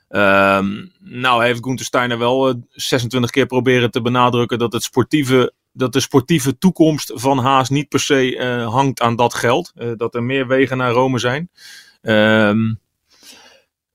Ehm, 0.08 0.86
nou 1.00 1.44
heeft 1.44 1.64
Gunther 1.64 1.86
Steiner 1.86 2.18
wel 2.18 2.50
eh, 2.50 2.56
26 2.70 3.30
keer 3.30 3.46
proberen 3.46 3.92
te 3.92 4.02
benadrukken 4.02 4.60
dat, 4.60 4.74
het 4.74 4.84
sportieve, 4.84 5.54
dat 5.72 5.94
de 5.94 6.00
sportieve 6.00 6.58
toekomst 6.58 7.12
van 7.16 7.38
Haas 7.38 7.70
niet 7.70 7.90
per 7.90 8.00
se 8.00 8.66
hangt 8.72 9.02
aan 9.02 9.16
dat 9.16 9.34
geld. 9.34 9.72
Dat 9.98 10.16
er 10.16 10.24
meer 10.24 10.48
wegen 10.48 10.78
naar 10.78 10.92
Rome 10.92 11.20
zijn. 11.20 11.50
Ehm, 12.02 12.74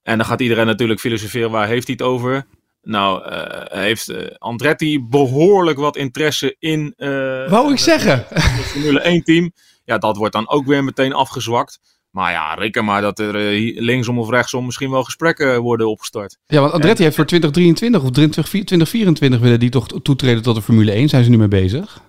en 0.03 0.17
dan 0.17 0.25
gaat 0.25 0.41
iedereen 0.41 0.67
natuurlijk 0.67 1.01
filosoferen, 1.01 1.51
waar 1.51 1.69
heeft 1.69 1.87
hij 1.87 1.97
het 1.99 2.07
over? 2.07 2.47
Nou, 2.83 3.25
eh, 3.25 3.81
heeft 3.81 4.09
eh, 4.09 4.27
Andretti 4.39 5.05
behoorlijk 5.05 5.79
wat 5.79 5.97
interesse 5.97 6.57
in 6.59 6.95
eh, 6.97 7.09
Wou 7.51 7.73
ik 7.73 7.79
zeggen. 7.79 8.25
het 8.29 8.65
Formule 8.65 9.01
1 9.01 9.23
team. 9.23 9.53
Ja, 9.85 9.99
dat 9.99 10.17
wordt 10.17 10.33
dan 10.33 10.49
ook 10.49 10.67
weer 10.67 10.85
meteen 10.85 11.13
afgezwakt. 11.13 11.81
Maar 12.11 12.33
ja, 12.33 12.55
reken 12.55 12.85
maar 12.85 13.01
dat 13.01 13.19
er 13.19 13.35
linksom 13.83 14.19
of 14.19 14.31
rechtsom 14.31 14.65
misschien 14.65 14.91
wel 14.91 15.05
gesprekken 15.05 15.61
worden 15.61 15.91
opgestart. 15.91 16.39
Ja, 16.47 16.61
want 16.61 16.73
Andretti 16.73 17.03
heeft 17.03 17.17
voor 17.17 17.27
2023 17.27 18.03
of 18.03 18.11
2024 18.11 19.41
willen 19.41 19.61
die 19.61 19.71
toch 19.71 19.87
toetreden 20.03 20.43
tot 20.43 20.55
de 20.55 20.63
Formule 20.63 20.93
1. 20.93 21.09
Zijn 21.09 21.25
ze 21.25 21.31
nu 21.31 21.37
mee 21.37 21.49
bezig? 21.49 22.03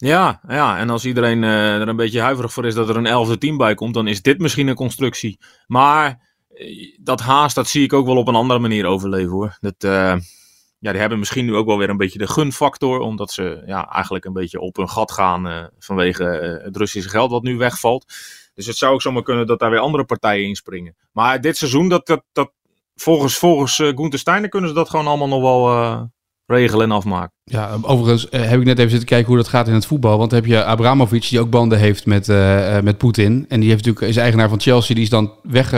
Ja, 0.00 0.40
ja, 0.48 0.78
en 0.78 0.90
als 0.90 1.04
iedereen 1.04 1.44
eh, 1.44 1.80
er 1.80 1.88
een 1.88 1.96
beetje 1.96 2.20
huiverig 2.20 2.52
voor 2.52 2.66
is 2.66 2.74
dat 2.74 2.88
er 2.88 2.96
een 2.96 3.06
elfde 3.06 3.38
team 3.38 3.56
bij 3.56 3.74
komt, 3.74 3.94
dan 3.94 4.06
is 4.06 4.22
dit 4.22 4.38
misschien 4.38 4.66
een 4.66 4.74
constructie. 4.74 5.38
Maar 5.66 6.28
eh, 6.48 6.96
dat 7.00 7.20
haast, 7.20 7.54
dat 7.54 7.68
zie 7.68 7.82
ik 7.82 7.92
ook 7.92 8.06
wel 8.06 8.16
op 8.16 8.28
een 8.28 8.34
andere 8.34 8.60
manier 8.60 8.86
overleven 8.86 9.30
hoor. 9.30 9.56
Dat, 9.60 9.74
eh, 9.78 10.16
ja, 10.78 10.90
die 10.90 11.00
hebben 11.00 11.18
misschien 11.18 11.44
nu 11.44 11.54
ook 11.54 11.66
wel 11.66 11.78
weer 11.78 11.88
een 11.88 11.96
beetje 11.96 12.18
de 12.18 12.28
gunfactor, 12.28 12.98
omdat 12.98 13.30
ze 13.30 13.62
ja, 13.66 13.88
eigenlijk 13.90 14.24
een 14.24 14.32
beetje 14.32 14.60
op 14.60 14.76
hun 14.76 14.88
gat 14.88 15.12
gaan 15.12 15.70
vanwege 15.78 16.24
het 16.64 16.76
Russische 16.76 17.10
geld 17.10 17.30
wat 17.30 17.42
nu 17.42 17.56
wegvalt. 17.56 18.12
Dus 18.54 18.66
het 18.66 18.76
zou 18.76 18.94
ook 18.94 19.02
zomaar 19.02 19.22
kunnen 19.22 19.46
dat 19.46 19.58
daar 19.58 19.70
weer 19.70 19.78
andere 19.78 20.04
partijen 20.04 20.46
inspringen. 20.46 20.96
Maar 21.12 21.40
dit 21.40 21.56
seizoen, 21.56 21.88
dat, 21.88 22.06
dat, 22.06 22.22
dat, 22.32 22.52
volgens, 22.94 23.36
volgens 23.36 23.74
Gunther 23.76 24.18
Steiner 24.18 24.48
kunnen 24.48 24.68
ze 24.68 24.74
dat 24.74 24.90
gewoon 24.90 25.06
allemaal 25.06 25.28
nog 25.28 25.40
wel 25.40 26.10
regelen 26.48 26.90
en 26.90 26.96
afmaken. 26.96 27.32
Ja, 27.44 27.78
overigens 27.82 28.28
eh, 28.28 28.40
heb 28.40 28.60
ik 28.60 28.66
net 28.66 28.78
even 28.78 28.90
zitten 28.90 29.08
kijken 29.08 29.26
hoe 29.26 29.36
dat 29.36 29.48
gaat 29.48 29.68
in 29.68 29.74
het 29.74 29.86
voetbal. 29.86 30.18
Want 30.18 30.30
heb 30.30 30.46
je 30.46 30.64
Abramovic, 30.64 31.28
die 31.28 31.40
ook 31.40 31.50
banden 31.50 31.78
heeft 31.78 32.06
met, 32.06 32.28
eh, 32.28 32.76
eh, 32.76 32.82
met 32.84 32.98
Poetin. 32.98 33.44
En 33.48 33.60
die 33.60 33.68
heeft 33.68 33.84
natuurlijk, 33.84 34.12
is 34.12 34.20
eigenaar 34.20 34.48
van 34.48 34.60
Chelsea. 34.60 34.94
Die 34.94 35.04
is 35.04 35.10
dan 35.10 35.32
weg 35.42 35.74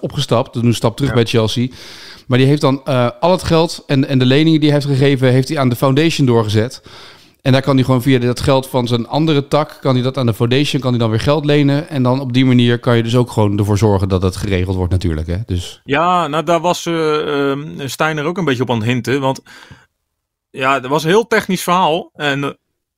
opgestapt. 0.00 0.52
Dus 0.54 0.62
een 0.62 0.74
stap 0.74 0.96
terug 0.96 1.10
Ja. 1.10 1.16
bij 1.16 1.26
Chelsea. 1.26 1.68
Maar 2.26 2.38
die 2.38 2.46
heeft 2.46 2.60
dan 2.60 2.84
al 3.20 3.30
het 3.30 3.42
geld 3.42 3.82
en, 3.86 4.08
en 4.08 4.18
de 4.18 4.24
leningen 4.26 4.60
die 4.60 4.70
hij 4.70 4.78
heeft 4.80 4.98
gegeven, 4.98 5.28
heeft 5.28 5.48
hij 5.48 5.58
aan 5.58 5.68
de 5.68 5.76
foundation 5.76 6.26
doorgezet. 6.26 6.82
En 7.42 7.52
daar 7.52 7.62
kan 7.62 7.74
hij 7.74 7.84
gewoon 7.84 8.02
via 8.02 8.18
dat 8.18 8.40
geld 8.40 8.68
van 8.68 8.86
zijn 8.86 9.08
andere 9.08 9.48
tak, 9.48 9.78
kan 9.80 9.94
hij 9.94 10.02
dat 10.02 10.16
aan 10.16 10.26
de 10.26 10.34
foundation, 10.34 10.80
kan 10.80 10.90
hij 10.90 11.00
dan 11.00 11.10
weer 11.10 11.20
geld 11.20 11.44
lenen. 11.44 11.88
En 11.88 12.02
dan 12.02 12.20
op 12.20 12.32
die 12.32 12.44
manier 12.44 12.78
kan 12.78 12.96
je 12.96 13.02
dus 13.02 13.16
ook 13.16 13.30
gewoon 13.30 13.58
ervoor 13.58 13.78
zorgen 13.78 14.08
dat 14.08 14.22
het 14.22 14.36
geregeld 14.36 14.76
wordt 14.76 14.92
natuurlijk. 14.92 15.26
Hè? 15.26 15.36
Dus 15.46 15.80
Ja, 15.84 16.26
nou 16.26 16.44
daar 16.44 16.60
was 16.60 16.86
eh 16.86 17.50
ehm, 17.50 17.88
Steiner 17.88 18.24
ook 18.24 18.38
een 18.38 18.44
beetje 18.44 18.62
op 18.62 18.70
aan 18.70 18.76
het 18.76 18.86
hinten. 18.86 19.20
Want 19.20 19.40
ja, 20.52 20.82
er 20.82 20.88
was 20.88 21.02
een 21.02 21.10
heel 21.10 21.26
technisch 21.26 21.62
verhaal. 21.62 22.10
En 22.14 22.44
eh, 22.44 22.50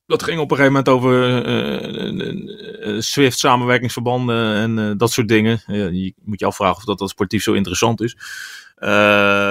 dat 0.05 0.23
ging 0.23 0.39
op 0.39 0.51
een 0.51 0.57
gegeven 0.57 0.83
moment 0.83 0.89
over 0.89 1.45
eh, 1.45 2.99
Swift 2.99 3.39
samenwerkingsverbanden 3.39 4.55
en 4.55 4.97
dat 4.97 5.11
soort 5.11 5.27
dingen. 5.27 5.61
Je 5.67 6.13
moet 6.23 6.39
je 6.39 6.45
afvragen 6.45 6.77
of 6.77 6.83
dat, 6.83 6.99
dat 6.99 7.09
sportief 7.09 7.43
zo 7.43 7.53
interessant 7.53 8.01
is. 8.01 8.17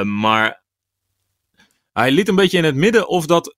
Maar 0.03 0.63
hij 1.93 2.11
liet 2.11 2.29
een 2.29 2.35
beetje 2.35 2.59
in 2.59 2.65
het 2.65 2.75
midden 2.75 3.09
of 3.09 3.27
dat 3.27 3.55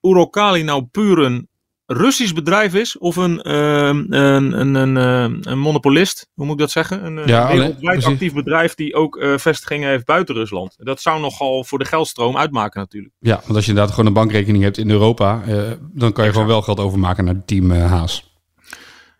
Uralkali 0.00 0.62
nou 0.62 0.84
puur 0.84 1.18
een 1.18 1.49
Russisch 1.92 2.32
bedrijf 2.32 2.74
is 2.74 2.98
of 2.98 3.16
een, 3.16 3.42
ehm, 3.42 4.04
een, 4.08 4.60
een, 4.60 4.74
een, 4.74 4.96
eh, 4.96 5.52
een 5.52 5.58
monopolist. 5.58 6.28
Hoe 6.34 6.44
moet 6.44 6.54
ik 6.54 6.60
dat 6.60 6.70
zeggen? 6.70 7.04
Een, 7.04 7.18
eh, 7.18 7.26
Ja, 7.26 7.46
wereldwijd 7.46 8.04
actief 8.04 8.32
bedrijf 8.32 8.74
die 8.74 8.94
ook 8.94 9.16
eh, 9.16 9.36
vestigingen 9.36 9.88
heeft 9.88 10.04
buiten 10.04 10.34
Rusland. 10.34 10.74
Dat 10.78 11.00
zou 11.00 11.20
nogal 11.20 11.64
voor 11.64 11.78
de 11.78 11.84
geldstroom 11.84 12.36
uitmaken 12.36 12.80
natuurlijk. 12.80 13.14
ja, 13.18 13.34
want 13.34 13.54
als 13.54 13.64
je 13.64 13.70
inderdaad 13.70 13.94
gewoon 13.94 14.06
een 14.06 14.12
bankrekening 14.12 14.62
hebt 14.62 14.78
in 14.78 14.90
Europa, 14.90 15.42
eh, 15.46 15.70
dan 15.92 16.12
kan 16.12 16.24
je 16.24 16.32
gewoon 16.32 16.46
wel 16.46 16.62
geld 16.62 16.80
overmaken 16.80 17.24
naar 17.24 17.34
het 17.34 17.46
team 17.46 17.70
Haas. 17.70 18.29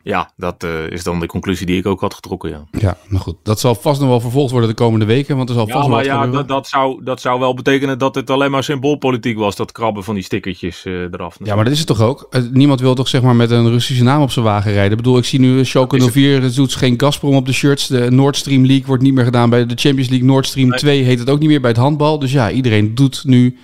Ja, 0.02 0.30
dat 0.36 0.64
eh, 0.64 0.90
is 0.90 1.04
dan 1.04 1.20
de 1.20 1.26
conclusie 1.26 1.66
die 1.66 1.76
ik 1.78 1.86
ook 1.86 2.00
had 2.00 2.14
getrokken, 2.14 2.50
ja. 2.50 2.64
Ja, 2.70 2.96
maar 3.08 3.20
goed. 3.20 3.36
Dat 3.42 3.60
zal 3.60 3.74
vast 3.74 4.00
nog 4.00 4.08
wel 4.08 4.20
vervolgd 4.20 4.50
worden 4.50 4.68
de 4.68 4.74
komende 4.74 5.04
weken, 5.04 5.36
want 5.36 5.48
er 5.48 5.54
zal 5.54 5.64
vast 5.66 5.76
Ja, 5.76 5.82
nog 5.82 5.90
maar 5.96 6.04
ja, 6.04 6.26
dat, 6.26 6.48
dat, 6.48 6.68
zou, 6.68 7.04
dat 7.04 7.20
zou 7.20 7.40
wel 7.40 7.54
betekenen 7.54 7.98
dat 7.98 8.14
het 8.14 8.30
alleen 8.30 8.50
maar 8.50 8.64
symboolpolitiek 8.64 9.38
was, 9.38 9.56
dat 9.56 9.72
krabben 9.72 10.04
van 10.04 10.14
die 10.14 10.24
stickertjes 10.24 10.84
eh, 10.84 10.92
eraf. 10.92 11.36
Ja, 11.42 11.54
maar 11.54 11.64
dat 11.64 11.72
is 11.72 11.78
het 11.78 11.86
toch 11.86 12.00
ook? 12.00 12.26
Eh, 12.30 12.42
Niemand 12.50 12.80
wil 12.80 12.94
toch 12.94 13.08
zeg 13.08 13.22
maar 13.22 13.36
met 13.36 13.50
een 13.50 13.68
Russische 13.70 14.02
naam 14.04 14.22
op 14.22 14.30
zijn 14.30 14.44
wagen 14.44 14.72
rijden? 14.72 14.90
Ik 14.90 14.96
bedoel, 14.96 15.18
ik 15.18 15.24
zie 15.24 15.40
nu 15.40 15.64
Schalke 15.64 15.96
Dat 15.98 16.06
is 16.06 16.12
04, 16.12 16.42
het 16.42 16.54
doet 16.54 16.74
geen 16.74 17.00
Gazprom 17.00 17.34
op 17.34 17.46
de 17.46 17.52
shirts. 17.52 17.86
De 17.86 18.10
Nord 18.10 18.36
Stream 18.36 18.66
League 18.66 18.86
wordt 18.86 19.02
niet 19.02 19.14
meer 19.14 19.24
gedaan 19.24 19.50
bij 19.50 19.66
de 19.66 19.74
Champions 19.76 20.08
League. 20.08 20.26
Nord 20.28 20.46
Stream 20.46 20.68
Nee. 20.68 20.78
2 20.78 21.02
heet 21.02 21.18
het 21.18 21.30
ook 21.30 21.38
niet 21.38 21.48
meer 21.48 21.60
bij 21.60 21.70
het 21.70 21.78
handbal. 21.78 22.18
Dus 22.18 22.32
ja, 22.32 22.50
iedereen 22.50 22.94
doet 22.94 23.22
nu 23.24 23.58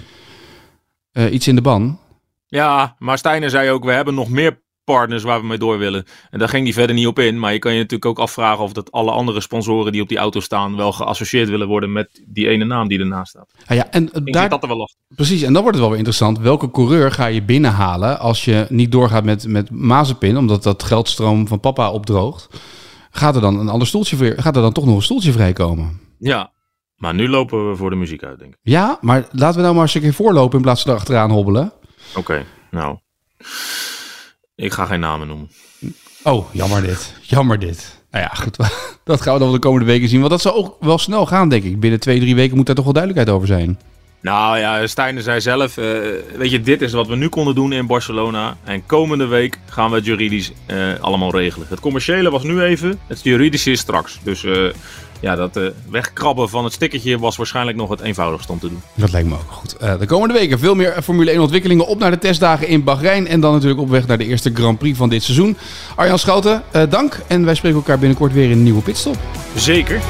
iets 1.30 1.48
in 1.48 1.54
de 1.54 1.62
ban. 1.62 1.98
Ja, 2.46 2.96
maar 2.98 3.18
Steiner 3.18 3.50
zei 3.50 3.70
ook, 3.70 3.84
we 3.84 3.92
hebben 3.92 4.14
nog 4.14 4.28
meer 4.28 4.64
partners 4.86 5.22
waar 5.22 5.40
we 5.40 5.46
mee 5.46 5.58
door 5.58 5.78
willen. 5.78 6.04
En 6.30 6.38
daar 6.38 6.48
ging 6.48 6.64
hij 6.64 6.72
verder 6.72 6.96
niet 6.96 7.06
op 7.06 7.18
in. 7.18 7.38
Maar 7.38 7.52
je 7.52 7.58
kan 7.58 7.72
je 7.72 7.76
natuurlijk 7.78 8.04
ook 8.06 8.18
afvragen 8.18 8.64
of 8.64 8.72
dat 8.72 8.92
alle 8.92 9.10
andere 9.10 9.40
sponsoren 9.40 9.92
die 9.92 10.02
op 10.02 10.08
die 10.08 10.18
auto 10.18 10.40
staan 10.40 10.76
wel 10.76 10.92
geassocieerd 10.92 11.48
willen 11.48 11.66
worden 11.68 11.92
met 11.92 12.22
die 12.26 12.48
ene 12.48 12.64
naam 12.64 12.88
die 12.88 12.98
ernaast 12.98 13.28
staat. 13.30 13.50
Ah 13.66 13.76
ja, 13.76 13.90
en 13.90 14.12
eh, 14.12 14.20
Ik 14.24 14.32
daar, 14.32 14.48
dat 14.48 14.62
er 14.62 14.68
wel 14.68 14.82
af. 14.82 14.92
precies, 15.14 15.42
en 15.42 15.52
dan 15.52 15.62
wordt 15.62 15.68
het 15.78 15.78
wel 15.80 15.88
weer 15.88 15.98
interessant. 15.98 16.38
Welke 16.38 16.70
coureur 16.70 17.12
ga 17.12 17.26
je 17.26 17.42
binnenhalen 17.42 18.18
als 18.18 18.44
je 18.44 18.66
niet 18.68 18.92
doorgaat 18.92 19.24
met, 19.24 19.46
met 19.46 19.70
Mazepin, 19.70 20.36
omdat 20.36 20.62
dat 20.62 20.82
geldstroom 20.82 21.48
van 21.48 21.60
papa 21.60 21.90
opdroogt? 21.92 22.48
Gaat 23.10 23.34
er 23.34 23.40
dan 23.40 23.58
een 23.58 23.68
ander 23.68 23.86
stoeltje, 23.88 24.16
vrij- 24.16 24.36
gaat 24.36 24.56
er 24.56 24.62
dan 24.62 24.72
toch 24.72 24.84
nog 24.86 24.96
een 24.96 25.02
stoeltje 25.02 25.32
vrijkomen? 25.32 26.00
Ja, 26.18 26.52
maar 26.96 27.14
nu 27.14 27.28
lopen 27.28 27.70
we 27.70 27.76
voor 27.76 27.90
de 27.90 27.96
muziek 27.96 28.22
uit, 28.24 28.38
denk 28.38 28.52
ik. 28.52 28.58
Ja, 28.62 28.98
maar 29.00 29.28
laten 29.30 29.56
we 29.56 29.62
nou 29.62 29.72
maar 29.74 29.82
eens 29.82 29.94
een 29.94 30.00
keer 30.00 30.12
voorlopen 30.14 30.56
in 30.56 30.62
plaats 30.62 30.82
van 30.82 30.90
erachteraan 30.92 31.30
hobbelen. 31.30 31.72
Oké, 32.16 32.44
nou. 32.70 32.98
Ik 34.56 34.72
ga 34.72 34.84
geen 34.84 35.00
namen 35.00 35.26
noemen. 35.26 35.50
Oh, 36.22 36.54
jammer 36.54 36.82
dit. 36.82 37.14
Jammer 37.22 37.58
dit. 37.58 38.00
Nou 38.10 38.24
ja, 38.24 38.30
goed. 38.34 38.56
Dat 39.04 39.20
gaan 39.20 39.34
we 39.34 39.40
dan 39.40 39.52
de 39.52 39.58
komende 39.58 39.86
weken 39.86 40.08
zien. 40.08 40.18
Want 40.18 40.30
dat 40.30 40.40
zal 40.40 40.54
ook 40.54 40.76
wel 40.80 40.98
snel 40.98 41.26
gaan, 41.26 41.48
denk 41.48 41.64
ik. 41.64 41.80
Binnen 41.80 42.00
twee, 42.00 42.20
drie 42.20 42.34
weken 42.34 42.56
moet 42.56 42.66
daar 42.66 42.74
toch 42.74 42.84
wel 42.84 42.92
duidelijkheid 42.92 43.36
over 43.36 43.48
zijn. 43.48 43.78
Nou 44.26 44.58
ja, 44.58 44.86
Steiner 44.86 45.22
zei 45.22 45.40
zelf, 45.40 45.76
eh, 45.76 45.84
weet 46.36 46.50
je, 46.50 46.60
dit 46.60 46.82
is 46.82 46.92
wat 46.92 47.06
we 47.06 47.16
nu 47.16 47.28
konden 47.28 47.54
doen 47.54 47.72
in 47.72 47.86
Barcelona. 47.86 48.56
En 48.64 48.86
komende 48.86 49.26
week 49.26 49.58
gaan 49.68 49.90
we 49.90 49.96
het 49.96 50.04
juridisch 50.04 50.52
eh, 50.66 50.78
allemaal 51.00 51.30
regelen. 51.30 51.66
Het 51.70 51.80
commerciële 51.80 52.30
was 52.30 52.42
nu 52.42 52.62
even, 52.62 52.98
het 53.06 53.22
juridische 53.22 53.70
is 53.70 53.80
straks. 53.80 54.18
Dus 54.22 54.44
eh, 54.44 54.64
ja, 55.20 55.36
dat 55.36 55.60
wegkrabben 55.90 56.48
van 56.48 56.64
het 56.64 56.72
stickertje 56.72 57.18
was 57.18 57.36
waarschijnlijk 57.36 57.76
nog 57.76 57.90
het 57.90 58.00
eenvoudigste 58.00 58.52
om 58.52 58.58
te 58.58 58.68
doen. 58.68 58.82
Dat 58.94 59.12
lijkt 59.12 59.28
me 59.28 59.34
ook 59.34 59.50
goed. 59.50 59.76
De 59.98 60.06
komende 60.06 60.34
weken 60.34 60.58
veel 60.58 60.74
meer 60.74 61.02
Formule 61.02 61.30
1 61.30 61.40
ontwikkelingen. 61.40 61.86
Op 61.86 61.98
naar 61.98 62.10
de 62.10 62.18
testdagen 62.18 62.68
in 62.68 62.84
Bahrein. 62.84 63.26
En 63.26 63.40
dan 63.40 63.52
natuurlijk 63.52 63.80
op 63.80 63.88
weg 63.88 64.06
naar 64.06 64.18
de 64.18 64.26
eerste 64.26 64.50
Grand 64.54 64.78
Prix 64.78 64.98
van 64.98 65.08
dit 65.08 65.22
seizoen. 65.22 65.56
Arjan 65.94 66.18
Schouten, 66.18 66.62
dank. 66.88 67.20
En 67.26 67.44
wij 67.44 67.54
spreken 67.54 67.78
elkaar 67.78 67.98
binnenkort 67.98 68.32
weer 68.32 68.44
in 68.44 68.50
een 68.50 68.62
nieuwe 68.62 68.82
pitstop. 68.82 69.16
Zeker. 69.54 70.00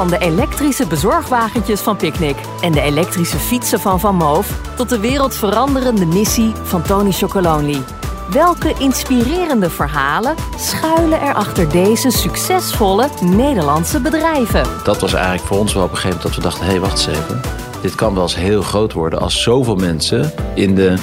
Van 0.00 0.08
de 0.08 0.18
elektrische 0.18 0.86
bezorgwagentjes 0.86 1.80
van 1.80 1.96
Picnic 1.96 2.36
en 2.60 2.72
de 2.72 2.80
elektrische 2.80 3.36
fietsen 3.36 3.80
van 3.80 4.00
Van 4.00 4.14
Moof 4.14 4.60
tot 4.76 4.88
de 4.88 4.98
wereldveranderende 4.98 6.06
missie 6.06 6.52
van 6.62 6.82
Tony 6.82 7.12
Chocolonely. 7.12 7.82
Welke 8.30 8.74
inspirerende 8.78 9.70
verhalen 9.70 10.34
schuilen 10.58 11.20
er 11.20 11.34
achter 11.34 11.70
deze 11.70 12.10
succesvolle 12.10 13.08
Nederlandse 13.22 14.00
bedrijven? 14.00 14.62
Dat 14.84 15.00
was 15.00 15.12
eigenlijk 15.12 15.46
voor 15.46 15.58
ons 15.58 15.74
wel 15.74 15.84
op 15.84 15.90
een 15.90 15.96
gegeven 15.96 16.16
moment 16.16 16.34
dat 16.34 16.44
we 16.44 16.48
dachten: 16.50 16.64
hé, 16.64 16.70
hey, 16.70 16.80
wacht 16.80 17.06
eens 17.06 17.18
even. 17.18 17.40
Dit 17.80 17.94
kan 17.94 18.14
wel 18.14 18.22
eens 18.22 18.36
heel 18.36 18.62
groot 18.62 18.92
worden 18.92 19.20
als 19.20 19.42
zoveel 19.42 19.76
mensen 19.76 20.32
in 20.54 20.74
de 20.74 20.94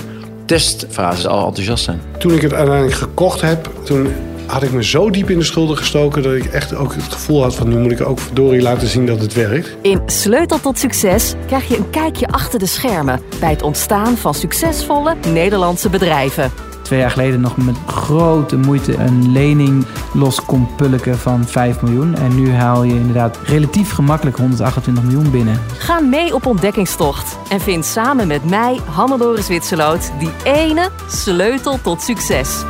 testfase 0.46 1.28
al 1.28 1.46
enthousiast 1.46 1.84
zijn. 1.84 2.02
Toen 2.20 2.32
ik 2.32 2.42
het 2.42 2.54
uiteindelijk 2.54 2.98
gekocht 2.98 3.42
heb, 3.42 3.70
toen 3.84 4.14
had 4.48 4.64
ik 4.64 4.72
me 4.72 4.84
zo 4.84 5.10
diep 5.10 5.30
in 5.30 5.38
de 5.38 5.44
schulden 5.44 5.78
gestoken 5.78 6.24
dat 6.24 6.34
ik 6.34 6.46
echt 6.46 6.76
ook 6.76 6.94
het 6.94 7.14
gevoel 7.14 7.42
had 7.42 7.56
van 7.56 7.70
nu 7.70 7.78
moet 7.78 7.92
ik 7.92 8.08
ook 8.08 8.20
verdorie 8.20 8.62
laten 8.62 8.88
zien 8.88 9.06
dat 9.06 9.22
het 9.22 9.34
werkt. 9.34 9.78
In 9.82 10.02
Sleutel 10.06 10.60
tot 10.60 10.80
Succes 10.80 11.34
krijg 11.46 11.68
je 11.68 11.78
een 11.78 11.90
kijkje 11.90 12.28
achter 12.28 12.60
de 12.60 12.66
schermen 12.66 13.22
bij 13.40 13.50
het 13.50 13.62
ontstaan 13.62 14.18
van 14.18 14.34
succesvolle 14.34 15.16
Nederlandse 15.34 15.90
bedrijven. 15.90 16.52
Twee 16.88 17.00
jaar 17.00 17.12
geleden 17.12 17.42
nog 17.42 17.58
met 17.58 17.76
grote 17.86 18.58
moeite 18.58 18.96
een 18.96 19.32
lening 19.32 19.86
los 20.14 20.46
kon 20.46 20.76
pulken 20.76 21.18
van 21.18 21.46
5 21.46 21.82
miljoen. 21.82 22.16
En 22.16 22.36
nu 22.36 22.54
haal 22.54 22.84
je 22.84 22.94
inderdaad 22.94 23.38
relatief 23.46 23.92
gemakkelijk 23.92 24.38
128 24.38 25.04
miljoen 25.04 25.32
binnen. 25.32 25.62
Ga 25.78 26.00
mee 26.00 26.34
op 26.34 26.46
ontdekkingstocht 26.46 27.38
en 27.50 27.60
vind 27.60 27.86
samen 27.86 28.28
met 28.28 28.50
mij, 28.50 28.80
Hannelore 28.86 29.42
Zwitserloot, 29.42 30.12
die 30.20 30.32
ene 30.44 30.90
sleutel 31.08 31.80
tot 31.82 32.02
succes. 32.02 32.64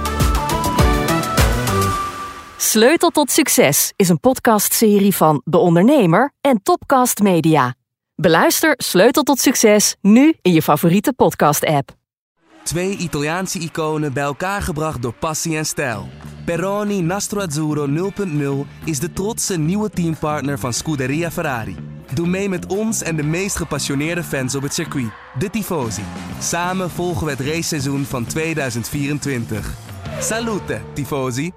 Sleutel 2.60 3.10
tot 3.10 3.32
Succes 3.32 3.94
is 3.96 4.10
een 4.10 4.20
podcastserie 4.20 5.16
van 5.16 5.42
De 5.46 5.58
Ondernemer 5.58 6.34
en 6.42 6.62
Topcast 6.64 7.20
Media. 7.20 7.76
Beluister 8.16 8.74
Sleutel 8.78 9.24
tot 9.24 9.40
Succes 9.40 9.96
nu 10.02 10.36
in 10.42 10.54
je 10.54 10.62
favoriete 10.62 11.14
podcast-app. 11.14 11.90
Twee 12.64 12.98
Italiaanse 12.98 13.60
iconen 13.60 14.14
bij 14.14 14.24
elkaar 14.24 14.62
gebracht 14.62 15.02
door 15.02 15.14
passie 15.14 15.58
en 15.58 15.66
stijl. 15.66 16.10
Peroni 16.46 17.02
Nastro 17.02 17.42
Azzurro 17.42 17.88
0.0 17.88 18.68
is 18.86 19.00
de 19.00 19.14
trotse 19.14 19.58
nieuwe 19.58 19.90
teampartner 19.90 20.60
van 20.60 20.74
Scuderia 20.74 21.32
Ferrari. 21.32 21.76
Doe 22.14 22.28
mee 22.28 22.50
met 22.50 22.66
ons 22.66 23.02
en 23.02 23.16
de 23.16 23.24
meest 23.24 23.56
gepassioneerde 23.56 24.24
fans 24.24 24.56
op 24.56 24.62
het 24.62 24.74
circuit, 24.74 25.12
de 25.40 25.50
Tifosi. 25.50 26.04
Samen 26.40 26.90
volgen 26.90 27.26
we 27.26 27.32
het 27.32 27.40
raceseizoen 27.40 28.06
van 28.06 28.26
2024. 28.26 29.74
Salute, 30.20 30.82
Tifosi! 30.94 31.52